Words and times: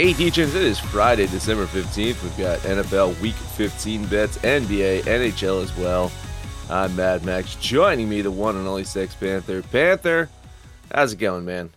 Hey, 0.00 0.14
teachers, 0.14 0.54
it 0.54 0.62
is 0.62 0.78
Friday, 0.78 1.26
December 1.26 1.66
15th. 1.66 2.22
We've 2.22 2.38
got 2.38 2.58
NFL 2.60 3.20
Week 3.20 3.34
15 3.34 4.06
bets, 4.06 4.38
NBA, 4.38 5.02
NHL 5.02 5.62
as 5.62 5.76
well. 5.76 6.10
I'm 6.70 6.96
Mad 6.96 7.22
Max. 7.22 7.54
Joining 7.56 8.08
me, 8.08 8.22
the 8.22 8.30
one 8.30 8.56
and 8.56 8.66
only 8.66 8.84
Sex 8.84 9.14
Panther. 9.14 9.60
Panther, 9.60 10.30
how's 10.94 11.12
it 11.12 11.18
going, 11.18 11.44
man? 11.44 11.68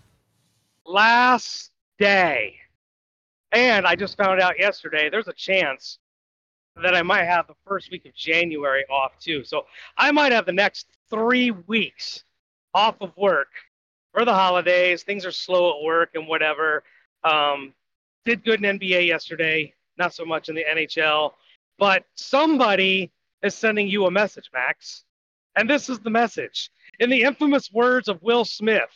Last 0.85 1.72
day. 2.00 2.56
And 3.51 3.85
I 3.85 3.94
just 3.97 4.16
found 4.16 4.40
out 4.40 4.57
yesterday 4.57 5.09
there's 5.09 5.28
a 5.28 5.34
chance 5.34 6.00
that 6.81 6.95
I 6.95 7.01
might 7.01 7.25
have 7.25 7.47
the 7.47 7.55
first 7.67 7.91
week 7.91 8.05
of 8.05 8.16
January 8.16 8.85
off 8.90 9.19
too. 9.19 9.44
So 9.44 9.66
I 9.97 10.11
might 10.13 10.31
have 10.31 10.45
the 10.45 10.53
next 10.53 10.88
three 11.09 11.51
weeks 11.51 12.23
off 12.73 12.95
of 13.01 13.11
work 13.17 13.50
for 14.13 14.23
the 14.23 14.34
holidays. 14.34 15.03
Things 15.03 15.25
are 15.25 15.31
slow 15.34 15.78
at 15.78 15.84
work 15.84 16.11
and 16.16 16.25
whatever. 16.25 16.84
Um, 17.25 17.73
did 18.25 18.44
good 18.44 18.63
in 18.63 18.79
NBA 18.79 19.07
yesterday, 19.07 19.73
not 19.97 20.13
so 20.13 20.25
much 20.25 20.50
in 20.50 20.56
the 20.56 20.63
NHL. 20.63 21.31
But 21.78 22.06
somebody 22.16 23.11
is 23.41 23.56
sending 23.56 23.88
you 23.88 24.06
a 24.06 24.11
message, 24.11 24.50
Max. 24.53 25.03
And 25.56 25.69
this 25.69 25.89
is 25.89 26.00
the 26.00 26.09
message. 26.09 26.72
In 27.00 27.09
the 27.09 27.23
infamous 27.23 27.72
words 27.72 28.07
of 28.07 28.22
Will 28.22 28.45
Smith, 28.45 28.89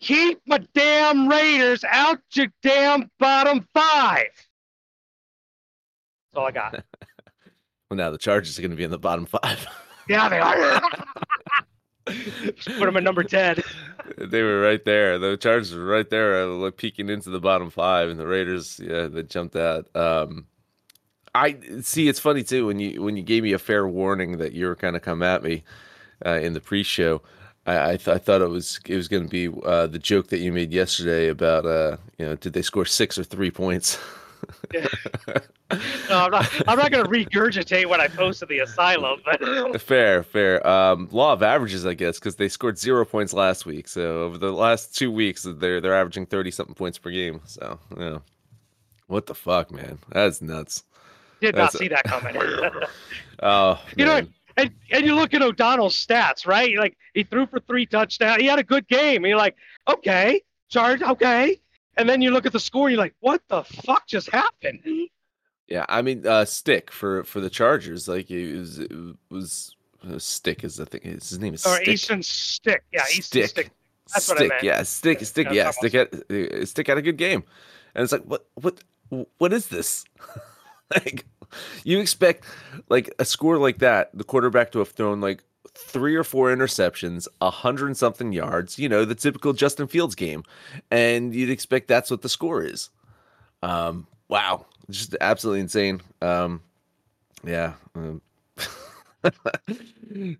keep 0.00 0.40
my 0.46 0.58
damn 0.74 1.28
Raiders 1.28 1.84
out 1.84 2.20
your 2.32 2.48
damn 2.62 3.10
bottom 3.18 3.66
five. 3.74 4.26
That's 6.32 6.36
all 6.36 6.46
I 6.46 6.50
got. 6.50 6.72
well, 7.90 7.96
now 7.96 8.10
the 8.10 8.18
Chargers 8.18 8.58
are 8.58 8.62
going 8.62 8.70
to 8.70 8.76
be 8.76 8.84
in 8.84 8.90
the 8.90 8.98
bottom 8.98 9.26
five. 9.26 9.66
yeah, 10.08 10.28
they 10.28 10.38
are. 10.38 10.82
Put 12.64 12.80
them 12.80 12.96
at 12.96 13.02
number 13.02 13.22
10. 13.22 13.62
they 14.18 14.42
were 14.42 14.60
right 14.60 14.84
there. 14.84 15.18
The 15.18 15.36
Chargers 15.36 15.74
were 15.74 15.84
right 15.84 16.08
there, 16.08 16.42
uh, 16.42 16.46
like 16.46 16.76
peeking 16.76 17.08
into 17.08 17.30
the 17.30 17.40
bottom 17.40 17.70
five, 17.70 18.08
and 18.08 18.18
the 18.18 18.26
Raiders, 18.26 18.80
yeah, 18.82 19.06
they 19.06 19.22
jumped 19.22 19.56
out. 19.56 19.94
Um, 19.94 20.46
I 21.34 21.58
see. 21.82 22.08
It's 22.08 22.18
funny 22.18 22.42
too 22.42 22.66
when 22.66 22.78
you 22.80 23.02
when 23.02 23.16
you 23.16 23.22
gave 23.22 23.42
me 23.42 23.52
a 23.52 23.58
fair 23.58 23.86
warning 23.86 24.38
that 24.38 24.52
you 24.52 24.66
were 24.66 24.76
kind 24.76 24.96
of 24.96 25.02
come 25.02 25.22
at 25.22 25.42
me 25.42 25.62
uh, 26.24 26.40
in 26.40 26.52
the 26.54 26.60
pre-show. 26.60 27.22
I 27.66 27.90
I, 27.92 27.96
th- 27.96 28.08
I, 28.08 28.18
thought 28.18 28.40
it 28.40 28.48
was 28.48 28.80
it 28.86 28.96
was 28.96 29.08
going 29.08 29.24
to 29.24 29.28
be 29.28 29.62
uh, 29.64 29.86
the 29.86 29.98
joke 29.98 30.28
that 30.28 30.38
you 30.38 30.52
made 30.52 30.72
yesterday 30.72 31.28
about 31.28 31.66
uh, 31.66 31.98
you 32.18 32.24
know 32.24 32.34
did 32.36 32.54
they 32.54 32.62
score 32.62 32.86
six 32.86 33.18
or 33.18 33.24
three 33.24 33.50
points? 33.50 33.98
no, 34.72 36.18
I'm 36.18 36.30
not. 36.30 36.68
I'm 36.68 36.78
not 36.78 36.90
going 36.90 37.04
to 37.04 37.10
regurgitate 37.10 37.86
what 37.86 38.00
I 38.00 38.08
posted 38.08 38.48
the 38.48 38.60
asylum. 38.60 39.20
But 39.24 39.80
fair, 39.80 40.22
fair. 40.22 40.66
Um, 40.66 41.08
law 41.10 41.32
of 41.32 41.42
averages, 41.42 41.86
I 41.86 41.94
guess, 41.94 42.18
because 42.18 42.36
they 42.36 42.48
scored 42.48 42.78
zero 42.78 43.04
points 43.04 43.32
last 43.32 43.66
week. 43.66 43.88
So 43.88 44.22
over 44.22 44.38
the 44.38 44.52
last 44.52 44.96
two 44.96 45.10
weeks, 45.10 45.46
they're 45.48 45.80
they're 45.80 45.94
averaging 45.94 46.26
thirty 46.26 46.50
something 46.50 46.74
points 46.74 46.98
per 46.98 47.10
game. 47.10 47.40
So 47.44 47.78
yeah, 47.98 48.18
what 49.06 49.26
the 49.26 49.34
fuck, 49.34 49.70
man? 49.70 49.98
That's 50.10 50.40
nuts. 50.42 50.84
Did 51.40 51.54
That's 51.54 51.74
not 51.74 51.78
see 51.78 51.88
that 51.88 52.04
coming. 52.04 52.36
oh, 53.42 53.80
you 53.96 54.04
know, 54.04 54.22
and, 54.58 54.72
and 54.90 55.06
you 55.06 55.14
look 55.14 55.34
at 55.34 55.42
O'Connell's 55.42 55.94
stats, 55.94 56.46
right? 56.46 56.76
Like 56.76 56.96
he 57.14 57.22
threw 57.22 57.46
for 57.46 57.60
three 57.60 57.86
touchdowns. 57.86 58.40
He 58.40 58.48
had 58.48 58.58
a 58.58 58.64
good 58.64 58.88
game. 58.88 59.24
And 59.24 59.26
you're 59.26 59.38
like, 59.38 59.56
okay, 59.88 60.42
charge, 60.68 61.00
okay. 61.00 61.60
And 61.98 62.08
then 62.08 62.22
you 62.22 62.30
look 62.30 62.46
at 62.46 62.52
the 62.52 62.60
score, 62.60 62.88
you're 62.88 62.98
like, 62.98 63.14
what 63.20 63.42
the 63.48 63.64
fuck 63.64 64.06
just 64.06 64.30
happened? 64.30 64.80
Yeah, 65.66 65.84
I 65.88 66.00
mean, 66.00 66.26
uh, 66.26 66.44
Stick 66.44 66.90
for 66.90 67.24
for 67.24 67.40
the 67.40 67.50
Chargers, 67.50 68.08
like 68.08 68.30
it 68.30 68.56
was, 68.56 68.78
it 68.78 68.92
was 69.30 69.76
uh, 70.08 70.18
Stick 70.18 70.64
is 70.64 70.76
the 70.76 70.86
thing. 70.86 71.02
His 71.02 71.38
name 71.38 71.54
is 71.54 71.66
or 71.66 71.74
Stick. 71.76 71.88
Easton 71.88 72.22
Stick. 72.22 72.84
Yeah, 72.92 73.02
Easton 73.10 73.22
Stick. 73.22 73.48
Stick. 73.48 73.70
That's 74.12 74.24
Stick, 74.24 74.38
what 74.38 74.44
I 74.44 74.48
meant. 74.48 74.62
Yeah, 74.62 74.82
Stick, 74.84 75.20
Stick, 75.24 75.48
yeah, 75.50 75.70
Stick 75.72 75.92
had 75.92 76.08
uh, 76.30 76.64
Stick 76.64 76.86
had 76.86 76.96
a 76.98 77.02
good 77.02 77.18
game, 77.18 77.44
and 77.94 78.04
it's 78.04 78.12
like, 78.12 78.24
what, 78.24 78.46
what, 78.54 78.82
what 79.36 79.52
is 79.52 79.66
this? 79.66 80.04
like, 80.94 81.26
you 81.84 81.98
expect 81.98 82.44
like 82.88 83.12
a 83.18 83.24
score 83.24 83.58
like 83.58 83.78
that, 83.78 84.10
the 84.14 84.24
quarterback 84.24 84.72
to 84.72 84.78
have 84.78 84.88
thrown 84.88 85.20
like 85.20 85.44
three 85.74 86.14
or 86.14 86.24
four 86.24 86.54
interceptions, 86.54 87.28
a 87.40 87.50
hundred 87.50 87.96
something 87.96 88.32
yards, 88.32 88.78
you 88.78 88.88
know, 88.88 89.04
the 89.04 89.14
typical 89.14 89.52
Justin 89.52 89.86
Fields 89.86 90.14
game. 90.14 90.44
And 90.90 91.34
you'd 91.34 91.50
expect 91.50 91.88
that's 91.88 92.10
what 92.10 92.22
the 92.22 92.28
score 92.28 92.62
is. 92.62 92.90
Um, 93.62 94.06
wow. 94.28 94.66
Just 94.90 95.16
absolutely 95.20 95.60
insane. 95.60 96.00
Um, 96.22 96.62
yeah. 97.44 97.74
Um, 97.94 98.20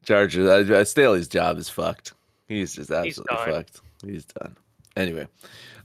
Chargers, 0.02 0.70
uh, 0.70 0.84
Staley's 0.84 1.28
job 1.28 1.58
is 1.58 1.68
fucked. 1.68 2.12
He's 2.48 2.74
just 2.74 2.90
absolutely 2.90 3.36
He's 3.36 3.54
fucked. 3.54 3.80
He's 4.04 4.24
done. 4.24 4.56
Anyway, 4.96 5.28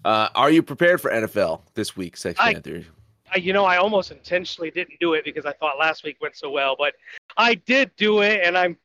uh, 0.05 0.29
are 0.35 0.49
you 0.49 0.63
prepared 0.63 1.01
for 1.01 1.11
NFL 1.11 1.61
this 1.75 1.95
week, 1.95 2.17
Sex 2.17 2.39
I- 2.39 2.53
Panther? 2.53 2.83
I, 3.33 3.37
you 3.37 3.51
know, 3.51 3.65
I 3.65 3.77
almost 3.77 4.11
intentionally 4.11 4.69
didn't 4.69 4.99
do 4.99 5.13
it 5.13 5.25
because 5.25 5.45
I 5.45 5.53
thought 5.53 5.79
last 5.79 6.03
week 6.03 6.17
went 6.21 6.35
so 6.35 6.51
well, 6.51 6.75
but 6.77 6.93
I 7.35 7.55
did 7.55 7.89
do 7.95 8.21
it, 8.21 8.41
and 8.43 8.55
I'm 8.57 8.77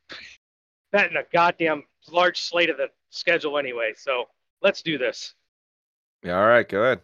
betting 0.93 1.17
a 1.17 1.25
goddamn 1.33 1.85
large 2.11 2.41
slate 2.41 2.71
of 2.71 2.77
the 2.77 2.89
schedule 3.11 3.59
anyway. 3.59 3.93
So 3.97 4.25
let's 4.63 4.83
do 4.83 4.99
this. 4.99 5.35
Yeah, 6.23 6.39
all 6.39 6.47
right, 6.47 6.69
go 6.69 6.83
ahead. 6.83 7.01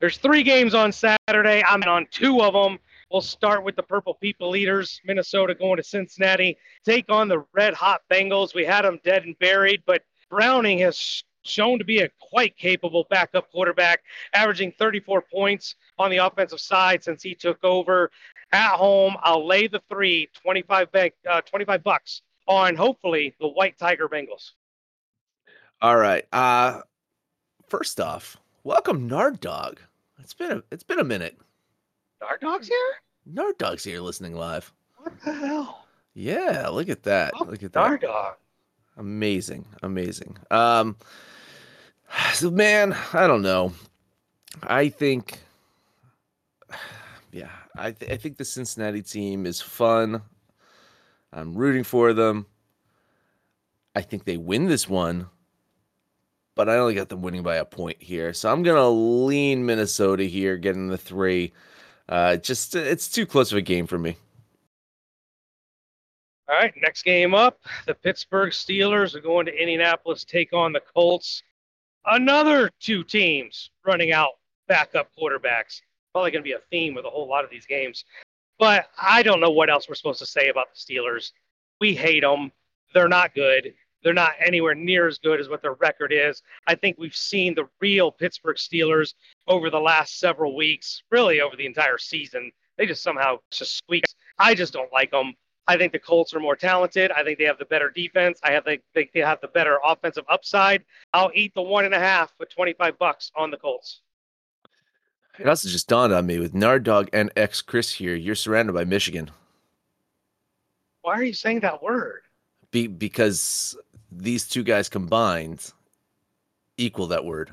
There's 0.00 0.18
three 0.18 0.42
games 0.42 0.74
on 0.74 0.92
Saturday. 0.92 1.62
I'm 1.66 1.82
in 1.82 1.88
on 1.88 2.06
two 2.10 2.40
of 2.40 2.54
them. 2.54 2.78
We'll 3.10 3.20
start 3.20 3.64
with 3.64 3.76
the 3.76 3.82
Purple 3.82 4.14
People 4.14 4.56
Eaters, 4.56 5.00
Minnesota 5.04 5.54
going 5.54 5.76
to 5.76 5.82
Cincinnati, 5.82 6.56
take 6.84 7.06
on 7.08 7.28
the 7.28 7.44
Red 7.52 7.74
Hot 7.74 8.02
Bengals. 8.10 8.54
We 8.54 8.64
had 8.64 8.82
them 8.82 8.98
dead 9.04 9.24
and 9.24 9.38
buried, 9.38 9.82
but 9.86 10.02
Browning 10.30 10.78
has 10.78 11.22
shown 11.42 11.78
to 11.78 11.84
be 11.84 12.00
a 12.00 12.08
quite 12.20 12.56
capable 12.56 13.06
backup 13.10 13.50
quarterback, 13.52 14.02
averaging 14.32 14.72
34 14.78 15.22
points 15.22 15.76
on 15.98 16.10
the 16.10 16.16
offensive 16.16 16.60
side 16.60 17.04
since 17.04 17.22
he 17.22 17.34
took 17.34 17.62
over. 17.62 18.10
At 18.52 18.76
home, 18.76 19.16
I'll 19.22 19.46
lay 19.46 19.66
the 19.66 19.82
three, 19.90 20.30
25, 20.42 20.90
bank, 20.90 21.14
uh, 21.28 21.42
25 21.42 21.82
bucks 21.84 22.22
on 22.46 22.74
hopefully 22.76 23.34
the 23.40 23.48
White 23.48 23.78
Tiger 23.78 24.08
Bengals. 24.08 24.52
All 25.80 25.96
right. 25.96 26.24
Uh 26.32 26.80
first 27.68 28.00
off, 28.00 28.36
welcome 28.62 29.06
Nard 29.06 29.40
Dog. 29.40 29.80
It's 30.18 30.34
been 30.34 30.52
a 30.52 30.62
it's 30.70 30.84
been 30.84 31.00
a 31.00 31.04
minute. 31.04 31.38
Nard 32.20 32.40
Dog's 32.40 32.68
here? 32.68 32.92
Nard 33.26 33.58
Dog's 33.58 33.84
here 33.84 34.00
listening 34.00 34.34
live. 34.34 34.72
What 34.98 35.20
the 35.24 35.32
hell? 35.32 35.86
Yeah, 36.14 36.68
look 36.68 36.88
at 36.88 37.02
that. 37.04 37.32
Oh, 37.34 37.44
look 37.44 37.62
at 37.62 37.72
that. 37.72 37.80
Nard 37.80 38.00
Dog. 38.02 38.34
Amazing. 38.96 39.66
Amazing. 39.82 40.36
Um 40.50 40.96
so 42.32 42.50
man, 42.50 42.96
I 43.12 43.26
don't 43.26 43.42
know. 43.42 43.72
I 44.62 44.88
think 44.88 45.38
yeah, 47.32 47.50
I 47.76 47.90
th- 47.90 48.10
I 48.10 48.16
think 48.16 48.36
the 48.36 48.44
Cincinnati 48.44 49.02
team 49.02 49.46
is 49.46 49.60
fun. 49.60 50.22
I'm 51.34 51.54
rooting 51.54 51.82
for 51.82 52.12
them. 52.12 52.46
I 53.94 54.02
think 54.02 54.24
they 54.24 54.36
win 54.36 54.66
this 54.66 54.88
one, 54.88 55.28
but 56.54 56.68
I 56.68 56.76
only 56.76 56.94
got 56.94 57.08
them 57.08 57.22
winning 57.22 57.42
by 57.42 57.56
a 57.56 57.64
point 57.64 58.00
here. 58.00 58.32
So 58.32 58.50
I'm 58.52 58.62
gonna 58.62 58.88
lean 58.88 59.66
Minnesota 59.66 60.24
here, 60.24 60.56
getting 60.56 60.88
the 60.88 60.98
three. 60.98 61.52
Uh, 62.08 62.36
just 62.36 62.74
it's 62.76 63.08
too 63.08 63.26
close 63.26 63.50
of 63.50 63.58
a 63.58 63.62
game 63.62 63.86
for 63.86 63.98
me. 63.98 64.16
All 66.48 66.56
right, 66.56 66.74
next 66.80 67.04
game 67.04 67.34
up, 67.34 67.58
the 67.86 67.94
Pittsburgh 67.94 68.50
Steelers 68.50 69.14
are 69.14 69.20
going 69.20 69.46
to 69.46 69.52
Indianapolis 69.52 70.24
take 70.24 70.52
on 70.52 70.72
the 70.72 70.80
Colts. 70.80 71.42
Another 72.04 72.70
two 72.80 73.02
teams 73.02 73.70
running 73.86 74.12
out 74.12 74.32
backup 74.68 75.08
quarterbacks. 75.18 75.80
Probably 76.12 76.30
going 76.30 76.42
to 76.42 76.48
be 76.48 76.52
a 76.52 76.60
theme 76.70 76.94
with 76.94 77.06
a 77.06 77.10
whole 77.10 77.26
lot 77.26 77.44
of 77.44 77.50
these 77.50 77.64
games. 77.64 78.04
But 78.58 78.86
I 79.00 79.22
don't 79.22 79.40
know 79.40 79.50
what 79.50 79.70
else 79.70 79.88
we're 79.88 79.94
supposed 79.94 80.20
to 80.20 80.26
say 80.26 80.48
about 80.48 80.66
the 80.72 80.78
Steelers. 80.78 81.32
We 81.80 81.94
hate 81.94 82.20
them. 82.20 82.52
They're 82.92 83.08
not 83.08 83.34
good. 83.34 83.74
They're 84.02 84.12
not 84.12 84.34
anywhere 84.38 84.74
near 84.74 85.08
as 85.08 85.18
good 85.18 85.40
as 85.40 85.48
what 85.48 85.62
their 85.62 85.72
record 85.74 86.12
is. 86.12 86.42
I 86.66 86.74
think 86.74 86.98
we've 86.98 87.16
seen 87.16 87.54
the 87.54 87.68
real 87.80 88.12
Pittsburgh 88.12 88.56
Steelers 88.56 89.14
over 89.48 89.70
the 89.70 89.80
last 89.80 90.20
several 90.20 90.54
weeks, 90.54 91.02
really 91.10 91.40
over 91.40 91.56
the 91.56 91.66
entire 91.66 91.98
season. 91.98 92.52
They 92.76 92.86
just 92.86 93.02
somehow 93.02 93.38
just 93.50 93.78
squeak. 93.78 94.04
I 94.38 94.54
just 94.54 94.72
don't 94.72 94.92
like 94.92 95.10
them. 95.10 95.34
I 95.66 95.78
think 95.78 95.92
the 95.92 95.98
Colts 95.98 96.34
are 96.34 96.40
more 96.40 96.56
talented. 96.56 97.10
I 97.12 97.24
think 97.24 97.38
they 97.38 97.44
have 97.44 97.58
the 97.58 97.64
better 97.64 97.88
defense. 97.88 98.38
I 98.42 98.52
have, 98.52 98.64
think 98.64 99.12
they 99.14 99.20
have 99.20 99.40
the 99.40 99.48
better 99.48 99.78
offensive 99.82 100.24
upside. 100.28 100.84
I'll 101.14 101.30
eat 101.34 101.54
the 101.54 101.62
one 101.62 101.86
and 101.86 101.94
a 101.94 101.98
half 101.98 102.36
for 102.36 102.44
25 102.44 102.98
bucks 102.98 103.32
on 103.34 103.50
the 103.50 103.56
Colts. 103.56 104.02
It 105.38 105.48
also 105.48 105.68
just 105.68 105.88
dawned 105.88 106.12
on 106.12 106.26
me 106.26 106.38
with 106.38 106.54
Nard 106.54 106.84
Dog 106.84 107.08
and 107.12 107.30
X 107.36 107.60
Chris 107.60 107.92
here. 107.92 108.14
You're 108.14 108.34
surrounded 108.34 108.72
by 108.72 108.84
Michigan. 108.84 109.30
Why 111.02 111.14
are 111.14 111.24
you 111.24 111.32
saying 111.32 111.60
that 111.60 111.82
word? 111.82 112.22
Be, 112.70 112.86
because 112.86 113.76
these 114.10 114.48
two 114.48 114.62
guys 114.62 114.88
combined 114.88 115.72
equal 116.76 117.08
that 117.08 117.24
word. 117.24 117.50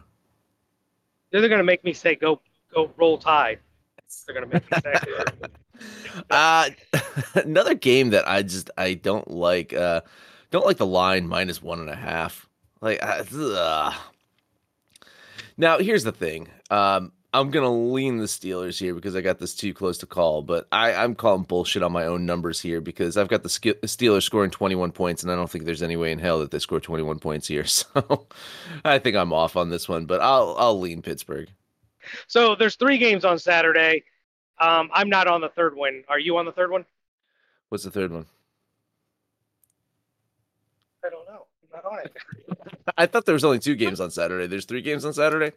They're 1.32 1.42
going 1.42 1.58
to 1.58 1.64
make 1.64 1.84
me 1.84 1.94
say 1.94 2.16
go 2.16 2.42
go 2.74 2.92
roll 2.98 3.18
tide. 3.18 3.60
They're 4.26 4.36
going 4.36 4.50
to 4.50 4.54
make 4.54 4.72
me 4.72 4.78
say. 4.84 6.24
uh, 6.30 6.70
another 7.36 7.74
game 7.74 8.12
that 8.12 8.28
I 8.28 8.44
just 8.44 8.70
I 8.78 8.94
don't 8.94 9.30
like. 9.32 9.74
Uh, 9.74 10.02
don't 10.52 10.66
like 10.66 10.78
the 10.78 10.86
line 10.86 11.28
minus 11.28 11.62
one 11.62 11.80
and 11.80 11.90
a 11.90 11.96
half. 11.96 12.48
Like, 12.82 13.00
uh, 13.02 13.94
now 15.58 15.80
here's 15.80 16.04
the 16.04 16.12
thing. 16.12 16.48
Um, 16.70 17.14
I'm 17.34 17.50
gonna 17.50 17.72
lean 17.74 18.18
the 18.18 18.26
Steelers 18.26 18.78
here 18.78 18.94
because 18.94 19.16
I 19.16 19.22
got 19.22 19.40
this 19.40 19.56
too 19.56 19.74
close 19.74 19.98
to 20.00 20.06
call, 20.06 20.42
but 20.42 20.68
I, 20.72 20.94
I'm 20.94 21.16
calling 21.16 21.44
bullshit 21.44 21.82
on 21.82 21.94
my 21.94 22.06
own 22.06 22.26
numbers 22.26 22.60
here 22.60 22.82
because 22.82 23.16
I've 23.16 23.30
got 23.30 23.42
the 23.44 23.50
Steelers 23.50 24.24
scoring 24.24 24.52
21 24.52 24.92
points, 24.92 25.24
and 25.24 25.32
I 25.32 25.36
don't 25.36 25.50
think 25.50 25.64
there's 25.64 25.82
any 25.82 25.96
way 25.96 26.12
in 26.12 26.20
hell 26.20 26.40
that 26.40 26.52
they 26.52 26.60
score 26.60 26.82
21 26.82 27.20
points 27.20 27.48
here. 27.48 27.66
So 27.72 28.28
I 28.84 29.00
think 29.00 29.16
I'm 29.16 29.32
off 29.32 29.56
on 29.56 29.70
this 29.70 29.88
one, 29.88 30.06
but 30.06 30.20
I'll 30.22 30.56
I'll 30.60 30.80
lean 30.80 31.02
Pittsburgh. 31.02 31.50
So 32.28 32.56
there's 32.56 32.76
three 32.76 32.98
games 32.98 33.24
on 33.24 33.40
Saturday. 33.40 34.04
Um, 34.60 34.90
I'm 34.94 35.10
not 35.10 35.28
on 35.28 35.42
the 35.42 35.50
third 35.50 35.76
one. 35.76 36.04
Are 36.10 36.20
you 36.20 36.38
on 36.38 36.46
the 36.46 36.52
third 36.52 36.70
one? 36.70 36.86
What's 37.70 37.84
the 37.86 37.92
third 37.92 38.12
one? 38.12 38.26
I 41.06 41.10
don't 41.10 41.26
know. 41.28 41.46
I'm 41.64 41.82
not 41.82 41.92
on 41.92 42.00
it. 42.00 42.14
I 42.98 43.06
thought 43.06 43.26
there 43.26 43.34
was 43.34 43.46
only 43.46 43.60
two 43.60 43.76
games 43.76 44.00
on 44.02 44.12
Saturday. 44.12 44.48
There's 44.48 44.66
three 44.66 44.82
games 44.82 45.06
on 45.06 45.14
Saturday. 45.14 45.54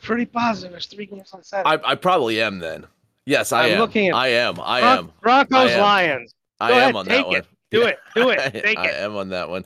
Pretty 0.00 0.26
positive 0.26 0.72
there's 0.72 0.86
three 0.86 1.06
games 1.06 1.32
on 1.32 1.42
Saturday. 1.42 1.82
I, 1.84 1.92
I 1.92 1.94
probably 1.94 2.40
am 2.40 2.58
then. 2.58 2.86
Yes, 3.26 3.52
I 3.52 3.64
I'm 3.66 3.70
am. 3.72 3.78
looking 3.78 4.08
at 4.08 4.14
I 4.14 4.28
am. 4.28 4.58
I 4.60 4.80
am. 4.80 5.12
Broncos 5.20 5.70
I 5.70 5.70
am. 5.70 5.80
Lions. 5.80 6.34
I 6.60 6.68
Go 6.68 6.74
am 6.74 6.80
ahead, 6.80 6.94
on 6.96 7.06
that 7.06 7.26
one. 7.26 7.36
it. 7.36 7.46
Do 7.70 7.82
it. 7.82 7.98
Do 8.14 8.28
it. 8.30 8.38
I, 8.40 8.48
Take 8.50 8.78
I 8.78 8.86
it. 8.88 8.94
am 9.00 9.16
on 9.16 9.28
that 9.30 9.48
one. 9.48 9.64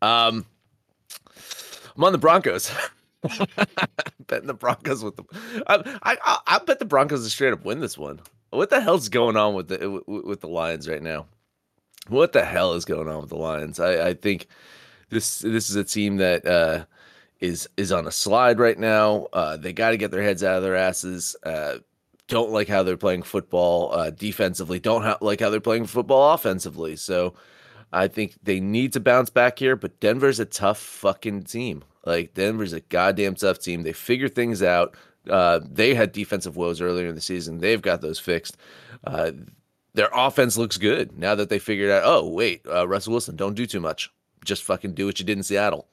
Um, 0.00 0.46
I'm 1.96 2.04
on 2.04 2.12
the 2.12 2.18
Broncos. 2.18 2.72
betting 4.26 4.46
the 4.46 4.54
Broncos 4.54 5.04
with 5.04 5.16
the. 5.16 5.24
I, 5.66 5.98
I 6.02 6.38
I 6.46 6.58
bet 6.64 6.78
the 6.78 6.84
Broncos 6.84 7.24
to 7.24 7.30
straight 7.30 7.52
up 7.52 7.64
win 7.64 7.80
this 7.80 7.96
one. 7.98 8.20
What 8.50 8.70
the 8.70 8.80
hell's 8.80 9.08
going 9.08 9.36
on 9.36 9.54
with 9.54 9.68
the 9.68 10.02
with 10.06 10.40
the 10.40 10.48
Lions 10.48 10.88
right 10.88 11.02
now? 11.02 11.26
What 12.08 12.32
the 12.32 12.44
hell 12.44 12.74
is 12.74 12.84
going 12.84 13.08
on 13.08 13.20
with 13.20 13.30
the 13.30 13.36
Lions? 13.36 13.78
I, 13.78 14.08
I 14.08 14.14
think 14.14 14.48
this 15.10 15.38
this 15.38 15.70
is 15.70 15.76
a 15.76 15.84
team 15.84 16.16
that 16.16 16.44
uh, 16.46 16.84
is 17.42 17.68
is 17.76 17.92
on 17.92 18.06
a 18.06 18.10
slide 18.10 18.58
right 18.58 18.78
now. 18.78 19.26
Uh, 19.32 19.56
they 19.56 19.72
got 19.72 19.90
to 19.90 19.96
get 19.98 20.10
their 20.10 20.22
heads 20.22 20.42
out 20.44 20.56
of 20.56 20.62
their 20.62 20.76
asses. 20.76 21.36
Uh, 21.42 21.78
don't 22.28 22.52
like 22.52 22.68
how 22.68 22.82
they're 22.82 22.96
playing 22.96 23.24
football 23.24 23.92
uh, 23.92 24.10
defensively. 24.10 24.78
Don't 24.78 25.02
ha- 25.02 25.18
like 25.20 25.40
how 25.40 25.50
they're 25.50 25.60
playing 25.60 25.86
football 25.86 26.32
offensively. 26.32 26.96
So 26.96 27.34
I 27.92 28.06
think 28.06 28.36
they 28.42 28.60
need 28.60 28.92
to 28.94 29.00
bounce 29.00 29.28
back 29.28 29.58
here. 29.58 29.74
But 29.74 29.98
Denver's 30.00 30.38
a 30.38 30.44
tough 30.44 30.78
fucking 30.78 31.42
team. 31.42 31.82
Like 32.06 32.32
Denver's 32.34 32.72
a 32.72 32.80
goddamn 32.80 33.34
tough 33.34 33.58
team. 33.58 33.82
They 33.82 33.92
figure 33.92 34.28
things 34.28 34.62
out. 34.62 34.96
Uh, 35.28 35.60
they 35.68 35.94
had 35.94 36.12
defensive 36.12 36.56
woes 36.56 36.80
earlier 36.80 37.08
in 37.08 37.16
the 37.16 37.20
season. 37.20 37.58
They've 37.58 37.82
got 37.82 38.00
those 38.00 38.20
fixed. 38.20 38.56
Uh, 39.04 39.32
their 39.94 40.10
offense 40.14 40.56
looks 40.56 40.78
good 40.78 41.18
now 41.18 41.34
that 41.34 41.48
they 41.48 41.58
figured 41.58 41.90
out. 41.90 42.02
Oh 42.04 42.28
wait, 42.28 42.64
uh, 42.66 42.86
Russell 42.88 43.12
Wilson, 43.12 43.36
don't 43.36 43.54
do 43.54 43.66
too 43.66 43.80
much. 43.80 44.10
Just 44.44 44.62
fucking 44.62 44.94
do 44.94 45.06
what 45.06 45.18
you 45.20 45.26
did 45.26 45.36
in 45.36 45.44
Seattle. 45.44 45.88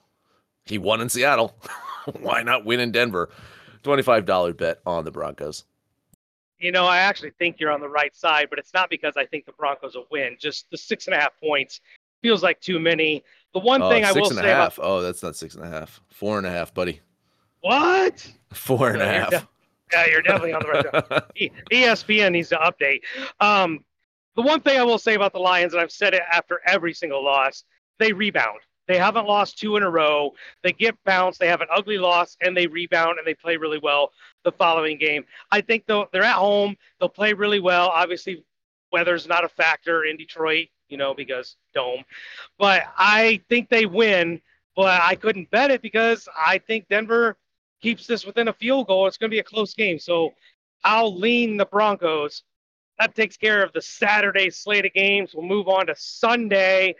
He 0.65 0.77
won 0.77 1.01
in 1.01 1.09
Seattle. 1.09 1.55
Why 2.19 2.43
not 2.43 2.65
win 2.65 2.79
in 2.79 2.91
Denver? 2.91 3.29
Twenty-five 3.83 4.25
dollar 4.25 4.53
bet 4.53 4.79
on 4.85 5.05
the 5.05 5.11
Broncos. 5.11 5.65
You 6.59 6.71
know, 6.73 6.85
I 6.85 6.97
actually 6.97 7.31
think 7.39 7.57
you're 7.59 7.71
on 7.71 7.79
the 7.79 7.87
right 7.87 8.13
side, 8.15 8.47
but 8.49 8.59
it's 8.59 8.73
not 8.73 8.89
because 8.89 9.13
I 9.15 9.25
think 9.25 9.45
the 9.45 9.53
Broncos 9.53 9.95
will 9.95 10.07
win. 10.11 10.35
Just 10.39 10.69
the 10.71 10.77
six 10.77 11.07
and 11.07 11.15
a 11.15 11.19
half 11.19 11.31
points 11.39 11.79
feels 12.21 12.43
like 12.43 12.59
too 12.59 12.79
many. 12.79 13.23
The 13.53 13.59
one 13.61 13.81
Oh, 13.81 13.89
thing 13.89 14.03
I 14.03 14.11
will 14.11 14.27
and 14.29 14.37
a 14.39 14.41
say 14.41 14.49
half. 14.49 14.77
about 14.77 14.85
Oh, 14.85 15.01
that's 15.01 15.23
not 15.23 15.35
six 15.37 15.55
and 15.55 15.63
a 15.63 15.69
half. 15.69 16.01
Four 16.09 16.37
and 16.37 16.45
a 16.45 16.51
half, 16.51 16.73
buddy. 16.73 16.99
what? 17.61 18.29
Four 18.53 18.89
and 18.89 19.01
a 19.01 19.05
Yeah, 19.05 19.11
you're 19.11 19.21
half. 19.21 19.29
de- 19.29 19.47
Yeah, 19.93 20.05
you're 20.07 20.21
definitely 20.21 20.53
on 20.53 20.61
the 20.61 20.67
right. 20.67 21.23
E- 21.37 21.51
ESPN 21.71 22.33
needs 22.33 22.49
to 22.49 22.57
update. 22.57 22.99
Um, 23.39 23.85
the 24.35 24.41
one 24.41 24.59
thing 24.59 24.77
I 24.77 24.83
will 24.83 24.97
say 24.99 25.15
about 25.15 25.31
the 25.31 25.39
Lions, 25.39 25.73
and 25.73 25.81
I've 25.81 25.91
said 25.91 26.13
it 26.13 26.23
after 26.29 26.59
every 26.65 26.93
single 26.93 27.23
loss, 27.23 27.63
they 27.99 28.11
rebound. 28.11 28.59
They 28.89 28.97
haven't 28.97 29.27
lost 29.27 29.59
two 29.59 29.77
in 29.77 29.83
a 29.83 29.89
row. 29.89 30.33
They 30.63 30.71
get 30.71 30.97
bounced. 31.05 31.39
They 31.39 31.47
have 31.47 31.61
an 31.61 31.67
ugly 31.71 31.99
loss, 31.99 32.35
and 32.41 32.57
they 32.57 32.65
rebound 32.65 33.19
and 33.19 33.27
they 33.27 33.35
play 33.35 33.55
really 33.55 33.77
well 33.77 34.11
the 34.43 34.51
following 34.51 34.97
game. 34.97 35.25
I 35.51 35.61
think 35.61 35.85
they'll, 35.85 36.07
they're 36.11 36.23
at 36.23 36.37
home. 36.37 36.75
They'll 36.99 37.07
play 37.07 37.33
really 37.33 37.59
well. 37.59 37.89
Obviously, 37.89 38.43
weather's 38.91 39.27
not 39.27 39.45
a 39.45 39.47
factor 39.47 40.05
in 40.05 40.17
Detroit, 40.17 40.69
you 40.87 40.97
know, 40.97 41.13
because 41.13 41.55
dome. 41.75 42.03
But 42.57 42.81
I 42.97 43.41
think 43.47 43.69
they 43.69 43.85
win. 43.85 44.41
But 44.75 45.01
I 45.03 45.13
couldn't 45.13 45.51
bet 45.51 45.69
it 45.69 45.83
because 45.83 46.27
I 46.35 46.57
think 46.57 46.87
Denver 46.87 47.37
keeps 47.83 48.07
this 48.07 48.25
within 48.25 48.47
a 48.47 48.53
field 48.53 48.87
goal. 48.87 49.05
It's 49.05 49.17
going 49.17 49.29
to 49.29 49.35
be 49.35 49.39
a 49.39 49.43
close 49.43 49.75
game. 49.75 49.99
So 49.99 50.33
I'll 50.83 51.15
lean 51.15 51.57
the 51.57 51.65
Broncos. 51.65 52.41
That 52.97 53.13
takes 53.13 53.37
care 53.37 53.63
of 53.63 53.71
the 53.71 53.83
Saturday 53.83 54.49
slate 54.49 54.87
of 54.87 54.93
games. 54.93 55.35
We'll 55.35 55.45
move 55.45 55.67
on 55.67 55.85
to 55.87 55.95
Sunday, 55.95 56.95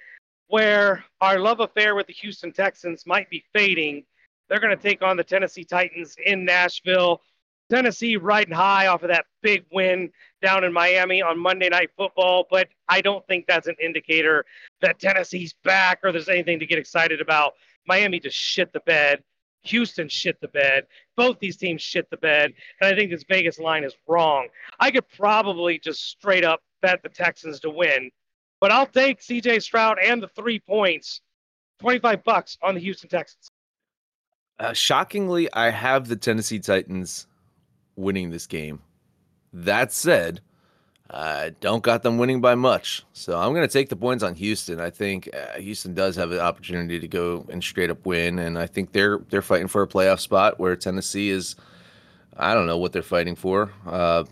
where 0.49 1.05
our 1.21 1.39
love 1.39 1.59
affair 1.61 1.95
with 1.95 2.07
the 2.07 2.13
Houston 2.13 2.51
Texans 2.51 3.05
might 3.05 3.29
be 3.29 3.43
fading. 3.53 4.03
They're 4.49 4.59
going 4.59 4.75
to 4.75 4.83
take 4.83 5.01
on 5.01 5.15
the 5.15 5.23
Tennessee 5.23 5.63
Titans 5.63 6.15
in 6.25 6.43
Nashville. 6.43 7.21
Tennessee 7.69 8.17
riding 8.17 8.53
high 8.53 8.87
off 8.87 9.03
of 9.03 9.09
that 9.09 9.25
big 9.43 9.63
win 9.71 10.09
down 10.41 10.63
in 10.63 10.73
Miami 10.73 11.21
on 11.21 11.37
Monday 11.37 11.69
Night 11.69 11.91
Football, 11.95 12.47
but 12.49 12.67
I 12.87 13.01
don't 13.01 13.25
think 13.27 13.45
that's 13.45 13.67
an 13.67 13.75
indicator 13.79 14.43
that 14.81 14.99
Tennessee's 14.99 15.53
back 15.63 15.99
or 16.03 16.11
there's 16.11 16.29
anything 16.29 16.59
to 16.59 16.65
get 16.65 16.79
excited 16.79 17.21
about. 17.21 17.53
Miami 17.87 18.19
just 18.19 18.37
shit 18.37 18.73
the 18.73 18.79
bed. 18.81 19.23
Houston 19.63 20.09
shit 20.09 20.39
the 20.41 20.47
bed. 20.47 20.87
Both 21.15 21.37
these 21.37 21.57
teams 21.57 21.83
shit 21.83 22.09
the 22.09 22.17
bed. 22.17 22.53
And 22.81 22.91
I 22.91 22.97
think 22.97 23.11
this 23.11 23.25
Vegas 23.29 23.59
line 23.59 23.83
is 23.83 23.93
wrong. 24.07 24.47
I 24.79 24.89
could 24.89 25.07
probably 25.09 25.77
just 25.77 26.09
straight 26.09 26.43
up 26.43 26.61
bet 26.81 27.03
the 27.03 27.09
Texans 27.09 27.59
to 27.59 27.69
win, 27.69 28.09
but 28.59 28.71
I'll 28.71 28.85
take 28.85 29.21
CJ 29.21 29.61
Stroud 29.61 29.97
and 29.99 30.21
the 30.21 30.27
three 30.27 30.59
points, 30.59 31.21
25 31.79 32.23
bucks 32.23 32.57
on 32.61 32.75
the 32.75 32.81
Houston 32.81 33.09
Texans. 33.09 33.51
Uh, 34.59 34.73
shockingly, 34.73 35.51
I 35.53 35.69
have 35.69 36.07
the 36.07 36.17
Tennessee 36.17 36.59
Titans 36.59 37.27
winning 37.95 38.29
this 38.29 38.45
game. 38.45 38.81
That 39.53 39.93
said, 39.93 40.41
I 41.09 41.53
don't 41.59 41.81
got 41.81 42.03
them 42.03 42.17
winning 42.17 42.41
by 42.41 42.55
much. 42.55 43.03
So 43.13 43.37
I'm 43.37 43.53
going 43.53 43.67
to 43.67 43.71
take 43.71 43.89
the 43.89 43.95
points 43.95 44.23
on 44.23 44.35
Houston. 44.35 44.79
I 44.79 44.89
think 44.89 45.29
uh, 45.33 45.59
Houston 45.59 45.93
does 45.93 46.15
have 46.17 46.31
an 46.31 46.39
opportunity 46.39 46.99
to 46.99 47.07
go 47.07 47.45
and 47.49 47.63
straight 47.63 47.89
up 47.89 48.05
win, 48.05 48.37
and 48.37 48.59
I 48.59 48.67
think 48.67 48.91
they're 48.91 49.19
they're 49.29 49.41
fighting 49.41 49.67
for 49.67 49.81
a 49.81 49.87
playoff 49.87 50.19
spot 50.19 50.59
where 50.59 50.75
Tennessee 50.75 51.29
is. 51.29 51.55
I 52.37 52.53
don't 52.53 52.67
know 52.67 52.77
what 52.77 52.93
they're 52.93 53.01
fighting 53.01 53.35
for. 53.35 53.71
Uh, 53.85 54.23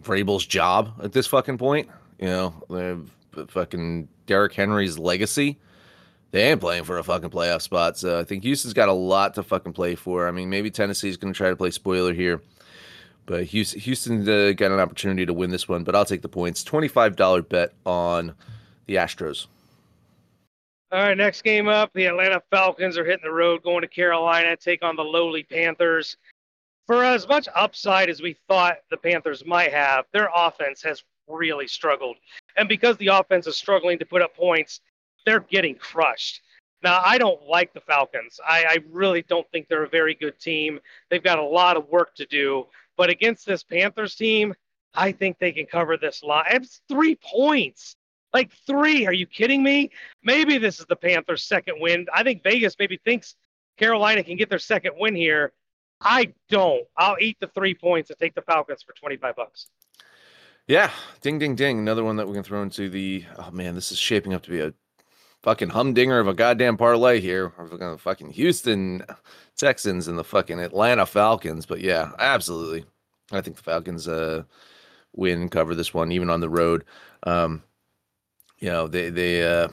Vrabel's 0.00 0.44
job 0.44 0.92
at 1.02 1.12
this 1.12 1.26
fucking 1.26 1.56
point. 1.56 1.88
You 2.18 2.26
know, 2.26 3.06
fucking 3.50 4.08
Derrick 4.26 4.52
Henry's 4.52 4.98
legacy. 4.98 5.58
They 6.30 6.50
ain't 6.50 6.60
playing 6.60 6.84
for 6.84 6.98
a 6.98 7.04
fucking 7.04 7.30
playoff 7.30 7.62
spot. 7.62 7.96
So 7.96 8.18
I 8.18 8.24
think 8.24 8.42
Houston's 8.42 8.74
got 8.74 8.88
a 8.88 8.92
lot 8.92 9.34
to 9.34 9.42
fucking 9.42 9.72
play 9.72 9.94
for. 9.94 10.26
I 10.26 10.32
mean, 10.32 10.50
maybe 10.50 10.70
Tennessee's 10.70 11.16
going 11.16 11.32
to 11.32 11.36
try 11.36 11.48
to 11.48 11.56
play 11.56 11.70
spoiler 11.70 12.12
here. 12.12 12.40
But 13.26 13.44
Houston, 13.44 14.28
uh, 14.28 14.52
got 14.52 14.72
an 14.72 14.80
opportunity 14.80 15.24
to 15.24 15.32
win 15.32 15.50
this 15.50 15.68
one, 15.68 15.84
but 15.84 15.94
I'll 15.94 16.04
take 16.04 16.22
the 16.22 16.28
points. 16.28 16.62
$25 16.64 17.48
bet 17.48 17.72
on 17.86 18.34
the 18.86 18.96
Astros. 18.96 19.46
All 20.92 21.00
right, 21.00 21.16
next 21.16 21.42
game 21.42 21.68
up, 21.68 21.92
the 21.94 22.06
Atlanta 22.06 22.42
Falcons 22.50 22.98
are 22.98 23.04
hitting 23.04 23.24
the 23.24 23.32
road, 23.32 23.62
going 23.62 23.80
to 23.80 23.88
Carolina, 23.88 24.56
take 24.56 24.84
on 24.84 24.94
the 24.94 25.02
lowly 25.02 25.42
Panthers. 25.42 26.16
For 26.86 27.02
as 27.02 27.26
much 27.26 27.48
upside 27.54 28.10
as 28.10 28.20
we 28.20 28.36
thought 28.46 28.76
the 28.90 28.96
Panthers 28.96 29.44
might 29.46 29.72
have, 29.72 30.04
their 30.12 30.28
offense 30.34 30.82
has 30.82 31.02
really 31.26 31.66
struggled. 31.66 32.16
And 32.56 32.68
because 32.68 32.96
the 32.96 33.08
offense 33.08 33.46
is 33.46 33.56
struggling 33.56 33.98
to 33.98 34.06
put 34.06 34.22
up 34.22 34.36
points, 34.36 34.80
they're 35.26 35.40
getting 35.40 35.74
crushed. 35.74 36.42
Now, 36.82 37.00
I 37.02 37.16
don't 37.16 37.42
like 37.48 37.72
the 37.72 37.80
Falcons. 37.80 38.38
I, 38.46 38.64
I 38.64 38.78
really 38.90 39.22
don't 39.22 39.50
think 39.50 39.68
they're 39.68 39.84
a 39.84 39.88
very 39.88 40.14
good 40.14 40.38
team. 40.38 40.80
They've 41.08 41.22
got 41.22 41.38
a 41.38 41.44
lot 41.44 41.76
of 41.76 41.88
work 41.88 42.14
to 42.16 42.26
do. 42.26 42.66
But 42.96 43.08
against 43.08 43.46
this 43.46 43.62
Panthers 43.64 44.14
team, 44.14 44.54
I 44.94 45.10
think 45.12 45.38
they 45.38 45.50
can 45.50 45.66
cover 45.66 45.96
this 45.96 46.22
line. 46.22 46.44
It's 46.50 46.82
three 46.88 47.16
points. 47.16 47.96
Like 48.32 48.52
three. 48.66 49.06
Are 49.06 49.12
you 49.12 49.26
kidding 49.26 49.62
me? 49.62 49.90
Maybe 50.22 50.58
this 50.58 50.78
is 50.78 50.86
the 50.86 50.96
Panthers' 50.96 51.42
second 51.42 51.76
win. 51.80 52.06
I 52.12 52.22
think 52.22 52.42
Vegas 52.42 52.76
maybe 52.78 52.98
thinks 53.04 53.34
Carolina 53.78 54.22
can 54.22 54.36
get 54.36 54.50
their 54.50 54.58
second 54.58 54.94
win 54.98 55.14
here. 55.14 55.52
I 56.00 56.34
don't. 56.50 56.84
I'll 56.96 57.16
eat 57.20 57.38
the 57.40 57.46
three 57.48 57.74
points 57.74 58.10
and 58.10 58.18
take 58.18 58.34
the 58.34 58.42
Falcons 58.42 58.82
for 58.82 58.92
25 58.92 59.36
bucks. 59.36 59.68
Yeah. 60.66 60.90
Ding, 61.20 61.38
ding, 61.38 61.54
ding. 61.56 61.78
Another 61.78 62.04
one 62.04 62.16
that 62.16 62.26
we 62.26 62.34
can 62.34 62.42
throw 62.42 62.62
into 62.62 62.88
the. 62.88 63.24
Oh, 63.38 63.50
man, 63.50 63.74
this 63.74 63.92
is 63.92 63.98
shaping 63.98 64.32
up 64.34 64.42
to 64.44 64.50
be 64.50 64.60
a 64.60 64.72
fucking 65.44 65.68
humdinger 65.68 66.18
of 66.18 66.26
a 66.26 66.34
goddamn 66.34 66.78
parlay 66.78 67.20
here. 67.20 67.52
We're 67.58 67.98
fucking 67.98 68.30
Houston 68.30 69.04
Texans 69.56 70.08
and 70.08 70.18
the 70.18 70.24
fucking 70.24 70.58
Atlanta 70.58 71.04
Falcons. 71.04 71.66
But 71.66 71.80
yeah, 71.80 72.12
absolutely. 72.18 72.86
I 73.30 73.42
think 73.42 73.56
the 73.56 73.62
Falcons 73.62 74.08
uh 74.08 74.44
win 75.12 75.48
cover 75.48 75.74
this 75.74 75.92
one 75.92 76.10
even 76.12 76.30
on 76.30 76.40
the 76.40 76.48
road. 76.48 76.84
Um 77.24 77.62
you 78.58 78.70
know, 78.70 78.88
they 78.88 79.10
they 79.10 79.42
uh 79.46 79.68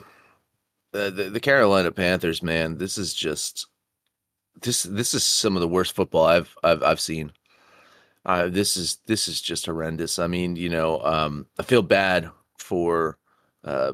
the, 0.92 1.30
the 1.32 1.40
Carolina 1.40 1.90
Panthers, 1.90 2.44
man, 2.44 2.78
this 2.78 2.98
is 2.98 3.14
just 3.14 3.68
this 4.62 4.84
this 4.84 5.14
is 5.14 5.24
some 5.24 5.56
of 5.56 5.62
the 5.62 5.68
worst 5.70 5.96
football 5.96 6.26
I've 6.26 6.54
I've 6.64 6.84
I've 6.84 7.00
seen. 7.00 7.32
Uh, 8.26 8.48
this 8.50 8.78
is 8.78 9.00
this 9.08 9.28
is 9.28 9.42
just 9.42 9.66
horrendous. 9.66 10.20
I 10.20 10.28
mean, 10.28 10.56
you 10.56 10.70
know, 10.70 11.02
um, 11.02 11.48
I 11.58 11.64
feel 11.64 11.82
bad 11.82 12.30
for 12.58 13.18
uh, 13.64 13.94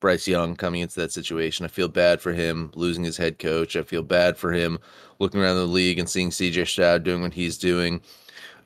Bryce 0.00 0.28
Young 0.28 0.56
coming 0.56 0.82
into 0.82 1.00
that 1.00 1.12
situation. 1.12 1.64
I 1.64 1.68
feel 1.68 1.88
bad 1.88 2.20
for 2.20 2.32
him 2.32 2.70
losing 2.74 3.04
his 3.04 3.16
head 3.16 3.38
coach. 3.38 3.76
I 3.76 3.82
feel 3.82 4.02
bad 4.02 4.36
for 4.36 4.52
him 4.52 4.78
looking 5.18 5.40
around 5.40 5.56
the 5.56 5.64
league 5.64 5.98
and 5.98 6.08
seeing 6.08 6.30
CJ 6.30 6.66
Stroud 6.66 7.04
doing 7.04 7.22
what 7.22 7.34
he's 7.34 7.56
doing. 7.56 8.02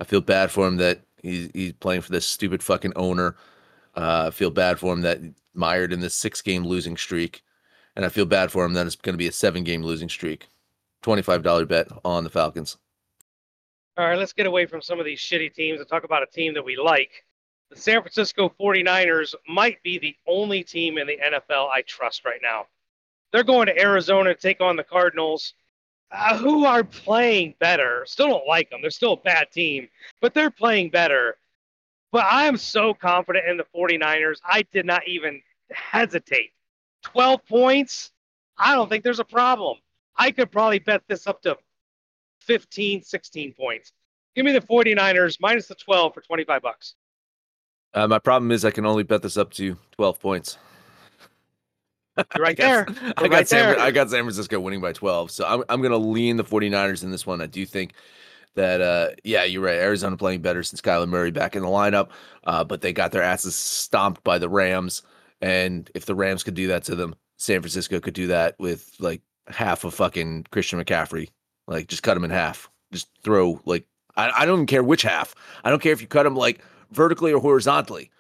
I 0.01 0.05
feel 0.05 0.21
bad 0.21 0.51
for 0.51 0.67
him 0.67 0.77
that 0.79 1.03
he's 1.23 1.51
he's 1.55 1.73
playing 1.75 2.01
for 2.01 2.13
this 2.13 2.27
stupid 2.27 2.63
fucking 2.63 2.93
owner. 2.97 3.37
Uh, 3.95 4.25
I 4.29 4.31
feel 4.31 4.51
bad 4.51 4.79
for 4.79 4.93
him 4.93 5.03
that 5.03 5.21
mired 5.55 5.93
in 5.93 6.01
this 6.01 6.15
six 6.15 6.43
game 6.43 6.65
losing 6.65 6.97
streak. 6.97 7.43
And 7.95 8.05
I 8.05 8.09
feel 8.11 8.27
bad 8.27 8.53
for 8.53 8.65
him 8.65 8.75
that 8.75 8.87
it's 8.87 8.97
going 8.97 9.15
to 9.15 9.19
be 9.19 9.29
a 9.29 9.33
seven 9.33 9.65
game 9.65 9.83
losing 9.83 10.09
streak. 10.09 10.49
$25 11.03 11.69
bet 11.69 11.89
on 12.05 12.25
the 12.25 12.31
Falcons. 12.31 12.77
All 13.97 14.07
right, 14.07 14.19
let's 14.19 14.33
get 14.33 14.47
away 14.47 14.67
from 14.67 14.83
some 14.83 14.99
of 14.99 15.07
these 15.07 15.21
shitty 15.21 15.55
teams 15.55 15.81
and 15.81 15.89
talk 15.89 16.05
about 16.05 16.23
a 16.23 16.27
team 16.27 16.55
that 16.55 16.65
we 16.65 16.77
like 16.77 17.25
the 17.71 17.77
San 17.77 18.01
Francisco 18.01 18.53
49ers 18.61 19.35
might 19.49 19.83
be 19.83 19.99
the 19.99 20.15
only 20.27 20.63
team 20.63 20.99
in 20.99 21.07
the 21.07 21.19
NFL 21.19 21.69
I 21.69 21.83
trust 21.83 22.25
right 22.25 22.41
now. 22.43 22.67
They're 23.33 23.43
going 23.43 23.67
to 23.67 23.81
Arizona 23.81 24.35
to 24.35 24.41
take 24.41 24.61
on 24.61 24.77
the 24.77 24.85
Cardinals, 24.85 25.55
uh, 26.13 26.39
who 26.39 26.65
are 26.65 26.85
playing 26.85 27.55
better. 27.59 28.05
Still 28.07 28.29
don't 28.29 28.47
like 28.47 28.71
them. 28.71 28.81
They're 28.81 28.91
still 28.91 29.15
a 29.15 29.21
bad 29.21 29.51
team, 29.51 29.89
but 30.21 30.33
they're 30.33 30.51
playing 30.51 30.91
better. 30.91 31.37
But 32.13 32.25
I 32.25 32.47
am 32.47 32.57
so 32.57 32.95
confident 32.95 33.49
in 33.49 33.57
the 33.57 33.67
49ers, 33.75 34.39
I 34.45 34.63
did 34.73 34.87
not 34.87 35.07
even 35.09 35.43
hesitate. 35.71 36.53
12 37.03 37.45
points? 37.47 38.13
I 38.57 38.75
don't 38.75 38.89
think 38.89 39.03
there's 39.03 39.19
a 39.19 39.25
problem. 39.25 39.79
I 40.17 40.31
could 40.31 40.51
probably 40.53 40.79
bet 40.79 41.03
this 41.09 41.27
up 41.27 41.43
to 41.43 41.59
15, 42.47 43.03
16 43.03 43.55
points. 43.55 43.93
Give 44.35 44.45
me 44.45 44.53
the 44.53 44.61
49ers 44.61 45.39
minus 45.41 45.67
the 45.67 45.75
12 45.75 46.15
for 46.15 46.21
25 46.21 46.63
bucks. 46.63 46.95
Uh, 47.95 48.07
my 48.07 48.19
problem 48.19 48.53
is 48.53 48.65
I 48.65 48.71
can 48.71 48.85
only 48.85 49.03
bet 49.03 49.23
this 49.23 49.37
up 49.37 49.53
to 49.55 49.77
12 49.93 50.21
points. 50.21 50.59
You're 52.17 52.45
right 52.45 52.57
there. 52.57 52.87
You're 52.89 53.13
I 53.17 53.23
got 53.23 53.31
right 53.31 53.49
San, 53.49 53.77
there. 53.77 53.81
I 53.81 53.91
got 53.91 54.11
San 54.11 54.23
Francisco 54.23 54.61
winning 54.61 54.81
by 54.81 54.93
12. 54.93 55.31
So 55.31 55.47
I'm 55.47 55.65
I'm 55.69 55.81
going 55.81 55.93
to 55.93 55.99
lean 55.99 56.37
the 56.37 56.45
49ers 56.45 57.03
in 57.03 57.11
this 57.11 57.27
one. 57.27 57.41
I 57.41 57.47
do 57.47 57.65
think 57.65 57.95
that 58.55 58.81
uh 58.81 59.11
yeah, 59.25 59.45
you're 59.45 59.63
right. 59.63 59.79
Arizona 59.79 60.17
playing 60.17 60.43
better 60.43 60.63
since 60.63 60.81
Kyler 60.81 61.09
Murray 61.09 61.31
back 61.31 61.57
in 61.57 61.63
the 61.63 61.69
lineup. 61.69 62.11
Uh, 62.45 62.65
but 62.65 62.81
they 62.81 62.93
got 62.93 63.13
their 63.13 63.23
asses 63.23 63.55
stomped 63.55 64.23
by 64.25 64.39
the 64.39 64.49
Rams. 64.49 65.03
And 65.41 65.91
if 65.95 66.07
the 66.07 66.15
Rams 66.15 66.43
could 66.43 66.55
do 66.55 66.69
that 66.69 66.85
to 66.85 66.95
them, 66.95 67.15
San 67.39 67.61
Francisco 67.61 68.01
could 68.01 68.15
do 68.15 68.29
that 68.29 68.57
with 68.59 68.95
like 68.99 69.23
half 69.49 69.85
of 69.85 69.95
fucking 69.95 70.47
Christian 70.51 70.83
McCaffrey. 70.83 71.29
Like 71.67 71.89
just 71.89 72.03
cut 72.03 72.17
him 72.17 72.25
in 72.25 72.31
half. 72.31 72.71
Just 72.93 73.09
throw 73.23 73.61
like 73.65 73.87
I, 74.17 74.31
I 74.43 74.47
don't 74.47 74.59
even 74.59 74.67
care 74.67 74.83
which 74.83 75.03
half. 75.03 75.35
I 75.65 75.71
don't 75.71 75.83
care 75.83 75.93
if 75.93 76.01
you 76.01 76.07
cut 76.07 76.27
him 76.27 76.37
like 76.37 76.61
vertically 76.91 77.33
or 77.33 77.41
horizontally. 77.41 78.11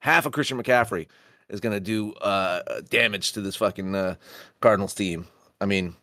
Half 0.00 0.26
of 0.26 0.32
Christian 0.32 0.62
McCaffrey 0.62 1.06
is 1.48 1.60
going 1.60 1.74
to 1.74 1.80
do 1.80 2.12
uh, 2.14 2.80
damage 2.90 3.32
to 3.32 3.40
this 3.40 3.56
fucking 3.56 3.94
uh, 3.94 4.16
Cardinals 4.60 4.94
team. 4.94 5.26
I 5.60 5.66
mean, 5.66 5.96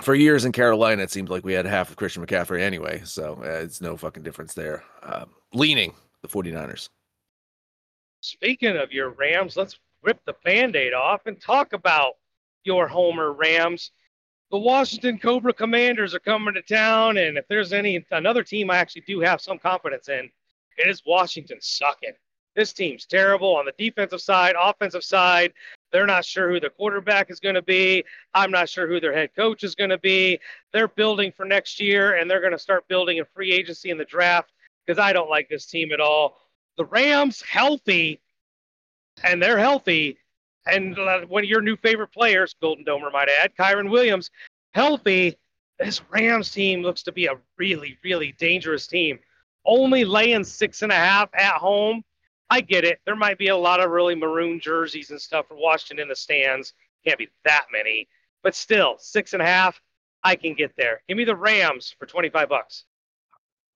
for 0.00 0.14
years 0.14 0.44
in 0.44 0.52
Carolina, 0.52 1.02
it 1.02 1.10
seemed 1.10 1.28
like 1.28 1.44
we 1.44 1.52
had 1.52 1.66
half 1.66 1.90
of 1.90 1.96
Christian 1.96 2.24
McCaffrey 2.24 2.60
anyway, 2.60 3.02
so 3.04 3.38
uh, 3.42 3.62
it's 3.62 3.80
no 3.80 3.96
fucking 3.96 4.22
difference 4.22 4.54
there. 4.54 4.82
Uh, 5.02 5.24
leaning 5.52 5.94
the 6.22 6.28
49ers. 6.28 6.88
Speaking 8.20 8.76
of 8.76 8.92
your 8.92 9.10
Rams, 9.10 9.56
let's 9.56 9.78
rip 10.02 10.20
the 10.24 10.34
band 10.44 10.76
aid 10.76 10.94
off 10.94 11.26
and 11.26 11.40
talk 11.40 11.72
about 11.72 12.14
your 12.64 12.88
Homer 12.88 13.32
Rams. 13.32 13.92
The 14.50 14.58
Washington 14.58 15.18
Cobra 15.18 15.52
Commanders 15.52 16.14
are 16.14 16.20
coming 16.20 16.54
to 16.54 16.62
town, 16.62 17.16
and 17.16 17.36
if 17.36 17.48
there's 17.48 17.72
any 17.72 18.04
another 18.10 18.44
team 18.44 18.70
I 18.70 18.76
actually 18.76 19.02
do 19.06 19.20
have 19.20 19.40
some 19.40 19.58
confidence 19.58 20.08
in, 20.08 20.30
it 20.76 20.88
is 20.88 21.02
Washington 21.06 21.58
sucking. 21.60 22.12
This 22.54 22.72
team's 22.72 23.04
terrible 23.04 23.56
on 23.56 23.64
the 23.64 23.72
defensive 23.76 24.20
side, 24.20 24.54
offensive 24.58 25.02
side. 25.02 25.52
They're 25.90 26.06
not 26.06 26.24
sure 26.24 26.50
who 26.50 26.60
their 26.60 26.70
quarterback 26.70 27.30
is 27.30 27.40
going 27.40 27.56
to 27.56 27.62
be. 27.62 28.04
I'm 28.32 28.50
not 28.50 28.68
sure 28.68 28.86
who 28.86 29.00
their 29.00 29.12
head 29.12 29.30
coach 29.34 29.64
is 29.64 29.74
going 29.74 29.90
to 29.90 29.98
be. 29.98 30.38
They're 30.72 30.88
building 30.88 31.32
for 31.36 31.44
next 31.44 31.80
year, 31.80 32.16
and 32.16 32.30
they're 32.30 32.40
going 32.40 32.52
to 32.52 32.58
start 32.58 32.86
building 32.86 33.20
a 33.20 33.24
free 33.24 33.52
agency 33.52 33.90
in 33.90 33.98
the 33.98 34.04
draft 34.04 34.52
because 34.86 35.00
I 35.00 35.12
don't 35.12 35.30
like 35.30 35.48
this 35.48 35.66
team 35.66 35.90
at 35.92 36.00
all. 36.00 36.36
The 36.76 36.84
Rams 36.84 37.42
healthy, 37.42 38.20
and 39.22 39.42
they're 39.42 39.58
healthy. 39.58 40.18
And 40.66 40.96
one 41.28 41.44
of 41.44 41.48
your 41.48 41.60
new 41.60 41.76
favorite 41.76 42.12
players, 42.12 42.54
Golden 42.60 42.84
Domer 42.84 43.12
might 43.12 43.28
add, 43.42 43.54
Kyren 43.56 43.90
Williams, 43.90 44.30
healthy. 44.72 45.36
This 45.78 46.00
Rams 46.10 46.50
team 46.50 46.82
looks 46.82 47.02
to 47.02 47.12
be 47.12 47.26
a 47.26 47.38
really, 47.58 47.98
really 48.02 48.32
dangerous 48.38 48.86
team 48.86 49.18
only 49.64 50.04
laying 50.04 50.44
six 50.44 50.82
and 50.82 50.92
a 50.92 50.96
half 50.96 51.30
at 51.34 51.54
home. 51.54 52.02
I 52.50 52.60
get 52.60 52.84
it. 52.84 53.00
There 53.06 53.16
might 53.16 53.38
be 53.38 53.48
a 53.48 53.56
lot 53.56 53.80
of 53.80 53.90
really 53.90 54.14
maroon 54.14 54.60
jerseys 54.60 55.10
and 55.10 55.20
stuff 55.20 55.48
for 55.48 55.56
Washington 55.56 56.02
in 56.02 56.08
the 56.08 56.16
stands. 56.16 56.74
Can't 57.04 57.18
be 57.18 57.28
that 57.44 57.66
many, 57.72 58.08
but 58.42 58.54
still, 58.54 58.96
six 58.98 59.32
and 59.32 59.42
a 59.42 59.46
half. 59.46 59.80
I 60.22 60.36
can 60.36 60.54
get 60.54 60.72
there. 60.76 61.02
Give 61.08 61.16
me 61.16 61.24
the 61.24 61.36
Rams 61.36 61.94
for 61.98 62.06
twenty 62.06 62.30
five 62.30 62.48
bucks. 62.48 62.84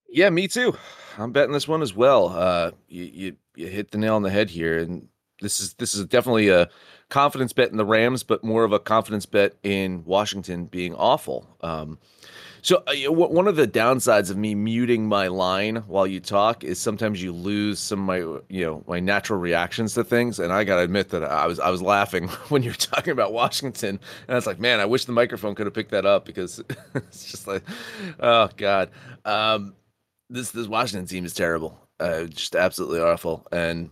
Yeah, 0.09 0.31
me 0.31 0.49
too. 0.49 0.77
I'm 1.19 1.33
betting 1.33 1.53
this 1.53 1.69
one 1.69 1.83
as 1.83 1.95
well. 1.95 2.29
Uh, 2.29 2.71
you, 2.89 3.05
you 3.05 3.37
you 3.57 3.67
hit 3.67 3.91
the 3.91 3.99
nail 3.99 4.15
on 4.15 4.23
the 4.23 4.31
head 4.31 4.49
here, 4.49 4.79
and 4.79 5.09
this 5.41 5.61
is 5.61 5.75
this 5.75 5.95
is 5.95 6.05
definitely 6.07 6.49
a 6.49 6.69
confidence 7.09 7.53
bet 7.53 7.71
in 7.71 7.77
the 7.77 7.85
Rams, 7.85 8.23
but 8.23 8.45
more 8.45 8.65
of 8.65 8.73
a 8.73 8.79
confidence 8.79 9.27
bet 9.27 9.55
in 9.63 10.05
Washington 10.05 10.67
being 10.67 10.95
awful. 10.95 11.47
Um, 11.61 11.99
so 12.63 12.83
uh, 12.87 13.13
one 13.13 13.47
of 13.47 13.57
the 13.57 13.69
downsides 13.69 14.31
of 14.31 14.37
me 14.37 14.55
muting 14.55 15.07
my 15.07 15.29
line 15.29 15.77
while 15.87 16.07
you 16.07 16.21
talk 16.21 16.65
is 16.65 16.79
sometimes 16.79 17.23
you 17.23 17.33
lose 17.33 17.79
some 17.79 18.01
of 18.01 18.07
my 18.07 18.19
you 18.49 18.65
know 18.65 18.85
my 18.87 19.01
natural 19.01 19.39
reactions 19.39 19.95
to 19.95 20.05
things, 20.05 20.39
and 20.39 20.53
I 20.53 20.65
gotta 20.65 20.83
admit 20.83 21.11
that 21.11 21.25
I 21.25 21.47
was 21.47 21.61
I 21.61 21.71
was 21.71 21.83
laughing 21.83 22.29
when 22.49 22.63
you 22.63 22.71
were 22.71 22.77
talking 22.77 23.13
about 23.13 23.33
Washington, 23.33 24.01
and 24.27 24.35
I 24.35 24.35
was 24.35 24.47
like, 24.47 24.59
man, 24.61 24.81
I 24.81 24.87
wish 24.87 25.05
the 25.05 25.13
microphone 25.13 25.55
could 25.55 25.67
have 25.67 25.75
picked 25.75 25.93
that 25.93 26.07
up 26.07 26.25
because 26.25 26.63
it's 26.95 27.31
just 27.31 27.47
like, 27.47 27.63
oh 28.21 28.49
god, 28.57 28.91
um, 29.25 29.75
this 30.29 30.51
this 30.51 30.67
Washington 30.67 31.07
team 31.07 31.25
is 31.25 31.35
terrible, 31.35 31.79
uh, 32.01 32.25
just 32.25 32.57
absolutely 32.57 33.01
awful, 33.01 33.47
and 33.53 33.91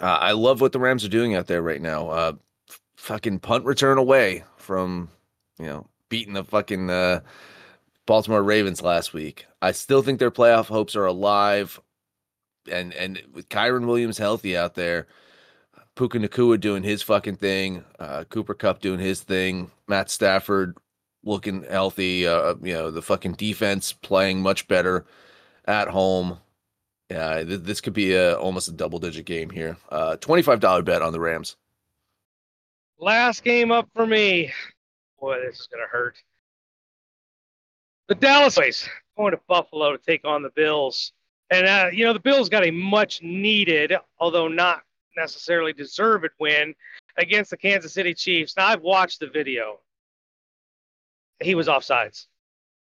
Uh, 0.00 0.18
I 0.20 0.32
love 0.32 0.60
what 0.60 0.72
the 0.72 0.78
Rams 0.80 1.04
are 1.04 1.08
doing 1.08 1.34
out 1.34 1.46
there 1.46 1.62
right 1.62 1.80
now. 1.80 2.08
Uh, 2.08 2.32
f- 2.68 2.80
fucking 2.96 3.40
punt 3.40 3.64
return 3.64 3.98
away 3.98 4.44
from, 4.56 5.08
you 5.58 5.66
know, 5.66 5.86
beating 6.08 6.34
the 6.34 6.44
fucking 6.44 6.90
uh, 6.90 7.20
Baltimore 8.06 8.42
Ravens 8.42 8.82
last 8.82 9.12
week. 9.12 9.46
I 9.62 9.72
still 9.72 10.02
think 10.02 10.18
their 10.18 10.30
playoff 10.30 10.66
hopes 10.66 10.96
are 10.96 11.06
alive. 11.06 11.80
And 12.70 12.94
and 12.94 13.22
with 13.32 13.48
Kyren 13.48 13.86
Williams 13.86 14.18
healthy 14.18 14.56
out 14.56 14.74
there, 14.74 15.06
Puka 15.96 16.18
Nacua 16.18 16.58
doing 16.58 16.82
his 16.82 17.02
fucking 17.02 17.36
thing, 17.36 17.84
uh, 17.98 18.24
Cooper 18.24 18.54
Kupp 18.54 18.80
doing 18.80 18.98
his 18.98 19.20
thing, 19.20 19.70
Matt 19.86 20.10
Stafford 20.10 20.76
looking 21.22 21.62
healthy, 21.64 22.26
uh, 22.26 22.54
you 22.62 22.72
know, 22.72 22.90
the 22.90 23.02
fucking 23.02 23.34
defense 23.34 23.92
playing 23.92 24.40
much 24.40 24.66
better 24.68 25.06
at 25.66 25.88
home. 25.88 26.38
Yeah, 27.10 27.44
th- 27.44 27.60
this 27.60 27.80
could 27.80 27.92
be 27.92 28.14
a 28.14 28.36
almost 28.36 28.68
a 28.68 28.72
double 28.72 28.98
digit 28.98 29.26
game 29.26 29.50
here. 29.50 29.76
Uh, 29.88 30.16
$25 30.20 30.84
bet 30.84 31.02
on 31.02 31.12
the 31.12 31.20
Rams. 31.20 31.56
Last 32.98 33.44
game 33.44 33.70
up 33.70 33.88
for 33.94 34.06
me. 34.06 34.52
Boy, 35.20 35.40
this 35.40 35.60
is 35.60 35.66
gonna 35.66 35.86
hurt. 35.90 36.16
The 38.08 38.14
Dallas 38.14 38.56
Boys 38.56 38.88
going 39.16 39.32
to 39.32 39.40
Buffalo 39.48 39.96
to 39.96 39.98
take 39.98 40.24
on 40.24 40.42
the 40.42 40.50
Bills, 40.50 41.12
and 41.50 41.66
uh, 41.66 41.90
you 41.92 42.04
know 42.04 42.12
the 42.12 42.20
Bills 42.20 42.48
got 42.48 42.66
a 42.66 42.70
much 42.70 43.22
needed, 43.22 43.94
although 44.18 44.48
not 44.48 44.82
necessarily 45.16 45.72
deserved 45.72 46.28
win 46.38 46.74
against 47.16 47.50
the 47.50 47.56
Kansas 47.56 47.92
City 47.92 48.14
Chiefs. 48.14 48.56
Now 48.56 48.66
I've 48.66 48.82
watched 48.82 49.20
the 49.20 49.28
video. 49.28 49.80
He 51.40 51.54
was 51.54 51.68
offsides. 51.68 52.26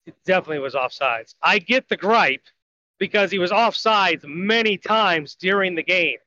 It 0.05 0.15
definitely 0.25 0.59
was 0.59 0.73
offsides. 0.73 1.35
I 1.41 1.59
get 1.59 1.87
the 1.87 1.97
gripe 1.97 2.43
because 3.01 3.31
he 3.31 3.39
was 3.39 3.49
offsides 3.49 4.23
many 4.25 4.77
times 4.77 5.33
during 5.33 5.73
the 5.73 5.81
game. 5.81 6.19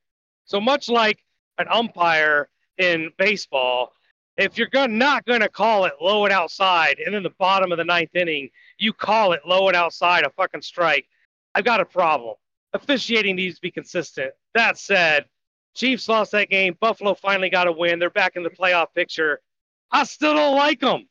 So 0.45 0.61
much 0.61 0.88
like 0.88 1.21
an 1.57 1.69
umpire 1.71 2.49
in 2.78 3.12
baseball, 3.16 3.93
if 4.37 4.59
you're 4.59 4.88
not 4.88 5.25
going 5.25 5.43
to 5.43 5.49
call 5.49 5.85
it 5.85 5.93
low 6.00 6.25
and 6.25 6.35
outside, 6.35 6.99
and 6.99 7.14
in 7.14 7.23
the 7.23 7.31
bottom 7.38 7.71
of 7.71 7.78
the 7.78 7.85
ninth 7.85 8.16
inning, 8.16 8.50
you 8.76 8.93
call 8.93 9.35
it 9.35 9.43
low 9.47 9.69
and 9.69 9.76
outside 9.76 10.25
a 10.25 10.31
fucking 10.31 10.62
strike, 10.62 11.07
I've 11.54 11.64
got 11.64 11.81
a 11.81 11.85
problem. 11.85 12.35
Officiating 12.73 13.37
needs 13.37 13.54
to 13.54 13.62
be 13.62 13.71
consistent. 13.71 14.33
That 14.54 14.76
said, 14.76 15.26
Chiefs 15.76 16.09
lost 16.09 16.33
that 16.33 16.50
game. 16.50 16.76
Buffalo 16.81 17.14
finally 17.14 17.50
got 17.50 17.69
a 17.69 17.73
win. 17.73 18.00
They're 18.00 18.11
back 18.11 18.35
in 18.35 18.43
the 18.43 18.50
playoff 18.50 18.88
picture. 18.97 19.40
I 19.93 20.02
still 20.02 20.35
don't 20.35 20.57
like 20.57 20.81
them. 20.81 21.07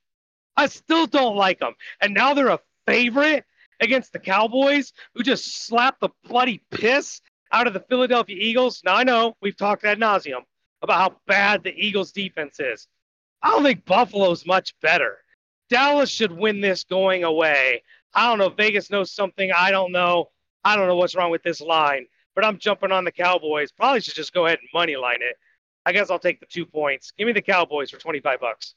I 0.57 0.65
still 0.65 1.07
don't 1.07 1.37
like 1.37 1.59
them. 1.61 1.75
And 2.01 2.13
now 2.13 2.33
they're 2.33 2.49
a 2.49 2.59
favorite 2.85 3.45
against 3.83 4.13
the 4.13 4.19
Cowboys, 4.19 4.93
who 5.13 5.23
just 5.23 5.65
slapped 5.65 6.01
the 6.01 6.09
bloody 6.27 6.63
piss 6.71 7.21
out 7.51 7.67
of 7.67 7.73
the 7.73 7.79
Philadelphia 7.81 8.37
Eagles. 8.39 8.81
Now 8.83 8.95
I 8.95 9.03
know 9.03 9.35
we've 9.41 9.57
talked 9.57 9.85
ad 9.85 9.99
nauseum 9.99 10.41
about 10.81 10.99
how 10.99 11.17
bad 11.27 11.63
the 11.63 11.73
Eagles 11.75 12.11
defense 12.11 12.59
is. 12.59 12.87
I 13.41 13.51
don't 13.51 13.63
think 13.63 13.85
Buffalo's 13.85 14.45
much 14.45 14.73
better. 14.81 15.17
Dallas 15.69 16.09
should 16.09 16.31
win 16.31 16.61
this 16.61 16.83
going 16.83 17.23
away. 17.23 17.83
I 18.13 18.29
don't 18.29 18.37
know. 18.37 18.49
Vegas 18.49 18.89
knows 18.89 19.11
something 19.11 19.51
I 19.51 19.71
don't 19.71 19.91
know. 19.91 20.29
I 20.63 20.75
don't 20.75 20.87
know 20.87 20.95
what's 20.95 21.15
wrong 21.15 21.31
with 21.31 21.43
this 21.43 21.61
line, 21.61 22.05
but 22.35 22.45
I'm 22.45 22.57
jumping 22.57 22.91
on 22.91 23.05
the 23.05 23.11
Cowboys. 23.11 23.71
Probably 23.71 24.01
should 24.01 24.15
just 24.15 24.33
go 24.33 24.45
ahead 24.45 24.59
and 24.59 24.69
money 24.73 24.95
line 24.95 25.21
it. 25.21 25.35
I 25.85 25.91
guess 25.91 26.09
I'll 26.09 26.19
take 26.19 26.39
the 26.39 26.45
two 26.45 26.65
points. 26.65 27.11
Give 27.17 27.27
me 27.27 27.33
the 27.33 27.41
Cowboys 27.41 27.89
for 27.89 27.97
25 27.97 28.39
bucks. 28.39 28.75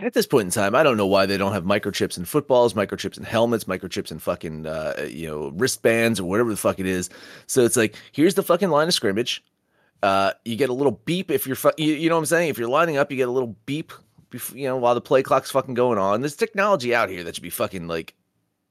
At 0.00 0.12
this 0.12 0.26
point 0.26 0.46
in 0.46 0.50
time, 0.50 0.74
I 0.74 0.82
don't 0.82 0.96
know 0.96 1.06
why 1.06 1.24
they 1.24 1.36
don't 1.36 1.52
have 1.52 1.64
microchips 1.64 2.18
in 2.18 2.24
footballs, 2.24 2.74
microchips 2.74 3.16
in 3.16 3.22
helmets, 3.22 3.64
microchips 3.64 4.10
in 4.10 4.18
fucking 4.18 4.66
uh, 4.66 5.06
you 5.08 5.28
know 5.28 5.52
wristbands 5.54 6.18
or 6.18 6.24
whatever 6.24 6.50
the 6.50 6.56
fuck 6.56 6.80
it 6.80 6.86
is. 6.86 7.10
So 7.46 7.64
it's 7.64 7.76
like 7.76 7.94
here's 8.10 8.34
the 8.34 8.42
fucking 8.42 8.70
line 8.70 8.88
of 8.88 8.94
scrimmage. 8.94 9.44
Uh, 10.02 10.32
you 10.44 10.56
get 10.56 10.68
a 10.68 10.74
little 10.74 11.00
beep 11.06 11.30
if 11.30 11.46
you're, 11.46 11.56
fu- 11.56 11.70
you, 11.78 11.94
you 11.94 12.08
know 12.08 12.16
what 12.16 12.20
I'm 12.20 12.26
saying? 12.26 12.50
If 12.50 12.58
you're 12.58 12.68
lining 12.68 12.98
up, 12.98 13.10
you 13.10 13.16
get 13.16 13.28
a 13.28 13.32
little 13.32 13.56
beep, 13.64 13.90
you 14.52 14.64
know, 14.64 14.76
while 14.76 14.94
the 14.94 15.00
play 15.00 15.22
clock's 15.22 15.50
fucking 15.50 15.72
going 15.72 15.96
on. 15.96 16.20
There's 16.20 16.36
technology 16.36 16.94
out 16.94 17.08
here 17.08 17.24
that 17.24 17.36
should 17.36 17.42
be 17.42 17.48
fucking 17.48 17.86
like 17.86 18.14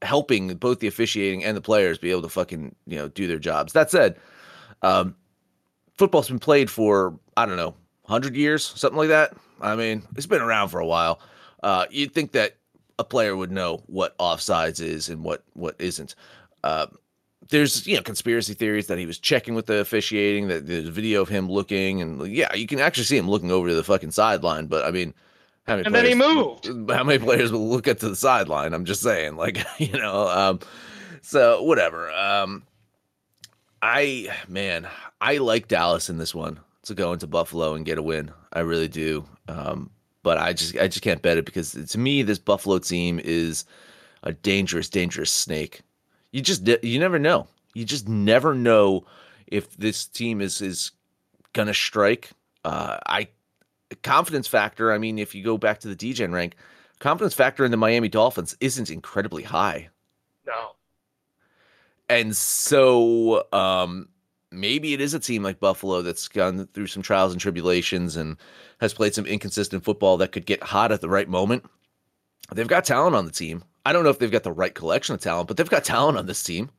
helping 0.03 0.53
both 0.55 0.79
the 0.79 0.88
officiating 0.88 1.43
and 1.43 1.55
the 1.55 1.62
players 1.62 1.97
be 1.97 2.12
able 2.12 2.21
to 2.23 2.29
fucking 2.29 2.75
you 2.86 2.97
know 2.97 3.07
do 3.07 3.27
their 3.27 3.39
jobs. 3.39 3.73
That 3.73 3.89
said, 3.89 4.17
um, 4.81 5.15
football's 5.97 6.27
been 6.27 6.39
played 6.39 6.69
for 6.69 7.17
I 7.38 7.45
don't 7.45 7.57
know, 7.57 7.75
hundred 8.05 8.36
years, 8.36 8.65
something 8.65 8.97
like 8.97 9.09
that. 9.09 9.36
I 9.63 9.76
mean, 9.76 10.04
it's 10.15 10.26
been 10.28 10.41
around 10.41 10.69
for 10.69 10.80
a 10.80 10.86
while. 10.86 11.19
Uh, 11.63 11.86
you'd 11.89 12.13
think 12.13 12.34
that 12.34 12.58
a 12.99 13.04
player 13.04 13.36
would 13.36 13.52
know 13.52 13.82
what 13.88 14.17
offsides 14.19 14.82
is 14.82 15.10
and 15.10 15.23
what 15.23 15.43
what 15.54 15.76
isn't. 15.80 16.15
Uh, 16.63 16.88
there's 17.49 17.88
you 17.88 17.95
know 17.95 18.02
conspiracy 18.04 18.54
theories 18.54 18.88
that 18.88 18.97
he 18.97 19.06
was 19.06 19.17
checking 19.19 19.56
with 19.56 19.65
the 19.65 19.78
officiating. 19.78 20.47
That 20.49 20.67
there's 20.67 20.88
video 20.89 21.21
of 21.21 21.30
him 21.30 21.49
looking, 21.49 22.02
and 22.02 22.28
yeah, 22.28 22.54
you 22.54 22.67
can 22.67 22.80
actually 22.80 23.06
see 23.06 23.17
him 23.17 23.30
looking 23.30 23.52
over 23.52 23.69
to 23.69 23.73
the 23.76 23.84
fucking 23.84 24.12
sideline. 24.12 24.67
But 24.67 24.86
I 24.86 24.91
mean, 24.91 25.13
how 25.65 25.76
many 25.76 25.86
And 25.86 25.95
then 25.95 26.06
he 26.06 26.15
players- 26.15 26.36
moved. 26.65 26.89
How 26.91 27.04
many 27.04 27.19
players 27.19 27.52
will 27.52 27.67
look 27.69 27.88
at 27.88 27.99
to 28.02 28.10
the 28.10 28.15
sideline? 28.15 28.73
I'm 28.73 28.86
just 28.86 29.02
saying, 29.02 29.36
like 29.38 29.58
you 29.80 29.93
know. 29.97 30.28
Um, 30.28 30.60
so 31.21 31.63
whatever. 31.63 32.12
Um, 32.12 32.63
I 33.82 34.30
man, 34.47 34.88
I 35.21 35.38
like 35.38 35.67
Dallas 35.67 36.10
in 36.10 36.17
this 36.17 36.34
one 36.36 36.60
to 36.84 36.93
go 36.93 37.13
into 37.13 37.28
Buffalo 37.28 37.73
and 37.76 37.86
get 37.86 37.97
a 37.97 38.02
win. 38.04 38.32
I 38.53 38.59
really 38.61 38.87
do. 38.87 39.25
Um, 39.47 39.89
but 40.21 40.37
I 40.37 40.53
just 40.53 40.77
I 40.77 40.87
just 40.87 41.01
can't 41.01 41.21
bet 41.21 41.37
it 41.37 41.45
because 41.45 41.73
to 41.73 41.97
me 41.97 42.23
this 42.23 42.39
Buffalo 42.39 42.79
team 42.79 43.19
is 43.23 43.65
a 44.23 44.31
dangerous, 44.31 44.89
dangerous 44.89 45.31
snake. 45.31 45.81
You 46.31 46.41
just 46.41 46.67
you 46.81 46.99
never 46.99 47.19
know. 47.19 47.47
You 47.73 47.85
just 47.85 48.07
never 48.07 48.55
know 48.55 49.05
if 49.47 49.75
this 49.77 50.05
team 50.05 50.41
is 50.41 50.61
is 50.61 50.91
gonna 51.51 51.73
strike. 51.73 52.31
Uh, 52.63 52.97
I 53.05 53.27
confidence 54.01 54.47
factor. 54.47 54.91
I 54.91 54.97
mean, 54.97 55.19
if 55.19 55.35
you 55.35 55.43
go 55.43 55.57
back 55.57 55.79
to 55.81 55.93
the 55.93 55.95
DGen 55.95 56.31
rank, 56.33 56.55
confidence 56.99 57.33
factor 57.33 57.65
in 57.65 57.71
the 57.71 57.77
Miami 57.77 58.07
Dolphins 58.07 58.55
isn't 58.61 58.89
incredibly 58.89 59.43
high. 59.43 59.89
No. 60.47 60.71
And 62.09 62.35
so 62.35 63.45
um, 63.51 64.09
maybe 64.53 64.93
it 64.93 65.01
is 65.01 65.13
a 65.13 65.19
team 65.19 65.43
like 65.43 65.59
Buffalo 65.59 66.01
that's 66.01 66.27
gone 66.27 66.67
through 66.73 66.87
some 66.87 67.03
trials 67.03 67.31
and 67.31 67.41
tribulations 67.41 68.15
and 68.15 68.37
has 68.79 68.93
played 68.93 69.13
some 69.13 69.25
inconsistent 69.25 69.83
football 69.83 70.17
that 70.17 70.31
could 70.31 70.45
get 70.45 70.63
hot 70.63 70.91
at 70.91 71.01
the 71.01 71.09
right 71.09 71.27
moment. 71.27 71.65
They've 72.53 72.67
got 72.67 72.85
talent 72.85 73.15
on 73.15 73.25
the 73.25 73.31
team. 73.31 73.63
I 73.85 73.93
don't 73.93 74.03
know 74.03 74.09
if 74.09 74.19
they've 74.19 74.31
got 74.31 74.43
the 74.43 74.51
right 74.51 74.73
collection 74.73 75.15
of 75.15 75.21
talent, 75.21 75.47
but 75.47 75.57
they've 75.57 75.69
got 75.69 75.83
talent 75.83 76.17
on 76.17 76.25
this 76.25 76.43
team. 76.43 76.69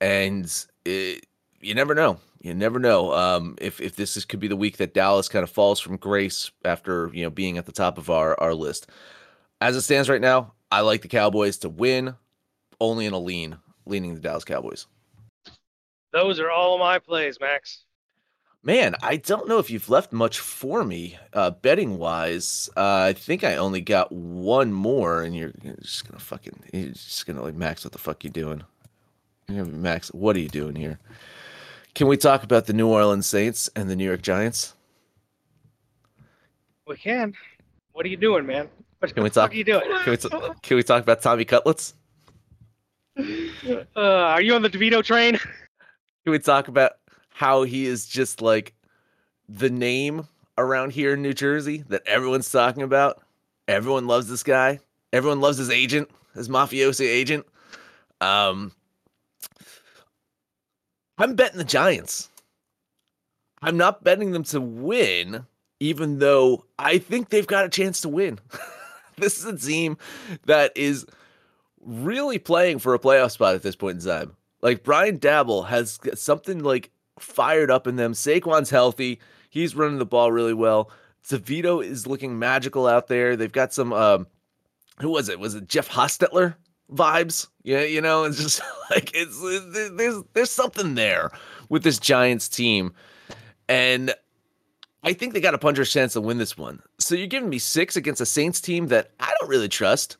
And 0.00 0.52
it, 0.84 1.26
you 1.60 1.74
never 1.74 1.94
know. 1.94 2.18
You 2.42 2.54
never 2.54 2.78
know 2.78 3.12
um, 3.12 3.56
if 3.60 3.80
if 3.82 3.96
this 3.96 4.16
is, 4.16 4.24
could 4.24 4.40
be 4.40 4.48
the 4.48 4.56
week 4.56 4.78
that 4.78 4.94
Dallas 4.94 5.28
kind 5.28 5.42
of 5.42 5.50
falls 5.50 5.78
from 5.78 5.98
grace 5.98 6.50
after 6.64 7.10
you 7.12 7.22
know 7.22 7.28
being 7.30 7.58
at 7.58 7.66
the 7.66 7.72
top 7.72 7.98
of 7.98 8.08
our 8.08 8.38
our 8.40 8.54
list. 8.54 8.86
As 9.60 9.76
it 9.76 9.82
stands 9.82 10.08
right 10.08 10.22
now, 10.22 10.54
I 10.72 10.80
like 10.80 11.02
the 11.02 11.08
Cowboys 11.08 11.58
to 11.58 11.68
win, 11.68 12.14
only 12.80 13.04
in 13.04 13.12
a 13.12 13.18
lean, 13.18 13.58
leaning 13.84 14.14
the 14.14 14.20
Dallas 14.20 14.44
Cowboys. 14.44 14.86
Those 16.12 16.40
are 16.40 16.50
all 16.50 16.78
my 16.78 16.98
plays, 16.98 17.38
Max. 17.40 17.84
Man, 18.62 18.94
I 19.02 19.16
don't 19.16 19.48
know 19.48 19.58
if 19.58 19.70
you've 19.70 19.88
left 19.88 20.12
much 20.12 20.38
for 20.38 20.84
me 20.84 21.16
uh, 21.32 21.50
betting 21.50 21.96
wise. 21.96 22.68
Uh, 22.76 23.06
I 23.08 23.12
think 23.14 23.42
I 23.42 23.56
only 23.56 23.80
got 23.80 24.12
one 24.12 24.70
more, 24.72 25.22
and 25.22 25.34
you're, 25.34 25.52
you're 25.62 25.76
just 25.76 26.06
gonna 26.06 26.20
fucking, 26.20 26.60
you're 26.72 26.90
just 26.90 27.26
gonna 27.26 27.42
like 27.42 27.54
Max. 27.54 27.84
What 27.84 27.92
the 27.92 27.98
fuck 27.98 28.22
you 28.22 28.28
doing? 28.28 28.62
You're 29.48 29.64
gonna 29.64 29.76
be, 29.76 29.78
Max, 29.82 30.08
what 30.08 30.36
are 30.36 30.40
you 30.40 30.48
doing 30.48 30.74
here? 30.74 30.98
Can 31.94 32.06
we 32.06 32.18
talk 32.18 32.42
about 32.42 32.66
the 32.66 32.74
New 32.74 32.88
Orleans 32.88 33.26
Saints 33.26 33.70
and 33.76 33.88
the 33.88 33.96
New 33.96 34.04
York 34.04 34.20
Giants? 34.20 34.74
We 36.86 36.96
can. 36.96 37.32
What 37.92 38.04
are 38.04 38.10
you 38.10 38.16
doing, 38.18 38.44
man? 38.44 38.68
What 38.98 39.14
Can 39.14 39.22
we 39.22 39.30
talk? 39.30 39.52
are 39.52 39.54
you 39.54 39.64
doing? 39.64 39.82
Can 40.02 40.10
we, 40.10 40.16
t- 40.18 40.28
can 40.62 40.76
we 40.76 40.82
talk 40.82 41.02
about 41.02 41.22
Tommy 41.22 41.44
Cutlets? 41.44 41.94
Uh, 43.94 44.00
are 44.00 44.40
you 44.40 44.54
on 44.54 44.62
the 44.62 44.70
DeVito 44.70 45.04
train? 45.04 45.38
Can 46.24 46.32
we 46.32 46.38
talk 46.38 46.68
about 46.68 46.92
how 47.30 47.62
he 47.62 47.86
is 47.86 48.06
just 48.06 48.42
like 48.42 48.74
the 49.48 49.70
name 49.70 50.26
around 50.58 50.92
here 50.92 51.14
in 51.14 51.22
New 51.22 51.32
Jersey 51.32 51.84
that 51.88 52.06
everyone's 52.06 52.50
talking 52.50 52.82
about? 52.82 53.22
Everyone 53.66 54.06
loves 54.06 54.28
this 54.28 54.42
guy. 54.42 54.80
Everyone 55.12 55.40
loves 55.40 55.58
his 55.58 55.70
agent, 55.70 56.10
his 56.34 56.48
mafiosi 56.48 57.06
agent. 57.06 57.46
Um, 58.20 58.72
I'm 61.18 61.34
betting 61.34 61.58
the 61.58 61.64
Giants. 61.64 62.28
I'm 63.62 63.76
not 63.76 64.04
betting 64.04 64.32
them 64.32 64.44
to 64.44 64.60
win, 64.60 65.46
even 65.80 66.18
though 66.18 66.64
I 66.78 66.98
think 66.98 67.28
they've 67.28 67.46
got 67.46 67.64
a 67.64 67.68
chance 67.68 68.00
to 68.02 68.08
win. 68.08 68.38
this 69.16 69.38
is 69.38 69.44
a 69.44 69.56
team 69.56 69.98
that 70.46 70.72
is 70.76 71.06
really 71.80 72.38
playing 72.38 72.78
for 72.78 72.94
a 72.94 72.98
playoff 72.98 73.32
spot 73.32 73.54
at 73.54 73.62
this 73.62 73.76
point 73.76 74.02
in 74.02 74.06
time. 74.06 74.36
Like 74.62 74.82
Brian 74.82 75.18
Daboll 75.18 75.66
has 75.68 75.98
something 76.14 76.62
like 76.62 76.90
fired 77.18 77.70
up 77.70 77.86
in 77.86 77.96
them. 77.96 78.12
Saquon's 78.12 78.70
healthy. 78.70 79.20
He's 79.48 79.74
running 79.74 79.98
the 79.98 80.06
ball 80.06 80.30
really 80.32 80.54
well. 80.54 80.90
DeVito 81.28 81.84
is 81.84 82.06
looking 82.06 82.38
magical 82.38 82.86
out 82.86 83.08
there. 83.08 83.36
They've 83.36 83.52
got 83.52 83.72
some 83.72 83.92
um 83.92 84.26
who 85.00 85.10
was 85.10 85.28
it? 85.28 85.38
Was 85.38 85.54
it 85.54 85.68
Jeff 85.68 85.88
Hostetler 85.88 86.56
vibes? 86.92 87.48
Yeah, 87.62 87.82
you 87.82 88.00
know, 88.00 88.24
it's 88.24 88.38
just 88.38 88.60
like 88.90 89.10
it's, 89.14 89.40
there's 89.96 90.22
there's 90.34 90.50
something 90.50 90.94
there 90.94 91.30
with 91.68 91.82
this 91.82 91.98
Giants 91.98 92.48
team. 92.48 92.92
And 93.68 94.14
I 95.02 95.12
think 95.12 95.32
they 95.32 95.40
got 95.40 95.54
a 95.54 95.58
puncher's 95.58 95.92
chance 95.92 96.12
to 96.12 96.20
win 96.20 96.38
this 96.38 96.58
one. 96.58 96.82
So 96.98 97.14
you're 97.14 97.26
giving 97.26 97.48
me 97.48 97.58
six 97.58 97.96
against 97.96 98.20
a 98.20 98.26
Saints 98.26 98.60
team 98.60 98.88
that 98.88 99.12
I 99.18 99.32
don't 99.38 99.48
really 99.48 99.68
trust. 99.68 100.18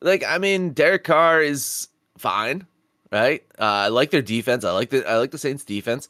Like, 0.00 0.24
I 0.26 0.38
mean, 0.38 0.70
Derek 0.70 1.04
Carr 1.04 1.42
is 1.42 1.88
fine, 2.16 2.66
right? 3.10 3.44
Uh, 3.58 3.64
I 3.64 3.88
like 3.88 4.10
their 4.10 4.22
defense. 4.22 4.64
I 4.64 4.72
like 4.72 4.90
the 4.90 5.08
I 5.08 5.16
like 5.18 5.30
the 5.30 5.38
Saints 5.38 5.64
defense. 5.64 6.08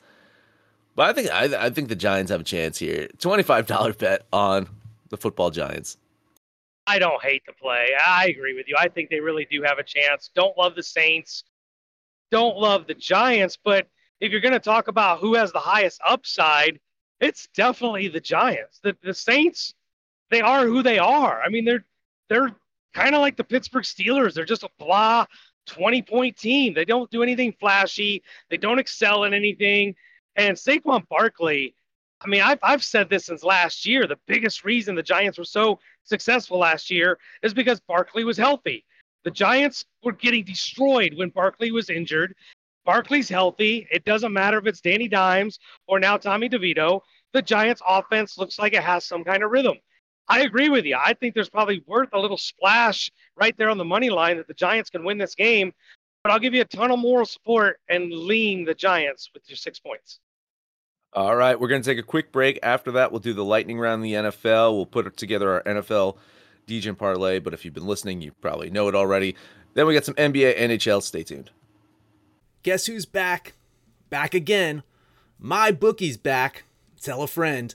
But 0.95 1.11
I 1.11 1.13
think 1.13 1.31
I, 1.31 1.67
I 1.67 1.71
think 1.71 1.89
the 1.89 1.97
Giants 1.97 2.31
have 2.31 2.41
a 2.41 2.45
chance 2.45 2.79
here. 2.79 3.09
Twenty 3.19 3.43
five 3.43 3.67
dollar 3.67 3.93
bet 3.93 4.27
on 4.33 4.69
the 5.11 5.17
football 5.17 5.51
Giants. 5.51 5.97
I 6.87 6.99
don't 6.99 7.23
hate 7.23 7.43
the 7.47 7.53
play. 7.53 7.89
I 8.05 8.29
agree 8.29 8.55
with 8.55 8.67
you. 8.67 8.75
I 8.79 8.89
think 8.89 9.11
they 9.11 9.21
really 9.21 9.47
do 9.51 9.63
have 9.63 9.79
a 9.79 9.83
chance. 9.83 10.31
Don't 10.35 10.57
love 10.57 10.75
the 10.75 10.83
Saints. 10.83 11.45
Don't 12.31 12.57
love 12.57 12.87
the 12.87 12.95
Giants. 12.95 13.59
But 13.63 13.87
if 14.21 14.33
you're 14.33 14.41
going 14.41 14.55
to 14.55 14.59
talk 14.59 14.89
about 14.89 15.21
who 15.21 15.35
has 15.35 15.53
the 15.53 15.59
highest 15.59 16.01
upside, 16.07 16.81
it's 17.21 17.49
definitely 17.55 18.09
the 18.09 18.21
Giants. 18.21 18.81
The 18.83 18.97
the 19.03 19.15
Saints, 19.15 19.75
they 20.31 20.41
are 20.41 20.67
who 20.67 20.83
they 20.83 20.99
are. 20.99 21.43
I 21.43 21.49
mean, 21.49 21.65
they're 21.65 21.85
they're 22.29 22.57
kind 22.95 23.15
of 23.15 23.21
like 23.21 23.37
the 23.37 23.45
Pittsburgh 23.45 23.85
Steelers. 23.85 24.35
They're 24.35 24.45
just 24.45 24.63
a 24.63 24.71
blah 24.79 25.27
20 25.69 26.03
point 26.03 26.37
team. 26.37 26.75
They 26.75 26.85
don't 26.85 27.11
do 27.11 27.23
anything 27.23 27.55
flashy. 27.61 28.23
They 28.51 28.57
don't 28.57 28.79
excel 28.79 29.25
in 29.25 29.35
anything. 29.35 29.95
And 30.37 30.57
Saquon 30.57 31.07
Barkley, 31.09 31.75
I 32.21 32.29
mean, 32.29 32.43
I've, 32.43 32.59
I've 32.63 32.83
said 32.83 33.09
this 33.09 33.27
since 33.27 33.45
last 33.45 33.87
year. 33.87 34.07
The 34.07 34.19
biggest 34.27 34.65
reason 34.65 34.95
the 34.95 35.03
Giants 35.03 35.39
were 35.39 35.45
so 35.45 35.79
successful 36.05 36.59
last 36.59 36.91
year 36.91 37.19
is 37.43 37.55
because 37.55 37.81
Barkley 37.81 38.25
was 38.25 38.37
healthy. 38.37 38.85
The 39.25 39.31
Giants 39.31 39.85
were 40.03 40.13
getting 40.13 40.45
destroyed 40.45 41.15
when 41.15 41.31
Barkley 41.31 41.71
was 41.71 41.91
injured. 41.91 42.35
Barkley's 42.85 43.29
healthy. 43.29 43.87
It 43.91 44.05
doesn't 44.05 44.33
matter 44.33 44.59
if 44.59 44.67
it's 44.67 44.81
Danny 44.81 45.09
Dimes 45.09 45.59
or 45.87 46.01
now 46.01 46.17
Tommy 46.17 46.49
DeVito. 46.49 47.01
The 47.33 47.43
Giants' 47.43 47.83
offense 47.87 48.39
looks 48.39 48.59
like 48.59 48.73
it 48.73 48.83
has 48.83 49.05
some 49.05 49.25
kind 49.25 49.43
of 49.43 49.51
rhythm. 49.51 49.77
I 50.29 50.41
agree 50.43 50.69
with 50.69 50.85
you. 50.85 50.97
I 51.03 51.15
think 51.15 51.35
there's 51.35 51.49
probably 51.49 51.83
worth 51.87 52.11
a 52.13 52.19
little 52.19 52.37
splash 52.37 53.11
right 53.37 53.57
there 53.57 53.71
on 53.71 53.79
the 53.79 53.85
money 53.85 54.11
line 54.11 54.37
that 54.37 54.47
the 54.47 54.55
Giants 54.55 54.91
can 54.91 55.05
win 55.05 55.19
this 55.19 55.35
game. 55.35 55.73
But 56.23 56.33
I'll 56.33 56.39
give 56.39 56.53
you 56.53 56.61
a 56.61 56.67
ton 56.67 56.91
of 56.91 56.99
moral 56.99 57.25
support 57.25 57.81
and 57.89 58.13
lean 58.13 58.65
the 58.65 58.75
Giants 58.75 59.31
with 59.33 59.43
your 59.49 59.57
six 59.57 59.79
points. 59.79 60.21
All 61.15 61.35
right, 61.35 61.59
we're 61.59 61.69
going 61.69 61.81
to 61.81 61.89
take 61.89 61.99
a 61.99 62.07
quick 62.07 62.33
break. 62.33 62.59
After 62.63 62.93
that, 62.93 63.11
we'll 63.11 63.21
do 63.21 63.33
the 63.33 63.45
lightning 63.45 63.79
round 63.79 64.05
in 64.05 64.11
the 64.11 64.31
NFL. 64.31 64.75
We'll 64.75 64.85
put 64.87 65.17
together 65.17 65.51
our 65.51 65.63
NFL 65.63 66.19
DJ 66.67 66.97
parlay. 66.97 67.39
But 67.39 67.55
if 67.55 67.65
you've 67.65 67.73
been 67.73 67.87
listening, 67.87 68.21
you 68.21 68.33
probably 68.43 68.71
know 68.71 68.89
it 68.89 68.95
already. 68.95 69.35
Then 69.73 69.87
we 69.87 69.95
got 69.95 70.05
some 70.05 70.15
NBA, 70.17 70.59
NHL. 70.59 71.03
Stay 71.03 71.23
tuned. 71.23 71.51
Guess 72.63 72.87
who's 72.87 73.07
back? 73.07 73.55
Back 74.11 74.35
again. 74.35 74.83
MyBookie's 75.43 76.19
back. 76.19 76.65
Tell 77.01 77.23
a 77.23 77.27
friend. 77.27 77.75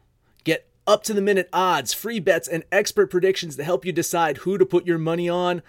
Up 0.91 1.03
to 1.03 1.13
the 1.13 1.21
minute 1.21 1.47
odds, 1.53 1.93
free 1.93 2.19
bets, 2.19 2.49
and 2.49 2.65
expert 2.69 3.09
predictions 3.09 3.55
to 3.55 3.63
help 3.63 3.85
you 3.85 3.93
decide 3.93 4.39
who 4.39 4.57
to 4.57 4.65
put 4.65 4.85
your 4.85 4.97
money 4.97 5.29
on. 5.29 5.61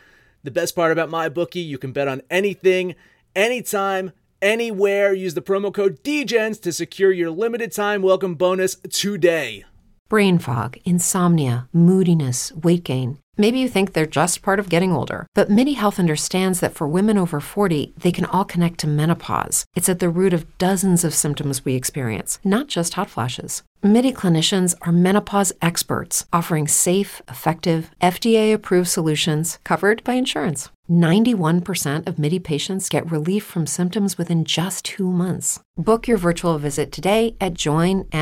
The 0.43 0.51
best 0.51 0.75
part 0.75 0.91
about 0.91 1.11
MyBookie, 1.11 1.65
you 1.65 1.79
can 1.79 1.93
bet 1.93 2.09
on 2.09 2.23
anything, 2.29 2.97
anytime, 3.37 4.11
anywhere. 4.43 5.13
Use 5.15 5.35
the 5.35 5.41
promo 5.41 5.73
code 5.73 6.03
DGENS 6.03 6.61
to 6.63 6.73
secure 6.73 7.13
your 7.13 7.31
limited 7.31 7.71
time 7.71 8.03
welcome 8.03 8.35
bonus 8.35 8.75
today. 8.91 9.65
Brain 10.09 10.41
fog, 10.41 10.77
insomnia, 10.85 11.69
moodiness, 11.73 12.51
weight 12.55 12.83
gain. 12.83 13.19
Maybe 13.37 13.61
you 13.61 13.69
think 13.69 13.93
they're 13.93 14.07
just 14.07 14.43
part 14.43 14.59
of 14.59 14.69
getting 14.69 14.91
older, 14.91 15.29
but 15.37 15.49
MIDI 15.49 15.75
Health 15.75 16.01
understands 16.01 16.59
that 16.59 16.75
for 16.75 16.89
women 16.89 17.17
over 17.17 17.39
40, 17.39 17.95
they 17.97 18.11
can 18.11 18.25
all 18.25 18.45
connect 18.45 18.81
to 18.81 18.89
menopause. 18.89 19.67
It's 19.77 19.89
at 19.89 20.01
the 20.01 20.11
root 20.11 20.33
of 20.33 20.59
dozens 20.59 21.05
of 21.05 21.15
symptoms 21.15 21.65
we 21.65 21.77
experience, 21.77 22.41
not 22.43 22.67
just 22.67 22.95
hot 22.95 23.09
flashes. 23.09 23.63
MIDI 23.85 24.12
clinicians 24.12 24.77
are 24.83 24.92
menopause 24.92 25.53
experts 25.61 26.25
offering 26.33 26.68
safe, 26.68 27.21
effective, 27.29 27.90
FDA 28.01 28.55
approved 28.55 28.87
solutions 28.87 29.59
covered 29.64 30.05
by 30.05 30.12
insurance. 30.12 30.68
91% 30.88 32.07
of 32.07 32.16
MIDI 32.16 32.38
patients 32.38 32.88
get 32.88 33.11
relief 33.11 33.42
from 33.42 33.66
symptoms 33.66 34.16
within 34.16 34.45
just 34.45 34.85
two 34.85 35.11
months. 35.11 35.59
Book 35.77 36.07
your 36.07 36.16
virtual 36.16 36.59
visit 36.59 36.92
today 36.92 37.35
at 37.40 37.55
joinmidi.com. 37.55 38.12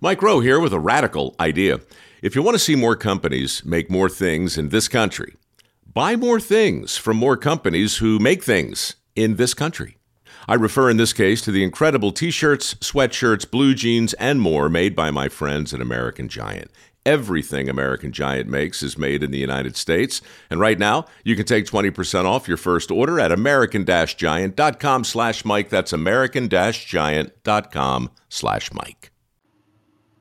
Mike 0.00 0.22
Rowe 0.22 0.38
here 0.38 0.60
with 0.60 0.72
a 0.72 0.78
radical 0.78 1.34
idea. 1.40 1.80
If 2.22 2.36
you 2.36 2.42
want 2.42 2.54
to 2.54 2.60
see 2.60 2.76
more 2.76 2.94
companies 2.94 3.64
make 3.64 3.90
more 3.90 4.08
things 4.08 4.56
in 4.56 4.68
this 4.68 4.86
country, 4.86 5.34
buy 5.92 6.14
more 6.14 6.38
things 6.38 6.96
from 6.96 7.16
more 7.16 7.36
companies 7.36 7.96
who 7.96 8.20
make 8.20 8.44
things 8.44 8.94
in 9.16 9.34
this 9.34 9.52
country. 9.52 9.96
I 10.50 10.54
refer 10.54 10.90
in 10.90 10.96
this 10.96 11.12
case 11.12 11.40
to 11.42 11.52
the 11.52 11.62
incredible 11.62 12.10
t 12.10 12.32
shirts, 12.32 12.74
sweatshirts, 12.74 13.48
blue 13.48 13.72
jeans, 13.72 14.14
and 14.14 14.40
more 14.40 14.68
made 14.68 14.96
by 14.96 15.12
my 15.12 15.28
friends 15.28 15.72
at 15.72 15.80
American 15.80 16.28
Giant. 16.28 16.72
Everything 17.06 17.68
American 17.68 18.10
Giant 18.10 18.48
makes 18.48 18.82
is 18.82 18.98
made 18.98 19.22
in 19.22 19.30
the 19.30 19.38
United 19.38 19.76
States. 19.76 20.20
And 20.50 20.58
right 20.58 20.76
now, 20.76 21.06
you 21.22 21.36
can 21.36 21.46
take 21.46 21.66
20% 21.66 22.24
off 22.24 22.48
your 22.48 22.56
first 22.56 22.90
order 22.90 23.20
at 23.20 23.30
american-giant.com 23.30 25.04
slash 25.04 25.44
Mike. 25.44 25.68
That's 25.68 25.92
american-giant.com 25.92 28.10
slash 28.28 28.72
Mike. 28.72 29.12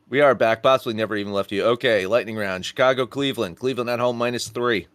We 0.10 0.22
are 0.22 0.36
back. 0.36 0.62
Possibly 0.62 0.94
never 0.94 1.15
even 1.15 1.34
left 1.34 1.52
you. 1.52 1.63
Okay, 1.63 2.06
lightning 2.06 2.38
round. 2.38 2.65
Chicago, 2.65 3.08
Cleveland. 3.08 3.58
Cleveland 3.58 3.89
at 3.89 4.00
home 4.00 4.20
minus 4.20 4.48
three. 4.48 4.86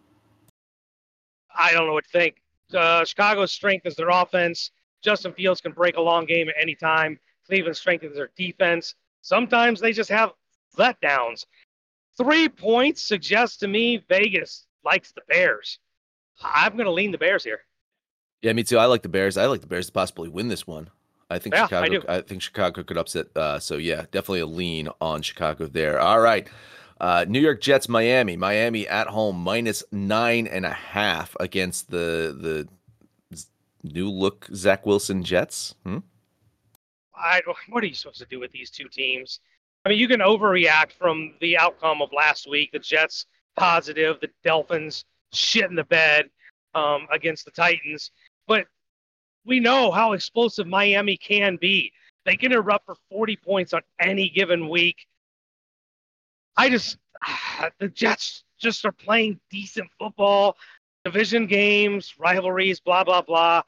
I 1.53 1.73
don't 1.73 1.87
know 1.87 1.93
what 1.93 2.05
to 2.05 2.11
think. 2.11 2.37
Uh, 2.73 3.03
Chicago's 3.03 3.51
strength 3.51 3.85
is 3.85 3.97
their 3.97 4.07
offense. 4.07 4.71
Justin 5.05 5.31
Fields 5.33 5.61
can 5.61 5.71
break 5.71 5.95
a 5.97 6.01
long 6.01 6.25
game 6.25 6.49
at 6.49 6.55
any 6.59 6.75
time. 6.75 7.19
Cleveland 7.45 7.77
strengthens 7.77 8.15
their 8.15 8.31
defense. 8.35 8.95
Sometimes 9.21 9.79
they 9.79 9.91
just 9.93 10.09
have 10.09 10.31
letdowns. 10.77 11.45
Three 12.17 12.49
points 12.49 13.03
suggests 13.03 13.57
to 13.57 13.67
me 13.67 14.03
Vegas 14.09 14.65
likes 14.83 15.11
the 15.11 15.21
Bears. 15.29 15.79
I'm 16.43 16.73
going 16.73 16.85
to 16.85 16.91
lean 16.91 17.11
the 17.11 17.17
Bears 17.17 17.43
here. 17.43 17.61
Yeah, 18.41 18.53
me 18.53 18.63
too. 18.63 18.77
I 18.77 18.85
like 18.85 19.01
the 19.03 19.09
Bears. 19.09 19.37
I 19.37 19.45
like 19.45 19.61
the 19.61 19.67
Bears 19.67 19.87
to 19.87 19.91
possibly 19.91 20.27
win 20.29 20.47
this 20.47 20.67
one. 20.67 20.89
I 21.29 21.39
think 21.39 21.55
Yeah, 21.55 21.63
I 21.63 21.67
Chicago. 21.67 21.99
do. 21.99 22.05
I, 22.07 22.21
think 22.21 22.41
Chicago 22.41 22.83
could 22.83 22.97
upset. 22.97 23.27
Uh, 23.35 23.59
so 23.59 23.77
yeah, 23.77 24.01
definitely 24.11 24.41
a 24.41 24.45
lean 24.45 24.89
on 25.01 25.21
Chicago 25.21 25.65
there. 25.65 25.99
All 25.99 26.19
right, 26.19 26.47
uh, 26.99 27.25
New 27.27 27.39
York 27.39 27.61
Jets, 27.61 27.89
Miami. 27.89 28.37
Miami 28.37 28.87
at 28.87 29.07
home 29.07 29.37
minus 29.37 29.83
nine 29.91 30.45
and 30.45 30.65
a 30.65 30.73
half 30.73 31.35
against 31.39 31.89
the 31.89 32.37
the 32.39 32.67
new 33.93 34.09
look 34.09 34.47
Zach 34.53 34.85
Wilson 34.85 35.23
Jets. 35.23 35.75
Hmm? 35.83 35.99
I, 37.15 37.41
what 37.69 37.83
are 37.83 37.87
you 37.87 37.93
supposed 37.93 38.19
to 38.19 38.25
do 38.25 38.39
with 38.39 38.51
these 38.51 38.69
two 38.69 38.89
teams? 38.89 39.39
I 39.85 39.89
mean, 39.89 39.99
you 39.99 40.07
can 40.07 40.19
overreact 40.19 40.93
from 40.93 41.35
the 41.39 41.57
outcome 41.57 42.01
of 42.01 42.09
last 42.15 42.49
week. 42.49 42.71
The 42.71 42.79
Jets 42.79 43.25
positive, 43.55 44.17
the 44.19 44.29
Dolphins 44.43 45.05
shit 45.31 45.69
in 45.69 45.75
the 45.75 45.83
bed 45.83 46.29
um, 46.73 47.07
against 47.11 47.45
the 47.45 47.51
Titans, 47.51 48.11
but 48.47 48.65
we 49.45 49.59
know 49.59 49.91
how 49.91 50.13
explosive 50.13 50.67
Miami 50.67 51.17
can 51.17 51.57
be. 51.61 51.91
They 52.25 52.35
can 52.35 52.51
erupt 52.51 52.87
for 52.87 52.95
40 53.11 53.37
points 53.37 53.73
on 53.73 53.81
any 53.99 54.29
given 54.29 54.67
week. 54.67 55.05
I 56.57 56.69
just, 56.69 56.97
the 57.79 57.89
Jets 57.89 58.43
just 58.59 58.85
are 58.85 58.91
playing 58.91 59.39
decent 59.51 59.89
football, 59.99 60.57
division 61.05 61.45
games, 61.45 62.15
rivalries, 62.17 62.79
blah, 62.79 63.03
blah, 63.03 63.21
blah. 63.21 63.61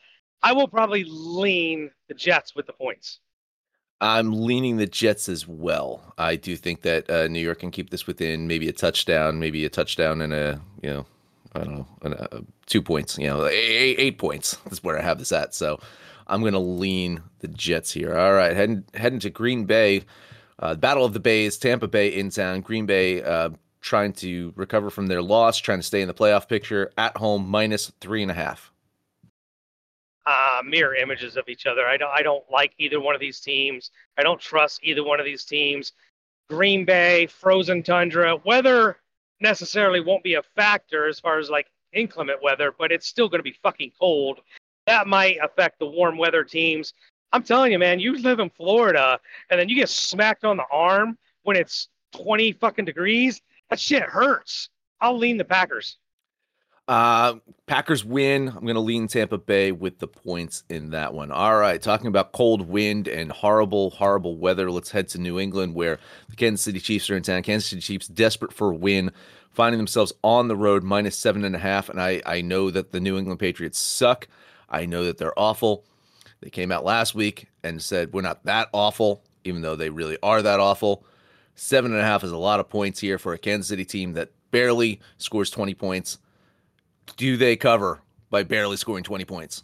I 0.44 0.54
will 0.54 0.68
probably 0.68 1.06
lean 1.08 1.92
the 2.10 2.14
Jets 2.16 2.56
with 2.56 2.66
the 2.66 2.74
points. 2.74 3.20
I'm 4.02 4.32
leaning 4.32 4.78
the 4.78 4.86
Jets 4.86 5.30
as 5.30 5.48
well. 5.48 6.14
I 6.18 6.36
do 6.36 6.56
think 6.56 6.82
that 6.82 7.10
uh, 7.10 7.28
New 7.28 7.40
York 7.40 7.60
can 7.60 7.72
keep 7.72 7.90
this 7.90 8.06
within 8.06 8.48
maybe 8.48 8.68
a 8.68 8.74
touchdown, 8.74 9.40
maybe 9.40 9.66
a 9.66 9.70
touchdown 9.70 10.22
and 10.22 10.34
a 10.34 10.62
you 10.84 10.90
know 10.90 11.06
I 11.56 11.60
don't 11.60 11.78
know 11.78 11.88
a, 12.04 12.42
two 12.68 12.82
points. 12.82 13.18
You 13.18 13.28
know, 13.28 13.48
eight, 13.48 13.96
eight 13.98 14.18
points. 14.20 14.56
That's 14.66 14.84
where 14.84 15.00
I 15.00 15.02
have 15.02 15.18
this 15.18 15.32
at. 15.32 15.56
So 15.56 15.80
I'm 16.28 16.42
going 16.42 16.54
to 16.54 16.60
lean 16.60 17.24
the 17.40 17.48
Jets 17.48 17.92
here. 17.92 18.16
All 18.16 18.34
right, 18.34 18.56
heading 18.56 18.84
heading 18.94 19.20
to 19.22 19.32
Green 19.32 19.66
Bay. 19.66 20.04
Uh, 20.60 20.76
Battle 20.76 21.06
of 21.06 21.14
the 21.14 21.20
Bays, 21.20 21.58
Tampa 21.58 21.88
Bay 21.88 22.10
in 22.10 22.30
town. 22.30 22.62
Green 22.62 22.86
Bay 22.86 23.24
uh, 23.24 23.50
trying 23.82 24.14
to 24.14 24.54
recover 24.56 24.90
from 24.90 25.08
their 25.08 25.22
loss, 25.22 25.58
trying 25.58 25.80
to 25.80 25.84
stay 25.84 26.02
in 26.02 26.08
the 26.08 26.14
playoff 26.14 26.48
picture 26.48 26.92
at 26.98 27.18
home, 27.18 27.48
minus 27.48 27.92
three 28.02 28.22
and 28.22 28.32
a 28.32 28.34
half. 28.34 28.72
Uh, 30.26 30.62
mirror 30.66 30.94
images 30.96 31.38
of 31.38 31.48
each 31.48 31.66
other. 31.66 31.88
I 31.88 31.96
don't. 31.96 32.12
I 32.12 32.22
don't 32.22 32.44
like 32.52 32.74
either 32.78 33.00
one 33.00 33.16
of 33.16 33.22
these 33.22 33.40
teams. 33.40 33.92
I 34.18 34.24
don't 34.24 34.42
trust 34.42 34.82
either 34.84 35.04
one 35.04 35.20
of 35.20 35.26
these 35.26 35.46
teams. 35.46 35.94
Green 36.50 36.86
Bay, 36.86 37.28
frozen 37.28 37.82
tundra. 37.82 38.36
Weather 38.46 38.98
necessarily 39.40 40.02
won't 40.02 40.24
be 40.24 40.34
a 40.34 40.44
factor 40.56 41.08
as 41.08 41.20
far 41.20 41.40
as 41.40 41.50
like 41.50 41.68
inclement 41.94 42.42
weather, 42.42 42.74
but 42.78 42.92
it's 42.92 43.08
still 43.08 43.30
going 43.30 43.40
to 43.40 43.44
be 43.44 43.56
fucking 43.64 43.92
cold. 44.00 44.40
That 44.86 45.08
might 45.08 45.38
affect 45.42 45.80
the 45.80 45.88
warm 45.88 46.18
weather 46.18 46.44
teams. 46.44 46.94
I'm 47.34 47.44
telling 47.44 47.72
you, 47.72 47.80
man, 47.80 48.00
you 48.00 48.18
live 48.18 48.40
in 48.40 48.50
Florida 48.50 49.20
and 49.50 49.60
then 49.60 49.70
you 49.70 49.76
get 49.76 49.90
smacked 49.90 50.46
on 50.46 50.58
the 50.58 50.66
arm 50.72 51.18
when 51.44 51.58
it's 51.58 51.90
20 52.14 52.54
fucking 52.54 52.86
degrees. 52.86 53.42
That 53.70 53.80
shit 53.80 54.04
hurts. 54.04 54.70
I'll 55.00 55.18
lean 55.18 55.38
the 55.38 55.46
Packers. 55.46 55.98
Uh, 56.88 57.36
Packers 57.66 58.06
win. 58.06 58.48
I'm 58.48 58.64
going 58.64 58.76
to 58.76 58.80
lean 58.80 59.08
Tampa 59.08 59.38
Bay 59.38 59.74
with 59.74 60.00
the 60.00 60.08
points 60.08 60.64
in 60.70 60.92
that 60.92 61.14
one. 61.14 61.32
All 61.32 61.58
right, 61.58 61.82
talking 61.82 62.08
about 62.08 62.32
cold 62.32 62.70
wind 62.70 63.10
and 63.10 63.30
horrible, 63.30 63.90
horrible 63.90 64.38
weather. 64.38 64.72
Let's 64.72 64.92
head 64.92 65.10
to 65.10 65.18
New 65.18 65.38
England, 65.38 65.76
where 65.76 66.00
the 66.30 66.38
Kansas 66.38 66.64
City 66.64 66.80
Chiefs 66.80 67.10
are 67.10 67.18
in 67.18 67.24
town. 67.24 67.44
Kansas 67.44 67.70
City 67.70 67.82
Chiefs 67.82 68.08
desperate 68.08 68.54
for 68.54 68.72
a 68.72 68.76
win, 68.76 69.12
finding 69.52 69.80
themselves 69.80 70.14
on 70.24 70.48
the 70.48 70.56
road 70.56 70.84
minus 70.84 71.18
seven 71.18 71.44
and 71.44 71.56
a 71.56 71.60
half. 71.60 71.90
And 71.90 72.02
I, 72.02 72.22
I 72.26 72.40
know 72.40 72.72
that 72.72 72.92
the 72.94 73.02
New 73.02 73.18
England 73.18 73.42
Patriots 73.42 73.80
suck. 73.80 74.30
I 74.70 74.86
know 74.86 75.04
that 75.04 75.18
they're 75.18 75.38
awful. 75.38 75.84
They 76.40 76.50
came 76.50 76.72
out 76.72 76.86
last 76.86 77.16
week 77.16 77.48
and 77.64 77.82
said 77.82 78.14
we're 78.14 78.22
not 78.22 78.46
that 78.46 78.70
awful, 78.72 79.24
even 79.44 79.62
though 79.62 79.76
they 79.76 79.90
really 79.90 80.18
are 80.24 80.42
that 80.42 80.62
awful. 80.62 81.06
Seven 81.60 81.92
and 81.92 82.00
a 82.00 82.04
half 82.04 82.24
is 82.24 82.32
a 82.32 82.38
lot 82.38 82.60
of 82.60 82.70
points 82.70 83.00
here 83.00 83.18
for 83.18 83.34
a 83.34 83.38
Kansas 83.38 83.68
City 83.68 83.84
team 83.84 84.14
that 84.14 84.30
barely 84.52 85.02
scores 85.18 85.50
20 85.50 85.74
points. 85.74 86.20
Do 87.18 87.36
they 87.36 87.56
cover 87.56 88.00
by 88.30 88.44
barely 88.44 88.78
scoring 88.78 89.04
20 89.04 89.26
points? 89.26 89.64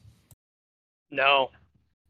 No, 1.11 1.51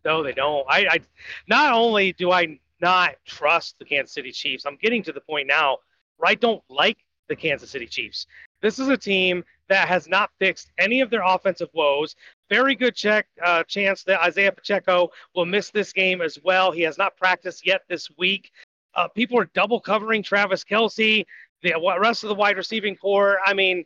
no, 0.05 0.23
they 0.23 0.31
don't. 0.31 0.65
I, 0.69 0.87
I 0.89 0.99
not 1.47 1.73
only 1.73 2.13
do 2.13 2.31
I 2.31 2.59
not 2.79 3.15
trust 3.25 3.77
the 3.77 3.83
Kansas 3.83 4.13
City 4.13 4.31
Chiefs, 4.31 4.65
I'm 4.65 4.77
getting 4.77 5.03
to 5.03 5.11
the 5.11 5.19
point 5.19 5.49
now 5.49 5.79
where 6.15 6.31
I 6.31 6.35
don't 6.35 6.63
like 6.69 6.99
the 7.27 7.35
Kansas 7.35 7.69
City 7.69 7.85
Chiefs. 7.85 8.25
This 8.61 8.79
is 8.79 8.87
a 8.87 8.95
team 8.95 9.43
that 9.67 9.89
has 9.89 10.07
not 10.07 10.29
fixed 10.39 10.71
any 10.77 11.01
of 11.01 11.09
their 11.09 11.23
offensive 11.23 11.69
woes. 11.73 12.15
Very 12.49 12.73
good 12.75 12.95
check 12.95 13.27
uh, 13.43 13.63
chance 13.63 14.03
that 14.03 14.21
Isaiah 14.21 14.53
Pacheco 14.53 15.09
will 15.35 15.45
miss 15.45 15.71
this 15.71 15.91
game 15.91 16.21
as 16.21 16.39
well. 16.41 16.71
He 16.71 16.83
has 16.83 16.97
not 16.97 17.17
practiced 17.17 17.65
yet 17.65 17.81
this 17.89 18.09
week. 18.17 18.49
Uh, 18.95 19.08
people 19.08 19.39
are 19.39 19.49
double 19.53 19.79
covering 19.79 20.21
Travis 20.23 20.63
Kelce, 20.63 21.25
the 21.62 21.73
rest 21.99 22.23
of 22.23 22.29
the 22.29 22.36
wide 22.36 22.58
receiving 22.58 22.95
core. 22.95 23.38
I 23.45 23.53
mean, 23.53 23.86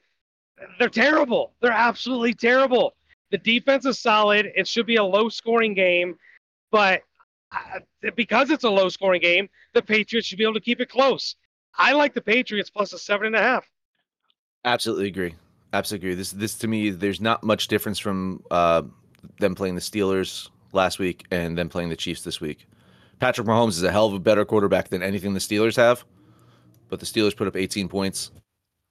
they're 0.80 0.90
terrible. 0.90 1.54
They're 1.62 1.72
absolutely 1.72 2.34
terrible. 2.34 2.96
The 3.32 3.38
defense 3.38 3.86
is 3.86 4.00
solid. 4.00 4.52
It 4.56 4.68
should 4.68 4.86
be 4.86 4.96
a 4.96 5.04
low 5.04 5.30
scoring 5.30 5.74
game, 5.74 6.18
but 6.72 7.02
uh, 7.52 7.80
because 8.16 8.50
it's 8.50 8.64
a 8.64 8.70
low 8.70 8.90
scoring 8.90 9.22
game, 9.22 9.50
the 9.74 9.82
Patriots 9.82 10.28
should 10.28 10.38
be 10.38 10.44
able 10.44 10.54
to 10.56 10.62
keep 10.62 10.80
it 10.82 10.90
close. 10.90 11.36
I 11.76 11.94
like 11.94 12.14
the 12.14 12.22
Patriots 12.22 12.70
plus 12.70 12.94
a 12.94 13.00
seven 13.00 13.28
and 13.28 13.36
a 13.36 13.42
half. 13.42 13.70
Absolutely 14.66 15.08
agree. 15.08 15.36
Absolutely 15.74 16.08
agree. 16.08 16.16
This 16.16 16.32
this 16.32 16.56
to 16.56 16.68
me, 16.68 16.90
there's 16.90 17.22
not 17.22 17.44
much 17.44 17.68
difference 17.68 18.00
from 18.00 18.44
uh, 18.50 18.84
them 19.40 19.56
playing 19.56 19.76
the 19.76 19.82
Steelers 19.82 20.50
last 20.74 21.00
week 21.00 21.26
and 21.32 21.58
them 21.58 21.70
playing 21.70 21.90
the 21.90 21.96
Chiefs 21.96 22.22
this 22.24 22.42
week. 22.42 22.68
Patrick 23.20 23.48
Mahomes 23.48 23.70
is 23.70 23.84
a 23.84 23.92
hell 23.92 24.08
of 24.08 24.14
a 24.14 24.20
better 24.20 24.46
quarterback 24.46 24.90
than 24.90 25.02
anything 25.02 25.34
the 25.34 25.40
Steelers 25.40 25.76
have, 25.76 26.06
but 26.90 27.00
the 27.00 27.06
Steelers 27.06 27.36
put 27.36 27.48
up 27.48 27.56
18 27.56 27.88
points, 27.88 28.32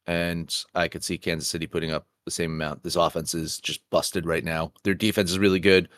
and 0.07 0.55
I 0.75 0.89
could 0.89 1.05
see 1.05 1.19
Kansas 1.19 1.49
City 1.49 1.67
putting 1.67 1.93
up 1.93 2.07
the 2.25 2.31
same 2.31 2.53
amount. 2.53 2.83
This 2.83 2.97
offense 2.97 3.35
is 3.35 3.59
just 3.59 3.81
busted 3.91 4.27
right 4.27 4.45
now. 4.45 4.73
Their 4.83 4.95
defense 4.95 5.31
is 5.31 5.39
really 5.39 5.61
good. 5.61 5.89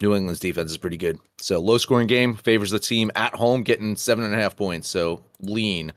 New 0.00 0.14
England's 0.14 0.40
defense 0.40 0.70
is 0.70 0.78
pretty 0.78 0.96
good. 0.96 1.18
So 1.38 1.60
low 1.60 1.78
scoring 1.78 2.08
game 2.08 2.34
favors 2.34 2.70
the 2.70 2.78
team 2.78 3.10
at 3.14 3.34
home, 3.34 3.62
getting 3.62 3.94
seven 3.96 4.24
and 4.24 4.34
a 4.34 4.38
half 4.38 4.56
points. 4.56 4.88
So 4.88 5.24
lean 5.40 5.92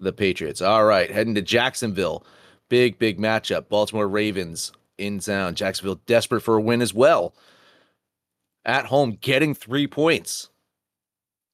the 0.00 0.12
Patriots. 0.12 0.62
All 0.62 0.84
right, 0.84 1.10
heading 1.10 1.34
to 1.34 1.42
Jacksonville. 1.42 2.26
Big, 2.68 2.98
big 2.98 3.18
matchup. 3.18 3.68
Baltimore 3.68 4.08
Ravens 4.08 4.72
in 4.96 5.18
town. 5.18 5.54
Jacksonville 5.54 6.00
desperate 6.06 6.42
for 6.42 6.56
a 6.56 6.62
win 6.62 6.80
as 6.80 6.94
well. 6.94 7.34
At 8.64 8.86
home, 8.86 9.18
getting 9.20 9.54
three 9.54 9.86
points. 9.86 10.48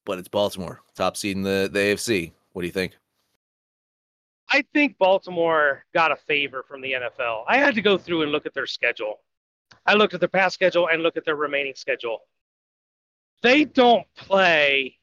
But 0.09 0.17
it's 0.17 0.27
Baltimore, 0.27 0.81
top 0.95 1.15
seed 1.15 1.37
in 1.37 1.43
the, 1.43 1.69
the 1.71 1.77
AFC. 1.77 2.31
What 2.53 2.63
do 2.63 2.65
you 2.65 2.71
think? 2.73 2.93
I 4.49 4.63
think 4.73 4.97
Baltimore 4.97 5.85
got 5.93 6.11
a 6.11 6.15
favor 6.15 6.65
from 6.67 6.81
the 6.81 6.93
NFL. 6.93 7.43
I 7.47 7.57
had 7.57 7.75
to 7.75 7.83
go 7.83 7.95
through 7.95 8.23
and 8.23 8.31
look 8.31 8.47
at 8.47 8.55
their 8.55 8.65
schedule. 8.65 9.19
I 9.85 9.93
looked 9.93 10.15
at 10.15 10.19
their 10.19 10.27
past 10.27 10.55
schedule 10.55 10.89
and 10.91 11.03
look 11.03 11.15
at 11.15 11.25
their 11.25 11.35
remaining 11.35 11.75
schedule. 11.75 12.23
They 13.43 13.65
don't 13.65 14.03
play 14.15 14.97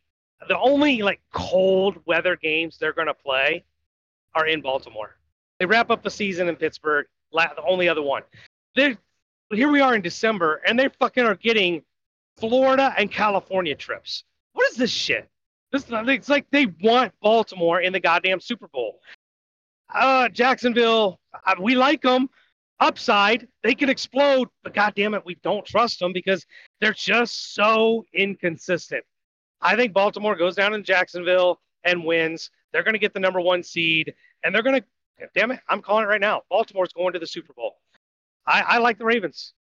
the 0.49 0.59
only 0.59 1.03
like 1.03 1.21
cold 1.33 1.99
weather 2.07 2.35
games 2.35 2.77
they're 2.77 2.93
going 2.93 3.07
to 3.07 3.15
play 3.15 3.63
are 4.35 4.49
in 4.49 4.61
Baltimore. 4.61 5.19
They 5.61 5.67
wrap 5.67 5.93
up 5.93 6.03
the 6.03 6.11
season 6.11 6.49
in 6.49 6.57
Pittsburgh. 6.57 7.07
The 7.33 7.63
only 7.65 7.89
other 7.89 8.03
one. 8.03 8.25
They 8.75 8.97
here 9.53 9.71
we 9.71 9.81
are 9.81 9.95
in 9.95 10.03
December, 10.03 10.63
and 10.67 10.77
they 10.77 10.89
fucking 10.99 11.23
are 11.25 11.37
getting 11.37 11.85
Florida 12.39 12.93
and 12.99 13.09
California 13.09 13.77
trips. 13.77 14.25
What 14.57 14.71
is 14.71 14.79
this 14.79 14.91
shit? 14.91 15.29
This 15.71 15.85
it's 15.91 16.31
like 16.31 16.47
they 16.51 16.67
want 16.83 17.13
Baltimore 17.21 17.83
in 17.83 17.93
the 17.93 18.01
goddamn 18.01 18.41
Super 18.41 18.69
Bowl. 18.69 19.01
Uh, 19.95 20.31
Jacksonville, 20.31 21.21
we 21.61 21.75
like 21.75 22.01
them. 22.01 22.31
Upside, 22.81 23.49
they 23.63 23.75
can 23.75 23.91
explode, 23.91 24.49
but 24.65 24.73
goddamn 24.73 25.13
it, 25.13 25.27
we 25.27 25.35
don't 25.43 25.67
trust 25.67 25.99
them 25.99 26.15
because 26.15 26.47
they're 26.81 26.95
just 26.95 27.55
so 27.55 28.07
inconsistent. 28.15 29.05
I 29.61 29.77
think 29.77 29.93
Baltimore 29.93 30.37
goes 30.37 30.57
down 30.57 30.73
in 30.73 30.85
Jacksonville 30.85 31.61
and 31.85 32.03
wins. 32.03 32.51
They're 32.73 32.83
going 32.83 32.95
to 32.95 32.99
get 32.99 33.13
the 33.13 33.21
number 33.21 33.43
one 33.43 33.63
seed, 33.63 34.15
and 34.43 34.55
they're 34.55 34.63
going 34.63 34.81
to 34.81 34.87
damn 35.35 35.51
it, 35.51 35.61
I'm 35.69 35.83
calling 35.83 36.05
it 36.05 36.09
right 36.09 36.21
now. 36.21 36.43
Baltimore's 36.49 36.95
going 36.95 37.13
to 37.13 37.19
the 37.19 37.27
Super 37.27 37.53
Bowl. 37.53 37.77
I, 38.47 38.63
I 38.63 38.79
like 38.79 38.97
the 38.97 39.05
Ravens. 39.05 39.53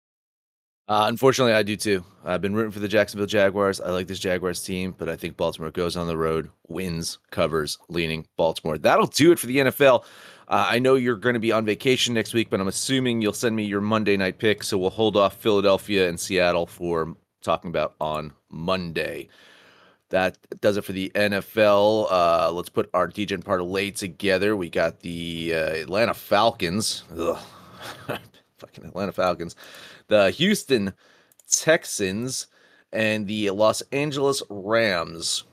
Uh, 0.87 1.07
unfortunately, 1.09 1.55
I 1.55 1.62
do 1.62 1.77
too. 1.77 2.05
I've 2.25 2.42
been 2.42 2.55
rooting 2.55 2.73
for 2.73 2.81
the 2.81 2.88
Jacksonville 2.88 3.27
Jaguars. 3.27 3.81
I 3.81 3.90
like 3.90 4.07
this 4.07 4.18
Jaguars 4.18 4.62
team, 4.62 4.94
but 4.97 5.09
I 5.09 5.16
think 5.16 5.37
Baltimore 5.37 5.70
goes 5.70 5.97
on 5.97 6.07
the 6.07 6.16
road, 6.16 6.51
wins, 6.68 7.18
covers, 7.31 7.79
leaning 7.88 8.27
Baltimore. 8.37 8.77
That'll 8.77 9.07
do 9.07 9.33
it 9.33 9.38
for 9.38 9.47
the 9.47 9.59
NFL. 9.59 10.05
Uh, 10.47 10.66
I 10.70 10.79
know 10.79 10.94
you're 10.94 11.16
going 11.16 11.35
to 11.35 11.40
be 11.40 11.53
on 11.53 11.64
vacation 11.64 12.12
next 12.12 12.35
week, 12.35 12.51
but 12.51 12.61
I'm 12.61 12.68
assuming 12.68 13.23
you'll 13.23 13.33
send 13.33 13.57
me 13.57 13.64
your 13.64 13.81
Monday 13.81 14.16
night 14.18 14.38
pick. 14.38 14.62
So 14.62 14.77
we'll 14.77 14.90
hold 14.90 15.16
off 15.16 15.37
Philadelphia 15.37 16.07
and 16.07 16.20
Seattle 16.20 16.66
for 16.66 17.16
talking 17.40 17.70
about 17.70 17.94
on 17.99 18.33
Monday. 18.51 19.29
That 20.11 20.37
does 20.61 20.77
it 20.77 20.85
for 20.85 20.92
the 20.92 21.11
NFL. 21.14 22.09
Uh, 22.11 22.53
let's 22.53 22.68
put 22.68 22.90
our 22.92 23.09
DJ 23.09 23.42
parlay 23.42 23.90
together. 23.90 24.55
We 24.55 24.68
got 24.68 25.01
the 25.01 25.55
uh, 25.55 25.70
Atlanta 25.70 26.12
Falcons. 26.12 27.05
Fucking 28.59 28.85
Atlanta 28.85 29.12
Falcons. 29.12 29.57
The 30.09 30.31
Houston 30.31 30.93
Texans 31.51 32.47
and 32.93 33.27
the 33.27 33.51
Los 33.51 33.83
Angeles 33.93 34.43
Rams. 34.49 35.45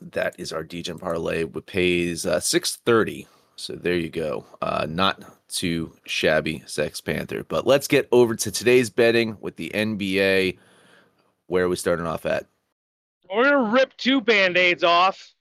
That 0.00 0.34
is 0.38 0.52
our 0.52 0.64
DJ 0.64 0.98
parlay. 0.98 1.44
It 1.44 1.66
pays 1.66 2.26
uh, 2.26 2.40
630. 2.40 3.26
So 3.56 3.74
there 3.74 3.96
you 3.96 4.10
go. 4.10 4.44
Uh, 4.60 4.86
not 4.88 5.22
too 5.48 5.92
shabby, 6.04 6.62
Sex 6.66 7.00
Panther. 7.00 7.44
But 7.44 7.66
let's 7.66 7.88
get 7.88 8.08
over 8.12 8.34
to 8.36 8.50
today's 8.50 8.90
betting 8.90 9.38
with 9.40 9.56
the 9.56 9.70
NBA. 9.70 10.58
Where 11.46 11.64
are 11.64 11.68
we 11.68 11.76
starting 11.76 12.06
off 12.06 12.26
at? 12.26 12.46
We're 13.32 13.44
gonna 13.44 13.70
rip 13.72 13.96
two 13.96 14.20
band-aids 14.20 14.84
off. 14.84 15.32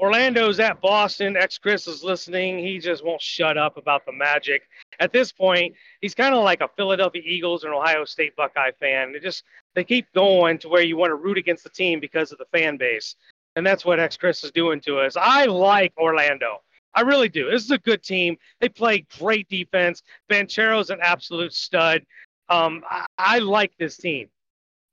Orlando's 0.00 0.58
at 0.58 0.80
Boston. 0.80 1.36
Ex 1.36 1.58
Chris 1.58 1.86
is 1.86 2.02
listening. 2.02 2.58
He 2.58 2.78
just 2.78 3.04
won't 3.04 3.20
shut 3.20 3.56
up 3.56 3.76
about 3.76 4.04
the 4.06 4.12
Magic. 4.12 4.62
At 5.00 5.12
this 5.12 5.32
point, 5.32 5.74
he's 6.00 6.14
kind 6.14 6.34
of 6.34 6.44
like 6.44 6.60
a 6.60 6.68
Philadelphia 6.76 7.22
Eagles 7.24 7.64
or 7.64 7.68
an 7.68 7.74
Ohio 7.74 8.04
State 8.04 8.36
Buckeye 8.36 8.72
fan. 8.78 9.12
They 9.12 9.20
just 9.20 9.44
they 9.74 9.84
keep 9.84 10.06
going 10.14 10.58
to 10.58 10.68
where 10.68 10.82
you 10.82 10.96
want 10.96 11.10
to 11.10 11.16
root 11.16 11.38
against 11.38 11.64
the 11.64 11.70
team 11.70 12.00
because 12.00 12.32
of 12.32 12.38
the 12.38 12.46
fan 12.46 12.76
base, 12.76 13.16
and 13.56 13.66
that's 13.66 13.84
what 13.84 14.00
Ex 14.00 14.16
Chris 14.16 14.44
is 14.44 14.52
doing 14.52 14.80
to 14.82 14.98
us. 14.98 15.16
I 15.16 15.46
like 15.46 15.92
Orlando. 15.98 16.60
I 16.94 17.00
really 17.00 17.28
do. 17.28 17.50
This 17.50 17.64
is 17.64 17.70
a 17.70 17.78
good 17.78 18.02
team. 18.02 18.36
They 18.60 18.68
play 18.68 19.06
great 19.18 19.48
defense. 19.48 20.02
Banchero's 20.28 20.90
an 20.90 21.00
absolute 21.02 21.52
stud. 21.52 22.02
Um, 22.48 22.82
I, 22.88 23.06
I 23.18 23.38
like 23.40 23.72
this 23.78 23.96
team. 23.96 24.28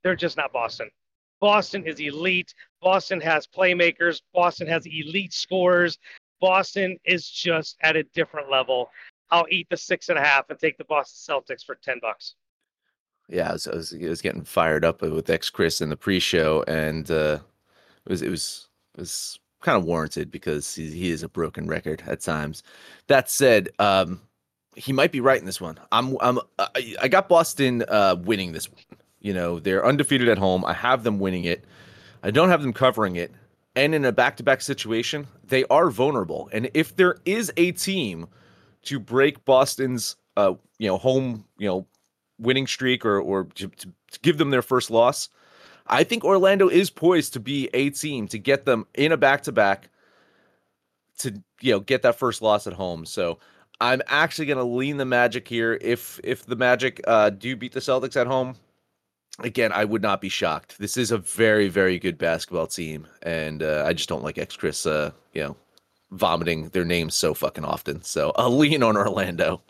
They're 0.03 0.15
just 0.15 0.37
not 0.37 0.51
Boston. 0.51 0.89
Boston 1.39 1.85
is 1.85 1.99
elite. 1.99 2.53
Boston 2.81 3.21
has 3.21 3.47
playmakers. 3.47 4.21
Boston 4.33 4.67
has 4.67 4.85
elite 4.85 5.33
scorers. 5.33 5.97
Boston 6.39 6.97
is 7.05 7.29
just 7.29 7.77
at 7.81 7.95
a 7.95 8.03
different 8.15 8.49
level. 8.49 8.89
I'll 9.31 9.47
eat 9.49 9.67
the 9.69 9.77
six 9.77 10.09
and 10.09 10.17
a 10.17 10.21
half 10.21 10.49
and 10.49 10.59
take 10.59 10.77
the 10.77 10.83
Boston 10.83 11.35
Celtics 11.35 11.65
for 11.65 11.75
10 11.75 11.99
bucks. 12.01 12.35
Yeah, 13.29 13.49
I 13.49 13.53
was, 13.53 13.67
I 13.67 13.75
was, 13.75 13.93
I 13.93 14.09
was 14.09 14.21
getting 14.21 14.43
fired 14.43 14.83
up 14.83 15.01
with 15.01 15.29
X 15.29 15.49
Chris 15.49 15.79
in 15.79 15.89
the 15.89 15.95
pre-show, 15.95 16.65
and 16.67 17.09
uh, 17.09 17.39
it 18.05 18.09
was 18.09 18.21
it 18.21 18.29
was 18.29 18.67
it 18.95 18.99
was 19.01 19.39
kind 19.61 19.77
of 19.77 19.85
warranted 19.85 20.31
because 20.31 20.75
he, 20.75 20.89
he 20.91 21.11
is 21.11 21.23
a 21.23 21.29
broken 21.29 21.67
record 21.67 22.03
at 22.07 22.19
times. 22.19 22.61
That 23.07 23.29
said, 23.29 23.69
um, 23.79 24.19
he 24.75 24.91
might 24.91 25.13
be 25.13 25.21
right 25.21 25.39
in 25.39 25.45
this 25.45 25.61
one. 25.61 25.79
I'm 25.93 26.17
I'm 26.19 26.39
I, 26.59 26.95
I 27.03 27.07
got 27.07 27.29
Boston 27.29 27.85
uh, 27.87 28.17
winning 28.19 28.51
this 28.51 28.69
one. 28.69 28.81
You 29.21 29.33
know, 29.33 29.59
they're 29.59 29.85
undefeated 29.85 30.27
at 30.27 30.37
home. 30.37 30.65
I 30.65 30.73
have 30.73 31.03
them 31.03 31.19
winning 31.19 31.45
it. 31.45 31.63
I 32.23 32.31
don't 32.31 32.49
have 32.49 32.61
them 32.61 32.73
covering 32.73 33.15
it. 33.15 33.31
And 33.75 33.95
in 33.95 34.03
a 34.03 34.11
back-to-back 34.11 34.61
situation, 34.61 35.27
they 35.47 35.63
are 35.65 35.89
vulnerable. 35.89 36.49
And 36.51 36.69
if 36.73 36.97
there 36.97 37.17
is 37.23 37.53
a 37.55 37.71
team 37.71 38.27
to 38.83 38.99
break 38.99 39.43
Boston's 39.45 40.15
uh, 40.37 40.53
you 40.77 40.87
know, 40.87 40.97
home, 40.97 41.45
you 41.57 41.67
know, 41.67 41.85
winning 42.39 42.67
streak 42.67 43.05
or 43.05 43.19
or 43.19 43.45
to, 43.55 43.67
to 43.67 44.19
give 44.21 44.37
them 44.37 44.49
their 44.49 44.61
first 44.61 44.89
loss, 44.89 45.29
I 45.87 46.03
think 46.03 46.23
Orlando 46.23 46.67
is 46.69 46.89
poised 46.89 47.33
to 47.33 47.39
be 47.39 47.69
a 47.73 47.89
team 47.91 48.27
to 48.29 48.39
get 48.39 48.65
them 48.65 48.87
in 48.95 49.11
a 49.11 49.17
back-to-back 49.17 49.89
to 51.19 51.41
you 51.59 51.71
know 51.71 51.79
get 51.79 52.01
that 52.01 52.17
first 52.17 52.41
loss 52.41 52.67
at 52.67 52.73
home. 52.73 53.05
So 53.05 53.39
I'm 53.79 54.01
actually 54.07 54.45
going 54.45 54.57
to 54.57 54.63
lean 54.63 54.97
the 54.97 55.05
Magic 55.05 55.47
here. 55.47 55.77
If 55.81 56.19
if 56.23 56.45
the 56.45 56.55
Magic 56.55 57.01
uh, 57.07 57.29
do 57.29 57.55
beat 57.55 57.73
the 57.73 57.79
Celtics 57.79 58.15
at 58.19 58.27
home, 58.27 58.55
again, 59.39 59.71
I 59.71 59.85
would 59.85 60.01
not 60.01 60.21
be 60.21 60.29
shocked. 60.29 60.79
This 60.79 60.97
is 60.97 61.11
a 61.11 61.17
very 61.17 61.67
very 61.67 61.99
good 61.99 62.17
basketball 62.17 62.67
team, 62.67 63.07
and 63.21 63.61
uh, 63.61 63.83
I 63.85 63.93
just 63.93 64.09
don't 64.09 64.23
like 64.23 64.37
X 64.37 64.55
Chris, 64.55 64.85
uh, 64.85 65.11
you 65.33 65.43
know, 65.43 65.57
vomiting 66.11 66.69
their 66.69 66.85
names 66.85 67.15
so 67.15 67.33
fucking 67.33 67.65
often. 67.65 68.01
So 68.03 68.31
I'll 68.35 68.55
lean 68.55 68.83
on 68.83 68.97
Orlando. 68.97 69.61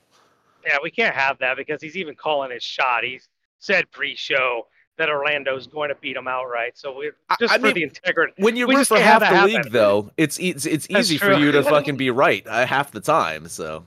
Yeah, 0.65 0.77
we 0.83 0.91
can't 0.91 1.15
have 1.15 1.37
that 1.39 1.57
because 1.57 1.81
he's 1.81 1.95
even 1.97 2.15
calling 2.15 2.51
his 2.51 2.63
shot. 2.63 3.03
He 3.03 3.19
said 3.59 3.89
pre-show 3.91 4.67
that 4.97 5.09
Orlando's 5.09 5.65
going 5.67 5.89
to 5.89 5.95
beat 5.95 6.15
him 6.15 6.27
outright. 6.27 6.77
So 6.77 6.95
we're 6.95 7.15
just 7.39 7.53
I 7.53 7.57
for 7.57 7.65
mean, 7.67 7.75
the 7.75 7.83
integrity. 7.83 8.33
When 8.37 8.55
you 8.55 8.67
root 8.67 8.85
for 8.87 8.99
half 8.99 9.21
the 9.21 9.45
league, 9.45 9.55
happen. 9.57 9.71
though, 9.71 10.11
it's 10.17 10.37
it's 10.39 10.65
it's 10.65 10.87
That's 10.87 11.07
easy 11.11 11.17
for 11.17 11.33
you 11.33 11.51
to 11.51 11.63
fucking 11.73 11.97
be 11.97 12.09
right 12.11 12.45
uh, 12.45 12.65
half 12.67 12.91
the 12.91 12.99
time. 13.01 13.47
So 13.47 13.85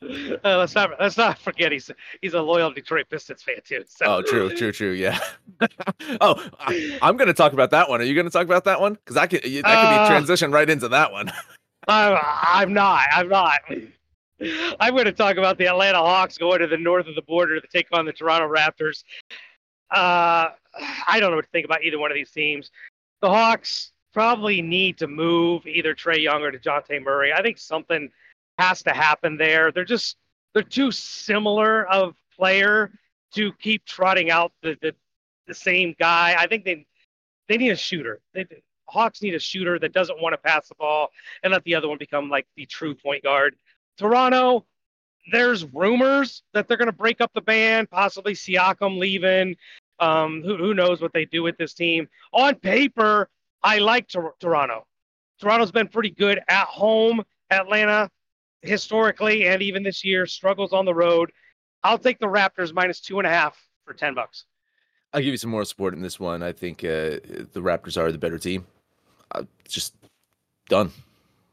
Uh, 0.00 0.38
let's 0.58 0.74
not 0.74 0.92
let's 1.00 1.16
not 1.18 1.38
forget 1.38 1.72
he's 1.72 1.90
he's 2.22 2.32
a 2.34 2.40
loyal 2.40 2.70
Detroit 2.70 3.06
Pistons 3.10 3.42
fan 3.42 3.56
too. 3.64 3.84
So. 3.86 4.06
Oh, 4.06 4.22
true, 4.22 4.48
true, 4.54 4.72
true. 4.72 4.92
Yeah. 4.92 5.18
oh, 6.20 6.42
I, 6.60 6.98
I'm 7.02 7.16
going 7.16 7.26
to 7.28 7.34
talk 7.34 7.52
about 7.52 7.70
that 7.72 7.88
one. 7.88 8.00
Are 8.00 8.04
you 8.04 8.14
going 8.14 8.26
to 8.26 8.30
talk 8.30 8.46
about 8.46 8.64
that 8.64 8.80
one? 8.80 8.94
Because 8.94 9.16
I 9.16 9.26
could 9.26 9.42
that 9.42 9.50
could 9.52 9.64
Uh, 9.66 10.04
be 10.04 10.08
transition 10.08 10.52
right 10.52 10.70
into 10.70 10.88
that 10.88 11.12
one. 11.12 11.30
I'm, 11.88 12.18
I'm 12.22 12.72
not. 12.74 13.04
I'm 13.10 13.28
not. 13.28 13.60
I'm 14.80 14.92
going 14.92 15.06
to 15.06 15.12
talk 15.12 15.36
about 15.36 15.58
the 15.58 15.66
Atlanta 15.66 15.98
Hawks 15.98 16.38
going 16.38 16.60
to 16.60 16.66
the 16.66 16.76
north 16.76 17.06
of 17.06 17.14
the 17.14 17.22
border 17.22 17.60
to 17.60 17.66
take 17.66 17.88
on 17.92 18.04
the 18.04 18.12
Toronto 18.12 18.46
Raptors. 18.46 19.02
Uh, 19.90 20.50
I 21.06 21.18
don't 21.18 21.30
know 21.30 21.36
what 21.36 21.46
to 21.46 21.50
think 21.50 21.64
about 21.64 21.82
either 21.82 21.98
one 21.98 22.10
of 22.10 22.14
these 22.14 22.30
teams. 22.30 22.70
The 23.20 23.28
Hawks 23.28 23.92
probably 24.12 24.62
need 24.62 24.98
to 24.98 25.06
move 25.06 25.66
either 25.66 25.94
Trae 25.94 26.22
Young 26.22 26.42
or 26.42 26.52
Dejounte 26.52 27.02
Murray. 27.02 27.32
I 27.32 27.42
think 27.42 27.58
something 27.58 28.10
has 28.58 28.82
to 28.82 28.90
happen 28.90 29.36
there. 29.36 29.72
They're 29.72 29.84
just 29.84 30.16
they're 30.52 30.62
too 30.62 30.92
similar 30.92 31.86
of 31.88 32.14
player 32.36 32.92
to 33.34 33.52
keep 33.54 33.84
trotting 33.86 34.30
out 34.30 34.52
the 34.62 34.76
the, 34.82 34.94
the 35.46 35.54
same 35.54 35.94
guy. 35.98 36.36
I 36.38 36.46
think 36.46 36.64
they 36.64 36.86
they 37.48 37.56
need 37.56 37.70
a 37.70 37.76
shooter. 37.76 38.20
They, 38.34 38.46
Hawks 38.88 39.22
need 39.22 39.34
a 39.34 39.38
shooter 39.38 39.78
that 39.78 39.92
doesn't 39.92 40.20
want 40.20 40.32
to 40.32 40.38
pass 40.38 40.68
the 40.68 40.74
ball 40.74 41.10
and 41.42 41.52
let 41.52 41.62
the 41.64 41.74
other 41.74 41.88
one 41.88 41.98
become 41.98 42.28
like 42.28 42.46
the 42.56 42.66
true 42.66 42.94
point 42.94 43.22
guard. 43.22 43.54
Toronto, 43.96 44.64
there's 45.30 45.64
rumors 45.74 46.42
that 46.54 46.66
they're 46.66 46.76
going 46.76 46.86
to 46.86 46.92
break 46.92 47.20
up 47.20 47.30
the 47.34 47.40
band, 47.40 47.90
possibly 47.90 48.32
Siakam 48.34 48.98
leaving. 48.98 49.56
Um, 50.00 50.42
who, 50.42 50.56
who 50.56 50.74
knows 50.74 51.00
what 51.00 51.12
they 51.12 51.24
do 51.24 51.42
with 51.42 51.58
this 51.58 51.74
team? 51.74 52.08
On 52.32 52.54
paper, 52.54 53.28
I 53.62 53.78
like 53.78 54.08
Tor- 54.08 54.34
Toronto. 54.38 54.86
Toronto's 55.40 55.72
been 55.72 55.88
pretty 55.88 56.10
good 56.10 56.40
at 56.48 56.66
home. 56.66 57.24
Atlanta, 57.50 58.10
historically 58.62 59.46
and 59.46 59.60
even 59.60 59.82
this 59.82 60.04
year, 60.04 60.26
struggles 60.26 60.72
on 60.72 60.84
the 60.84 60.94
road. 60.94 61.32
I'll 61.82 61.98
take 61.98 62.18
the 62.18 62.26
Raptors 62.26 62.72
minus 62.72 63.00
two 63.00 63.18
and 63.18 63.26
a 63.26 63.30
half 63.30 63.60
for 63.84 63.92
ten 63.92 64.14
bucks. 64.14 64.44
I'll 65.12 65.20
give 65.20 65.30
you 65.30 65.36
some 65.36 65.50
more 65.50 65.64
support 65.64 65.94
in 65.94 66.02
this 66.02 66.20
one. 66.20 66.42
I 66.42 66.52
think 66.52 66.84
uh, 66.84 67.18
the 67.52 67.60
Raptors 67.60 67.96
are 67.96 68.12
the 68.12 68.18
better 68.18 68.38
team. 68.38 68.66
Uh, 69.32 69.44
just 69.66 69.94
done. 70.68 70.90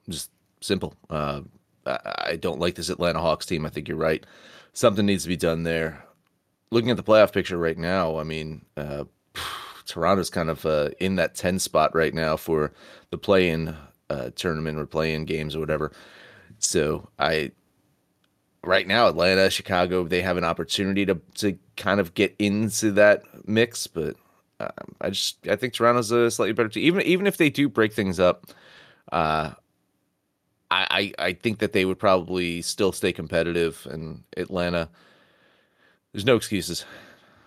Just 0.10 0.32
simple. 0.62 0.96
Uh, 1.10 1.42
I, 1.86 2.00
I 2.30 2.36
don't 2.36 2.60
like 2.60 2.76
this 2.76 2.90
Atlanta 2.90 3.20
Hawks 3.20 3.46
team. 3.46 3.66
I 3.66 3.70
think 3.70 3.88
you're 3.88 3.98
right. 3.98 4.26
Something 4.74 5.06
needs 5.06 5.24
to 5.24 5.30
be 5.30 5.38
done 5.38 5.64
there. 5.64 6.04
Looking 6.72 6.90
at 6.90 6.98
the 6.98 7.04
playoff 7.04 7.34
picture 7.34 7.58
right 7.58 7.78
now, 7.78 8.18
I 8.18 8.24
mean, 8.24 8.66
uh, 8.76 9.06
Toronto's 9.86 10.30
kind 10.30 10.50
of 10.50 10.66
uh, 10.66 10.90
in 11.00 11.16
that 11.16 11.36
10 11.36 11.60
spot 11.60 11.96
right 11.96 12.14
now 12.14 12.36
for 12.36 12.74
the 13.12 13.18
play 13.18 13.50
in 13.50 13.76
uh, 14.10 14.30
tournament 14.36 14.78
or 14.78 14.86
play 14.86 15.14
in 15.14 15.26
games 15.26 15.56
or 15.56 15.60
whatever. 15.60 15.92
So 16.60 17.10
I 17.20 17.52
right 18.64 18.88
now 18.88 19.08
Atlanta, 19.08 19.50
Chicago, 19.50 20.06
they 20.06 20.22
have 20.22 20.38
an 20.38 20.44
opportunity 20.44 21.06
to 21.06 21.20
to 21.36 21.58
kind 21.78 22.00
of 22.00 22.14
get 22.14 22.36
into 22.40 22.92
that 22.94 23.24
mix, 23.48 23.88
but 23.88 24.16
um, 24.60 24.96
I 25.02 25.10
just 25.10 25.38
I 25.48 25.56
think 25.56 25.74
Toronto's 25.74 26.12
a 26.12 26.32
slightly 26.32 26.54
better 26.54 26.70
team. 26.70 26.84
Even 26.84 27.02
even 27.02 27.28
if 27.28 27.38
they 27.38 27.50
do 27.50 27.68
break 27.70 27.94
things 27.94 28.20
up, 28.20 28.48
uh, 29.12 29.52
I, 30.72 31.13
I 31.20 31.28
I 31.28 31.34
think 31.34 31.60
that 31.60 31.74
they 31.74 31.86
would 31.86 32.00
probably 32.00 32.62
still 32.62 32.91
stay 32.91 33.12
competitive. 33.12 33.86
And 33.89 34.24
Atlanta, 34.38 34.89
there's 36.12 36.26
no 36.26 36.36
excuses, 36.36 36.86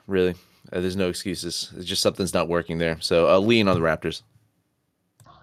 really. 0.06 0.34
Uh, 0.72 0.80
there's 0.80 0.96
no 0.96 1.08
excuses. 1.08 1.72
It's 1.76 1.86
just 1.86 2.02
something's 2.02 2.34
not 2.34 2.48
working 2.48 2.78
there. 2.78 2.98
So 3.00 3.26
I'll 3.28 3.44
lean 3.44 3.68
on 3.68 3.80
the 3.80 3.86
Raptors. 3.86 4.22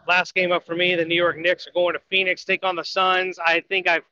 Last 0.08 0.36
game 0.36 0.52
up 0.52 0.66
for 0.66 0.76
me, 0.76 0.94
the 0.94 1.06
New 1.06 1.16
York 1.16 1.38
Knicks 1.40 1.66
are 1.66 1.72
going 1.72 1.94
to 1.94 2.00
Phoenix, 2.12 2.46
take 2.46 2.64
on 2.64 2.76
the 2.76 2.84
Suns. 2.84 3.40
I 3.40 3.62
think 3.62 3.88
I've 3.88 4.04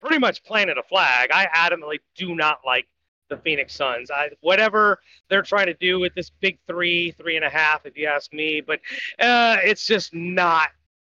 pretty 0.00 0.18
much 0.18 0.42
planted 0.44 0.78
a 0.78 0.82
flag. 0.82 1.30
I 1.30 1.46
adamantly 1.54 1.98
do 2.16 2.34
not 2.34 2.60
like 2.64 2.86
the 3.32 3.42
Phoenix 3.42 3.74
Suns. 3.74 4.10
I, 4.10 4.28
whatever 4.40 5.00
they're 5.28 5.42
trying 5.42 5.66
to 5.66 5.74
do 5.74 5.98
with 5.98 6.14
this 6.14 6.30
big 6.40 6.58
three, 6.66 7.12
three 7.12 7.36
and 7.36 7.44
a 7.44 7.50
half, 7.50 7.86
if 7.86 7.96
you 7.96 8.06
ask 8.06 8.32
me, 8.32 8.60
but 8.60 8.80
uh, 9.18 9.56
it's 9.62 9.86
just 9.86 10.14
not 10.14 10.68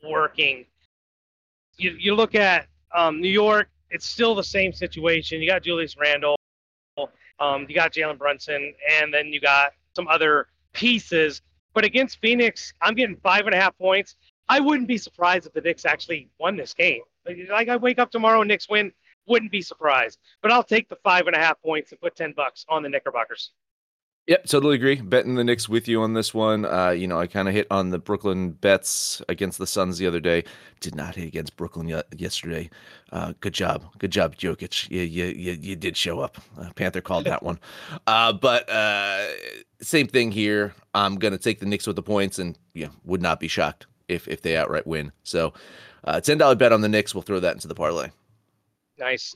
working. 0.08 0.66
You, 1.78 1.96
you 1.98 2.16
look 2.16 2.36
at 2.36 2.68
um, 2.96 3.22
New 3.22 3.30
York, 3.30 3.70
it's 3.90 4.06
still 4.06 4.36
the 4.36 4.44
same 4.44 4.74
situation. 4.74 5.42
You 5.42 5.50
got 5.50 5.64
Julius 5.64 5.96
Randle, 5.98 6.36
um, 7.40 7.66
you 7.68 7.76
got 7.76 7.94
Jalen 7.94 8.18
Brunson, 8.18 8.74
and 9.00 9.14
then 9.14 9.28
you 9.28 9.40
got 9.40 9.72
some 9.96 10.08
other 10.08 10.48
pieces. 10.74 11.42
But 11.74 11.86
against 11.86 12.20
Phoenix, 12.20 12.74
I'm 12.82 12.96
getting 12.96 13.16
five 13.18 13.46
and 13.46 13.56
a 13.56 13.58
half 13.58 13.78
points. 13.78 14.16
I 14.50 14.60
wouldn't 14.60 14.88
be 14.88 14.98
surprised 14.98 15.46
if 15.46 15.54
the 15.54 15.62
Knicks 15.62 15.86
actually 15.86 16.30
won 16.40 16.58
this 16.58 16.74
game. 16.74 17.02
Like 17.50 17.70
I 17.70 17.78
wake 17.78 18.00
up 18.00 18.10
tomorrow 18.12 18.42
Knicks 18.42 18.68
win, 18.70 18.92
wouldn't 19.30 19.52
be 19.52 19.62
surprised. 19.62 20.20
But 20.42 20.52
I'll 20.52 20.64
take 20.64 20.90
the 20.90 20.98
five 20.98 21.28
and 21.28 21.36
a 21.36 21.40
half 21.40 21.62
points 21.62 21.92
and 21.92 22.02
put 22.02 22.16
ten 22.16 22.34
bucks 22.34 22.66
on 22.68 22.84
the 22.84 22.90
Knickerbockers. 22.90 23.52
Yep, 24.30 24.46
totally 24.46 24.76
agree. 24.76 25.02
Betting 25.02 25.34
the 25.34 25.44
Knicks 25.44 25.68
with 25.68 25.88
you 25.88 26.04
on 26.04 26.14
this 26.14 26.36
one. 26.36 26.64
Uh, 26.64 26.92
you 26.92 27.08
know, 27.08 27.20
I 27.20 27.26
kind 27.26 27.48
of 27.48 27.56
hit 27.56 27.66
on 27.72 27.90
the 27.90 27.98
Brooklyn 27.98 28.52
bets 28.52 29.24
against 29.28 29.58
the 29.58 29.66
Suns 29.66 29.98
the 29.98 30.06
other 30.06 30.20
day. 30.20 30.44
Did 30.82 30.94
not 30.94 31.16
hit 31.16 31.28
against 31.28 31.58
Brooklyn 31.58 31.88
yet 31.88 32.06
yesterday. 32.16 32.70
Uh, 33.12 33.34
good 33.40 33.56
job, 33.56 33.86
good 33.98 34.12
job, 34.12 34.36
Jokic. 34.36 34.88
You 34.92 35.02
you 35.02 35.26
you, 35.36 35.58
you 35.60 35.76
did 35.76 35.98
show 35.98 36.20
up. 36.20 36.38
Uh, 36.60 36.70
Panther 36.76 37.02
called 37.02 37.26
that 37.26 37.42
one. 37.44 37.60
Uh, 38.06 38.34
but 38.34 38.70
uh, 38.70 39.28
same 39.82 40.08
thing 40.08 40.32
here. 40.32 40.74
I'm 40.94 41.16
gonna 41.18 41.38
take 41.38 41.60
the 41.60 41.66
Knicks 41.66 41.88
with 41.88 41.96
the 41.96 42.04
points, 42.04 42.40
and 42.40 42.58
yeah, 42.74 42.90
would 43.04 43.22
not 43.22 43.40
be 43.40 43.48
shocked 43.48 43.88
if 44.08 44.28
if 44.28 44.42
they 44.42 44.58
outright 44.58 44.86
win. 44.86 45.12
So, 45.24 45.54
uh, 46.04 46.22
ten 46.22 46.38
dollar 46.38 46.56
bet 46.56 46.72
on 46.72 46.82
the 46.82 46.90
Knicks. 46.90 47.16
We'll 47.16 47.24
throw 47.24 47.40
that 47.40 47.54
into 47.54 47.68
the 47.68 47.76
parlay. 47.76 48.10
Nice. 49.00 49.36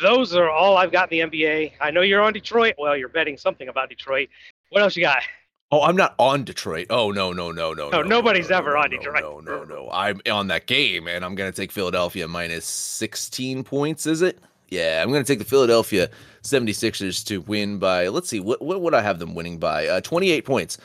Those 0.00 0.34
are 0.34 0.50
all 0.50 0.78
I've 0.78 0.90
got 0.90 1.12
in 1.12 1.30
the 1.30 1.38
NBA. 1.38 1.72
I 1.80 1.90
know 1.90 2.00
you're 2.00 2.22
on 2.22 2.32
Detroit. 2.32 2.74
Well, 2.78 2.96
you're 2.96 3.08
betting 3.08 3.36
something 3.36 3.68
about 3.68 3.90
Detroit. 3.90 4.28
What 4.70 4.82
else 4.82 4.96
you 4.96 5.02
got? 5.02 5.22
Oh, 5.70 5.82
I'm 5.82 5.96
not 5.96 6.14
on 6.18 6.44
Detroit. 6.44 6.86
Oh 6.90 7.10
no, 7.10 7.32
no, 7.32 7.50
no, 7.50 7.72
no. 7.72 7.88
No, 7.88 8.02
nobody's 8.02 8.50
no, 8.50 8.56
ever 8.56 8.74
no, 8.74 8.80
on 8.80 8.90
no, 8.90 8.96
Detroit. 8.96 9.22
No, 9.22 9.40
no, 9.40 9.64
no. 9.64 9.88
I'm 9.90 10.20
on 10.30 10.48
that 10.48 10.66
game, 10.66 11.08
and 11.08 11.24
I'm 11.24 11.34
gonna 11.34 11.52
take 11.52 11.72
Philadelphia 11.72 12.28
minus 12.28 12.66
16 12.66 13.64
points. 13.64 14.06
Is 14.06 14.20
it? 14.20 14.38
Yeah, 14.68 15.02
I'm 15.02 15.10
gonna 15.10 15.24
take 15.24 15.38
the 15.38 15.46
Philadelphia 15.46 16.10
76ers 16.42 17.24
to 17.26 17.40
win 17.42 17.78
by. 17.78 18.08
Let's 18.08 18.28
see, 18.28 18.40
what 18.40 18.60
what 18.60 18.82
would 18.82 18.92
I 18.94 19.00
have 19.00 19.18
them 19.18 19.34
winning 19.34 19.58
by? 19.58 19.86
Uh, 19.86 20.00
28 20.02 20.44
points. 20.44 20.78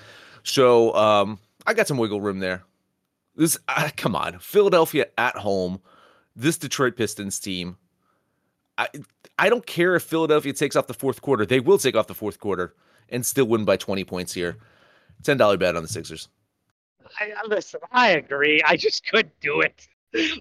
So 0.43 0.93
um, 0.95 1.37
I 1.65 1.73
got 1.73 1.87
some 1.87 1.97
wiggle 1.97 2.21
room 2.21 2.39
there. 2.39 2.63
This, 3.35 3.57
uh, 3.67 3.89
come 3.97 4.15
on, 4.15 4.39
Philadelphia 4.39 5.07
at 5.17 5.35
home. 5.35 5.81
This 6.33 6.57
Detroit 6.57 6.95
Pistons 6.95 7.39
team. 7.39 7.77
I 8.77 8.87
I 9.37 9.49
don't 9.49 9.65
care 9.65 9.95
if 9.95 10.03
Philadelphia 10.03 10.53
takes 10.53 10.75
off 10.75 10.87
the 10.87 10.93
fourth 10.93 11.21
quarter. 11.21 11.45
They 11.45 11.59
will 11.59 11.77
take 11.77 11.95
off 11.95 12.07
the 12.07 12.15
fourth 12.15 12.39
quarter 12.39 12.73
and 13.09 13.25
still 13.25 13.45
win 13.45 13.65
by 13.65 13.77
20 13.77 14.03
points 14.03 14.33
here. 14.33 14.57
Ten 15.23 15.37
dollar 15.37 15.57
bet 15.57 15.75
on 15.75 15.83
the 15.83 15.89
Sixers. 15.89 16.29
I, 17.19 17.31
listen, 17.47 17.79
I 17.91 18.11
agree. 18.11 18.61
I 18.65 18.75
just 18.75 19.05
couldn't 19.07 19.39
do 19.39 19.61
it. 19.61 19.87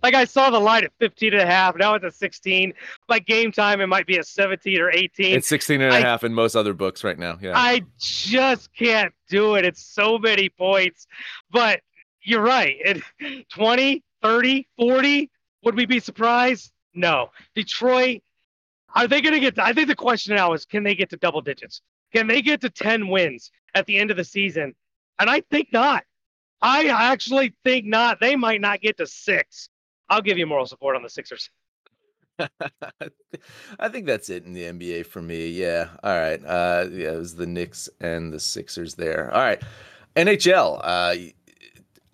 Like 0.03 0.14
I 0.14 0.24
saw 0.24 0.51
the 0.51 0.61
line 0.61 0.84
at 0.84 0.93
15 1.01 1.34
and 1.34 1.43
a 1.43 1.47
half. 1.47 1.76
Now 1.76 1.95
it's 1.95 2.05
at 2.05 2.14
16. 2.14 2.72
By 3.09 3.18
game 3.18 3.53
time, 3.53 3.80
it 3.80 3.89
might 3.89 4.07
be 4.07 4.16
a 4.16 4.24
17 4.24 4.80
or 4.80 4.91
18. 4.91 5.37
It's 5.37 5.49
16 5.49 5.80
and 5.80 5.93
a 5.93 5.97
I, 5.97 6.01
half 6.01 6.24
in 6.24 6.32
most 6.32 6.55
other 6.55 6.72
books 6.72 7.05
right 7.05 7.18
now. 7.18 7.39
Yeah. 7.41 7.53
I 7.55 7.82
just 7.99 8.72
can't 8.74 9.12
do 9.28 9.57
it. 9.57 9.64
It's 9.64 9.84
so 9.84 10.18
many 10.18 10.49
points. 10.49 11.07
But 11.51 11.80
you're 12.22 12.43
right. 12.43 12.76
It, 13.20 13.49
20, 13.51 14.03
30, 14.22 14.68
40. 14.78 15.30
Would 15.64 15.76
we 15.76 15.84
be 15.84 16.01
surprised? 16.01 16.72
No. 16.95 17.30
Detroit, 17.55 18.22
are 18.95 19.09
they 19.09 19.20
going 19.20 19.34
to 19.34 19.41
get 19.41 19.57
to, 19.57 19.64
I 19.64 19.72
think 19.72 19.89
the 19.89 19.97
question 19.97 20.37
now 20.37 20.53
is 20.53 20.64
can 20.64 20.82
they 20.84 20.95
get 20.95 21.11
to 21.11 21.16
double 21.16 21.41
digits? 21.41 21.82
Can 22.12 22.26
they 22.26 22.41
get 22.43 22.61
to 22.62 22.70
10 22.70 23.09
wins 23.09 23.51
at 23.74 23.87
the 23.87 23.99
end 23.99 24.11
of 24.11 24.16
the 24.16 24.24
season? 24.24 24.74
And 25.18 25.28
I 25.28 25.43
think 25.51 25.68
not. 25.72 26.05
I 26.62 26.89
actually 26.89 27.55
think 27.64 27.84
not. 27.84 28.20
They 28.20 28.37
might 28.37 28.61
not 28.61 28.80
get 28.80 28.97
to 28.99 29.07
six. 29.07 29.68
I'll 30.09 30.22
give 30.22 30.39
you 30.39 30.47
moral 30.47 30.66
support 30.66 30.97
on 30.97 31.03
the 31.03 31.11
Sixers. 31.11 31.51
I 32.39 33.89
think 33.89 34.07
that's 34.07 34.30
it 34.30 34.45
in 34.45 34.53
the 34.53 34.64
NBA 34.64 35.07
for 35.07 35.20
me. 35.22 35.49
Yeah. 35.49 35.89
All 36.03 36.18
right. 36.18 36.43
Uh, 36.45 36.87
yeah, 36.91 37.12
it 37.12 37.18
was 37.18 37.34
the 37.34 37.47
Knicks 37.47 37.89
and 38.01 38.32
the 38.32 38.41
Sixers 38.41 38.95
there. 38.95 39.32
All 39.34 39.41
right. 39.41 39.61
NHL. 40.14 40.80
Uh, 40.82 41.32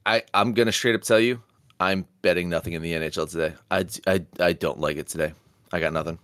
I 0.05 0.23
I'm 0.35 0.53
gonna 0.53 0.73
straight 0.73 0.95
up 0.95 1.03
tell 1.03 1.20
you, 1.20 1.41
I'm 1.79 2.07
betting 2.23 2.49
nothing 2.49 2.73
in 2.73 2.83
the 2.83 2.93
NHL 2.93 3.31
today. 3.31 3.55
I, 3.70 3.87
I, 4.07 4.25
I 4.41 4.53
don't 4.53 4.81
like 4.81 4.97
it 4.97 5.07
today. 5.07 5.33
I 5.70 5.81
got 5.81 5.93
nothing. 5.93 6.18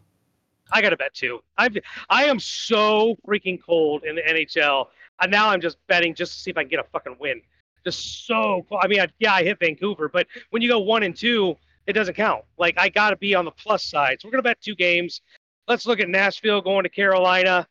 I 0.73 0.83
got 0.83 0.91
to 0.91 0.97
bet 0.97 1.15
too. 1.15 1.41
I 1.57 1.69
I 2.09 2.25
am 2.25 2.39
so 2.39 3.17
freaking 3.27 3.59
cold 3.65 4.05
in 4.05 4.17
the 4.17 4.23
NHL, 4.23 4.87
and 5.21 5.31
now 5.31 5.49
I'm 5.49 5.61
just 5.61 5.79
betting 5.87 6.15
just 6.15 6.33
to 6.33 6.39
see 6.39 6.51
if 6.51 6.57
I 6.57 6.63
can 6.63 6.71
get 6.71 6.81
a 6.81 6.85
fucking 6.85 7.17
win 7.19 7.41
just 7.85 8.27
so 8.27 8.65
cold. 8.69 8.81
I 8.83 8.89
mean, 8.89 9.01
I, 9.01 9.09
yeah, 9.19 9.35
I 9.35 9.43
hit 9.43 9.59
Vancouver, 9.59 10.09
but 10.09 10.27
when 10.51 10.63
you 10.63 10.69
go 10.69 10.79
one 10.79 11.03
and 11.03 11.17
two, 11.17 11.57
it 11.87 11.95
doesn't 11.95 12.15
count. 12.15 12.45
Like 12.59 12.79
I 12.79 12.89
got 12.89 13.11
to 13.11 13.17
be 13.17 13.35
on 13.35 13.45
the 13.45 13.51
plus 13.51 13.85
side. 13.85 14.21
So 14.21 14.29
we're 14.29 14.33
gonna 14.33 14.43
bet 14.43 14.61
two 14.61 14.75
games. 14.75 15.23
Let's 15.67 15.87
look 15.87 16.01
at 16.01 16.09
Nashville 16.09 16.61
going 16.61 16.85
to 16.85 16.89
Carolina. 16.89 17.67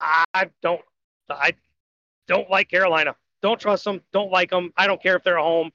I 0.00 0.50
don't, 0.62 0.80
I 1.30 1.54
don't 2.26 2.48
like 2.50 2.70
Carolina. 2.70 3.16
Don't 3.42 3.60
trust 3.60 3.84
them. 3.84 4.00
Don't 4.12 4.30
like 4.30 4.50
them. 4.50 4.72
I 4.76 4.86
don't 4.86 5.02
care 5.02 5.16
if 5.16 5.24
they're 5.24 5.38
at 5.38 5.44
home. 5.44 5.70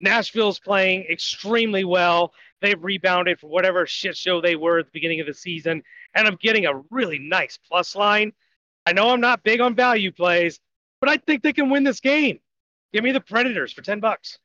Nashville's 0.00 0.58
playing 0.58 1.04
extremely 1.08 1.84
well. 1.84 2.32
They've 2.62 2.82
rebounded 2.82 3.40
from 3.40 3.50
whatever 3.50 3.86
shit 3.86 4.16
show 4.16 4.40
they 4.40 4.56
were 4.56 4.78
at 4.78 4.86
the 4.86 4.92
beginning 4.92 5.20
of 5.20 5.26
the 5.26 5.34
season, 5.34 5.82
and 6.14 6.26
I'm 6.26 6.36
getting 6.36 6.64
a 6.66 6.80
really 6.90 7.18
nice 7.18 7.58
plus 7.58 7.94
line. 7.94 8.32
I 8.86 8.92
know 8.92 9.10
I'm 9.10 9.20
not 9.20 9.42
big 9.42 9.60
on 9.60 9.74
value 9.74 10.12
plays, 10.12 10.60
but 11.00 11.10
I 11.10 11.16
think 11.16 11.42
they 11.42 11.52
can 11.52 11.68
win 11.68 11.84
this 11.84 12.00
game. 12.00 12.38
Give 12.92 13.04
me 13.04 13.12
the 13.12 13.20
Predators 13.20 13.72
for 13.72 13.82
ten 13.82 14.00
bucks. 14.00 14.38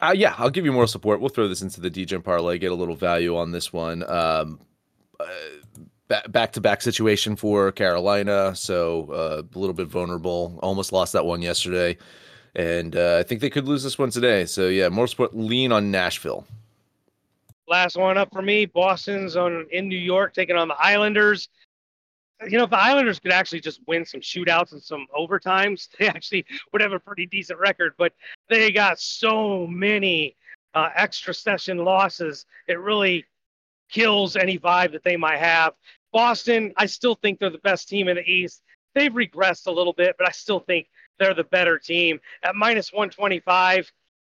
Uh, 0.00 0.14
yeah, 0.16 0.34
I'll 0.38 0.50
give 0.50 0.64
you 0.64 0.72
more 0.72 0.86
support. 0.86 1.20
We'll 1.20 1.28
throw 1.28 1.48
this 1.48 1.62
into 1.62 1.80
the 1.80 1.90
DJ 1.90 2.22
parlay, 2.22 2.58
get 2.58 2.72
a 2.72 2.74
little 2.74 2.96
value 2.96 3.36
on 3.36 3.52
this 3.52 3.72
one. 3.72 4.02
Um, 4.08 4.60
uh, 5.20 6.20
back 6.28 6.52
to 6.52 6.60
back 6.60 6.82
situation 6.82 7.36
for 7.36 7.72
Carolina, 7.72 8.54
so 8.56 9.10
uh, 9.10 9.42
a 9.54 9.58
little 9.58 9.74
bit 9.74 9.88
vulnerable. 9.88 10.58
Almost 10.62 10.92
lost 10.92 11.12
that 11.12 11.24
one 11.24 11.42
yesterday, 11.42 11.96
and 12.54 12.96
uh, 12.96 13.18
I 13.20 13.22
think 13.22 13.40
they 13.40 13.50
could 13.50 13.66
lose 13.66 13.82
this 13.82 13.98
one 13.98 14.10
today. 14.10 14.46
So 14.46 14.68
yeah, 14.68 14.88
more 14.88 15.06
support. 15.06 15.34
Lean 15.36 15.72
on 15.72 15.90
Nashville. 15.90 16.46
Last 17.66 17.96
one 17.96 18.18
up 18.18 18.32
for 18.32 18.42
me. 18.42 18.66
Boston's 18.66 19.36
on 19.36 19.66
in 19.72 19.88
New 19.88 19.98
York 19.98 20.34
taking 20.34 20.56
on 20.56 20.68
the 20.68 20.76
Islanders 20.78 21.48
you 22.48 22.58
know, 22.58 22.64
if 22.64 22.70
the 22.70 22.78
Islanders 22.78 23.18
could 23.18 23.32
actually 23.32 23.60
just 23.60 23.80
win 23.86 24.04
some 24.04 24.20
shootouts 24.20 24.72
and 24.72 24.82
some 24.82 25.06
overtimes, 25.16 25.88
they 25.98 26.08
actually 26.08 26.44
would 26.72 26.82
have 26.82 26.92
a 26.92 26.98
pretty 26.98 27.26
decent 27.26 27.58
record. 27.58 27.94
But 27.96 28.12
they 28.48 28.70
got 28.70 29.00
so 29.00 29.66
many 29.66 30.36
uh, 30.74 30.90
extra 30.94 31.32
session 31.32 31.78
losses, 31.78 32.46
it 32.66 32.80
really 32.80 33.24
kills 33.90 34.34
any 34.34 34.58
vibe 34.58 34.92
that 34.92 35.04
they 35.04 35.16
might 35.16 35.38
have. 35.38 35.74
Boston, 36.12 36.72
I 36.76 36.86
still 36.86 37.14
think 37.14 37.38
they're 37.38 37.50
the 37.50 37.58
best 37.58 37.88
team 37.88 38.08
in 38.08 38.16
the 38.16 38.28
East. 38.28 38.62
They've 38.94 39.12
regressed 39.12 39.66
a 39.66 39.70
little 39.70 39.92
bit, 39.92 40.16
but 40.18 40.28
I 40.28 40.32
still 40.32 40.60
think 40.60 40.88
they're 41.18 41.34
the 41.34 41.44
better 41.44 41.78
team. 41.78 42.20
At 42.42 42.56
minus 42.56 42.92
125, 42.92 43.90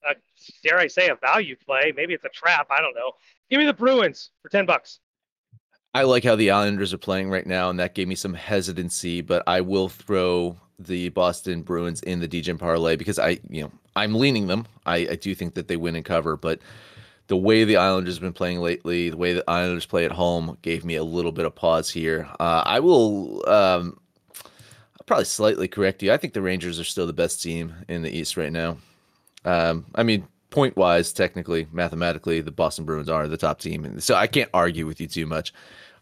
uh, 0.10 0.14
dare 0.64 0.78
I 0.78 0.88
say 0.88 1.10
a 1.10 1.16
value 1.16 1.56
play? 1.56 1.94
Maybe 1.96 2.14
it's 2.14 2.26
a 2.26 2.30
trap. 2.30 2.68
I 2.70 2.82
don't 2.82 2.96
know. 2.96 3.14
Give 3.50 3.60
me 3.60 3.66
the 3.66 3.74
Bruins 3.74 4.32
for 4.42 4.50
10 4.50 4.66
bucks. 4.66 5.00
I 5.94 6.04
like 6.04 6.24
how 6.24 6.36
the 6.36 6.52
Islanders 6.52 6.94
are 6.94 6.98
playing 6.98 7.30
right 7.30 7.48
now, 7.48 7.70
and 7.70 7.80
that 7.80 7.96
gave 7.96 8.08
me 8.08 8.16
some 8.16 8.34
hesitancy. 8.34 9.22
But 9.22 9.44
I 9.48 9.62
will 9.62 9.88
throw 9.88 10.58
the 10.78 11.10
Boston 11.10 11.62
Bruins 11.62 12.02
in 12.02 12.20
the 12.20 12.28
DJ 12.28 12.58
parlay 12.60 12.98
because 12.98 13.18
I, 13.18 13.40
you 13.50 13.64
know, 13.64 13.72
I'm 13.96 14.16
leaning 14.16 14.48
them. 14.48 14.66
I, 14.86 14.98
I 15.12 15.16
do 15.16 15.34
think 15.34 15.54
that 15.54 15.70
they 15.70 15.78
win 15.78 15.96
and 15.96 16.04
cover, 16.04 16.36
but 16.36 16.60
the 17.28 17.38
way 17.38 17.64
the 17.64 17.78
Islanders 17.78 18.16
have 18.16 18.22
been 18.22 18.34
playing 18.34 18.60
lately, 18.60 19.10
the 19.10 19.18
way 19.18 19.34
the 19.34 19.50
Islanders 19.50 19.86
play 19.86 20.06
at 20.06 20.12
home, 20.12 20.58
gave 20.62 20.84
me 20.84 20.96
a 20.96 21.04
little 21.04 21.32
bit 21.32 21.46
of 21.46 21.56
pause 21.56 21.90
here. 21.90 22.28
Uh, 22.40 22.64
I 22.66 22.82
will 22.82 23.48
um, 23.50 23.98
I'll 25.06 25.06
probably 25.06 25.26
slightly 25.26 25.68
correct 25.68 26.04
you. 26.04 26.12
I 26.12 26.18
think 26.18 26.34
the 26.34 26.42
Rangers 26.42 26.80
are 26.80 26.84
still 26.84 27.08
the 27.08 27.14
best 27.14 27.42
team 27.42 27.74
in 27.88 28.02
the 28.02 28.16
East 28.16 28.38
right 28.38 28.52
now. 28.52 28.78
Um, 29.46 29.86
I 29.96 30.04
mean, 30.04 30.28
point 30.50 30.76
wise, 30.76 31.14
technically, 31.14 31.68
mathematically, 31.72 32.42
the 32.42 32.52
Boston 32.52 32.86
Bruins 32.86 33.10
are 33.10 33.28
the 33.28 33.38
top 33.38 33.60
team, 33.60 33.86
and 33.86 34.04
so 34.04 34.16
I 34.16 34.28
can't 34.28 34.50
argue 34.54 34.86
with 34.86 35.00
you 35.00 35.08
too 35.08 35.26
much. 35.26 35.54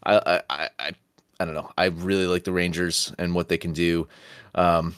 I, 0.02 0.40
I, 0.50 0.68
I, 0.78 0.90
I 1.40 1.44
don't 1.44 1.54
know. 1.54 1.70
I 1.76 1.86
really 1.86 2.26
like 2.26 2.44
the 2.44 2.52
Rangers 2.52 3.12
and 3.18 3.34
what 3.34 3.48
they 3.48 3.58
can 3.58 3.72
do. 3.72 4.08
Um, 4.54 4.94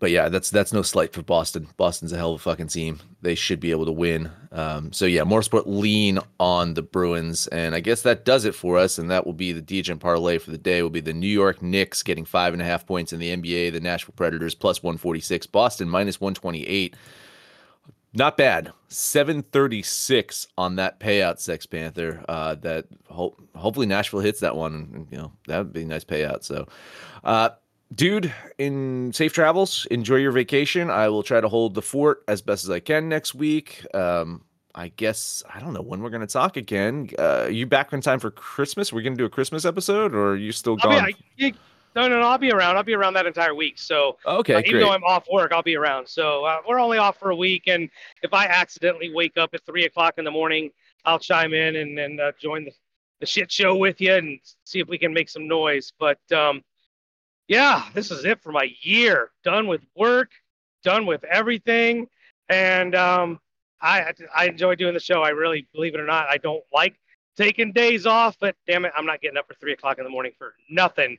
but 0.00 0.10
yeah, 0.10 0.28
that's 0.28 0.50
that's 0.50 0.72
no 0.72 0.82
slight 0.82 1.12
for 1.12 1.22
Boston. 1.22 1.66
Boston's 1.76 2.12
a 2.12 2.16
hell 2.16 2.34
of 2.34 2.40
a 2.40 2.42
fucking 2.42 2.68
team. 2.68 3.00
They 3.22 3.34
should 3.34 3.58
be 3.58 3.72
able 3.72 3.86
to 3.86 3.92
win. 3.92 4.30
Um, 4.52 4.92
so 4.92 5.06
yeah, 5.06 5.24
more 5.24 5.42
sport 5.42 5.68
lean 5.68 6.20
on 6.38 6.74
the 6.74 6.82
Bruins, 6.82 7.48
and 7.48 7.74
I 7.74 7.80
guess 7.80 8.02
that 8.02 8.24
does 8.24 8.44
it 8.44 8.54
for 8.54 8.78
us. 8.78 8.98
And 8.98 9.10
that 9.10 9.26
will 9.26 9.32
be 9.32 9.52
the 9.52 9.62
DJ 9.62 9.98
parlay 9.98 10.38
for 10.38 10.50
the 10.52 10.58
day. 10.58 10.82
Will 10.82 10.90
be 10.90 11.00
the 11.00 11.12
New 11.12 11.26
York 11.26 11.62
Knicks 11.62 12.02
getting 12.02 12.24
five 12.24 12.52
and 12.52 12.62
a 12.62 12.64
half 12.64 12.86
points 12.86 13.12
in 13.12 13.18
the 13.18 13.36
NBA, 13.36 13.72
the 13.72 13.80
Nashville 13.80 14.14
Predators 14.16 14.54
plus 14.54 14.82
one 14.82 14.98
forty 14.98 15.20
six, 15.20 15.46
Boston 15.46 15.88
minus 15.88 16.20
one 16.20 16.34
twenty 16.34 16.64
eight. 16.66 16.94
Not 18.18 18.36
bad. 18.36 18.72
736 18.88 20.48
on 20.58 20.74
that 20.76 20.98
payout, 20.98 21.38
Sex 21.38 21.66
Panther. 21.66 22.24
Uh, 22.28 22.56
that 22.56 22.86
ho- 23.08 23.36
hopefully 23.54 23.86
Nashville 23.86 24.18
hits 24.18 24.40
that 24.40 24.56
one. 24.56 25.06
You 25.12 25.18
know, 25.18 25.32
that 25.46 25.58
would 25.58 25.72
be 25.72 25.82
a 25.82 25.86
nice 25.86 26.04
payout. 26.04 26.42
So, 26.42 26.66
uh, 27.22 27.50
dude, 27.94 28.34
in 28.58 29.12
safe 29.12 29.32
travels. 29.32 29.86
Enjoy 29.92 30.16
your 30.16 30.32
vacation. 30.32 30.90
I 30.90 31.08
will 31.08 31.22
try 31.22 31.40
to 31.40 31.48
hold 31.48 31.74
the 31.74 31.82
fort 31.82 32.24
as 32.26 32.42
best 32.42 32.64
as 32.64 32.70
I 32.70 32.80
can 32.80 33.08
next 33.08 33.36
week. 33.36 33.86
Um, 33.94 34.42
I 34.74 34.88
guess 34.88 35.44
I 35.54 35.60
don't 35.60 35.72
know 35.72 35.82
when 35.82 36.02
we're 36.02 36.10
going 36.10 36.22
to 36.22 36.26
talk 36.26 36.56
again. 36.56 37.10
Uh, 37.16 37.46
you 37.48 37.66
back 37.66 37.92
in 37.92 38.00
time 38.00 38.18
for 38.18 38.32
Christmas? 38.32 38.92
We're 38.92 39.02
going 39.02 39.14
to 39.14 39.18
do 39.18 39.26
a 39.26 39.30
Christmas 39.30 39.64
episode, 39.64 40.12
or 40.12 40.30
are 40.30 40.36
you 40.36 40.50
still 40.50 40.74
gone? 40.74 40.92
I 40.92 41.14
mean, 41.36 41.54
I, 41.54 41.54
no, 41.98 42.08
no, 42.08 42.20
no. 42.20 42.28
I'll 42.28 42.38
be 42.38 42.52
around. 42.52 42.76
I'll 42.76 42.84
be 42.84 42.94
around 42.94 43.14
that 43.14 43.26
entire 43.26 43.54
week. 43.54 43.78
So 43.78 44.18
okay, 44.24 44.54
uh, 44.54 44.62
even 44.64 44.80
though 44.80 44.92
I'm 44.92 45.02
off 45.04 45.26
work, 45.30 45.52
I'll 45.52 45.62
be 45.62 45.76
around. 45.76 46.08
So 46.08 46.44
uh, 46.44 46.58
we're 46.66 46.78
only 46.78 46.98
off 46.98 47.18
for 47.18 47.30
a 47.30 47.36
week, 47.36 47.64
and 47.66 47.90
if 48.22 48.32
I 48.32 48.46
accidentally 48.46 49.12
wake 49.12 49.36
up 49.36 49.50
at 49.52 49.64
three 49.66 49.84
o'clock 49.84 50.14
in 50.18 50.24
the 50.24 50.30
morning, 50.30 50.70
I'll 51.04 51.18
chime 51.18 51.52
in 51.52 51.76
and 51.76 51.98
and 51.98 52.20
uh, 52.20 52.32
join 52.40 52.64
the, 52.64 52.72
the 53.20 53.26
shit 53.26 53.50
show 53.50 53.76
with 53.76 54.00
you 54.00 54.14
and 54.14 54.38
see 54.64 54.78
if 54.78 54.88
we 54.88 54.98
can 54.98 55.12
make 55.12 55.28
some 55.28 55.48
noise. 55.48 55.92
But 55.98 56.20
um, 56.32 56.62
yeah, 57.48 57.84
this 57.94 58.10
is 58.10 58.24
it 58.24 58.42
for 58.42 58.52
my 58.52 58.70
year. 58.82 59.30
Done 59.42 59.66
with 59.66 59.82
work, 59.96 60.30
done 60.84 61.04
with 61.04 61.24
everything, 61.24 62.06
and 62.48 62.94
um, 62.94 63.40
I 63.80 64.12
I 64.34 64.46
enjoy 64.46 64.76
doing 64.76 64.94
the 64.94 65.00
show. 65.00 65.22
I 65.22 65.30
really 65.30 65.66
believe 65.72 65.94
it 65.94 66.00
or 66.00 66.06
not, 66.06 66.28
I 66.28 66.36
don't 66.38 66.64
like 66.72 66.94
taking 67.36 67.72
days 67.72 68.04
off, 68.04 68.36
but 68.40 68.56
damn 68.66 68.84
it, 68.84 68.92
I'm 68.96 69.06
not 69.06 69.20
getting 69.20 69.38
up 69.38 69.46
for 69.46 69.54
three 69.54 69.72
o'clock 69.72 69.98
in 69.98 70.04
the 70.04 70.10
morning 70.10 70.32
for 70.36 70.54
nothing. 70.68 71.16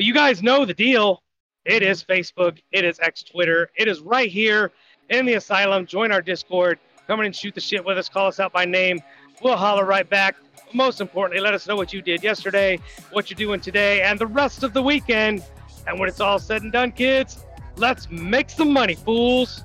But 0.00 0.06
you 0.06 0.14
guys 0.14 0.42
know 0.42 0.64
the 0.64 0.72
deal. 0.72 1.22
It 1.66 1.82
is 1.82 2.02
Facebook, 2.02 2.58
it 2.72 2.86
is 2.86 2.98
X 3.00 3.22
Twitter, 3.22 3.70
it 3.76 3.86
is 3.86 4.00
right 4.00 4.30
here 4.30 4.72
in 5.10 5.26
the 5.26 5.34
asylum. 5.34 5.84
Join 5.84 6.10
our 6.10 6.22
Discord. 6.22 6.78
Come 7.06 7.20
in 7.20 7.26
and 7.26 7.36
shoot 7.36 7.54
the 7.54 7.60
shit 7.60 7.84
with 7.84 7.98
us. 7.98 8.08
Call 8.08 8.26
us 8.26 8.40
out 8.40 8.50
by 8.50 8.64
name. 8.64 9.02
We'll 9.42 9.58
holler 9.58 9.84
right 9.84 10.08
back. 10.08 10.36
Most 10.72 11.02
importantly, 11.02 11.42
let 11.42 11.52
us 11.52 11.68
know 11.68 11.76
what 11.76 11.92
you 11.92 12.00
did 12.00 12.24
yesterday, 12.24 12.78
what 13.12 13.28
you're 13.28 13.36
doing 13.36 13.60
today, 13.60 14.00
and 14.00 14.18
the 14.18 14.26
rest 14.26 14.62
of 14.62 14.72
the 14.72 14.82
weekend. 14.82 15.44
And 15.86 16.00
when 16.00 16.08
it's 16.08 16.18
all 16.18 16.38
said 16.38 16.62
and 16.62 16.72
done, 16.72 16.92
kids, 16.92 17.44
let's 17.76 18.10
make 18.10 18.48
some 18.48 18.72
money, 18.72 18.94
fools. 18.94 19.64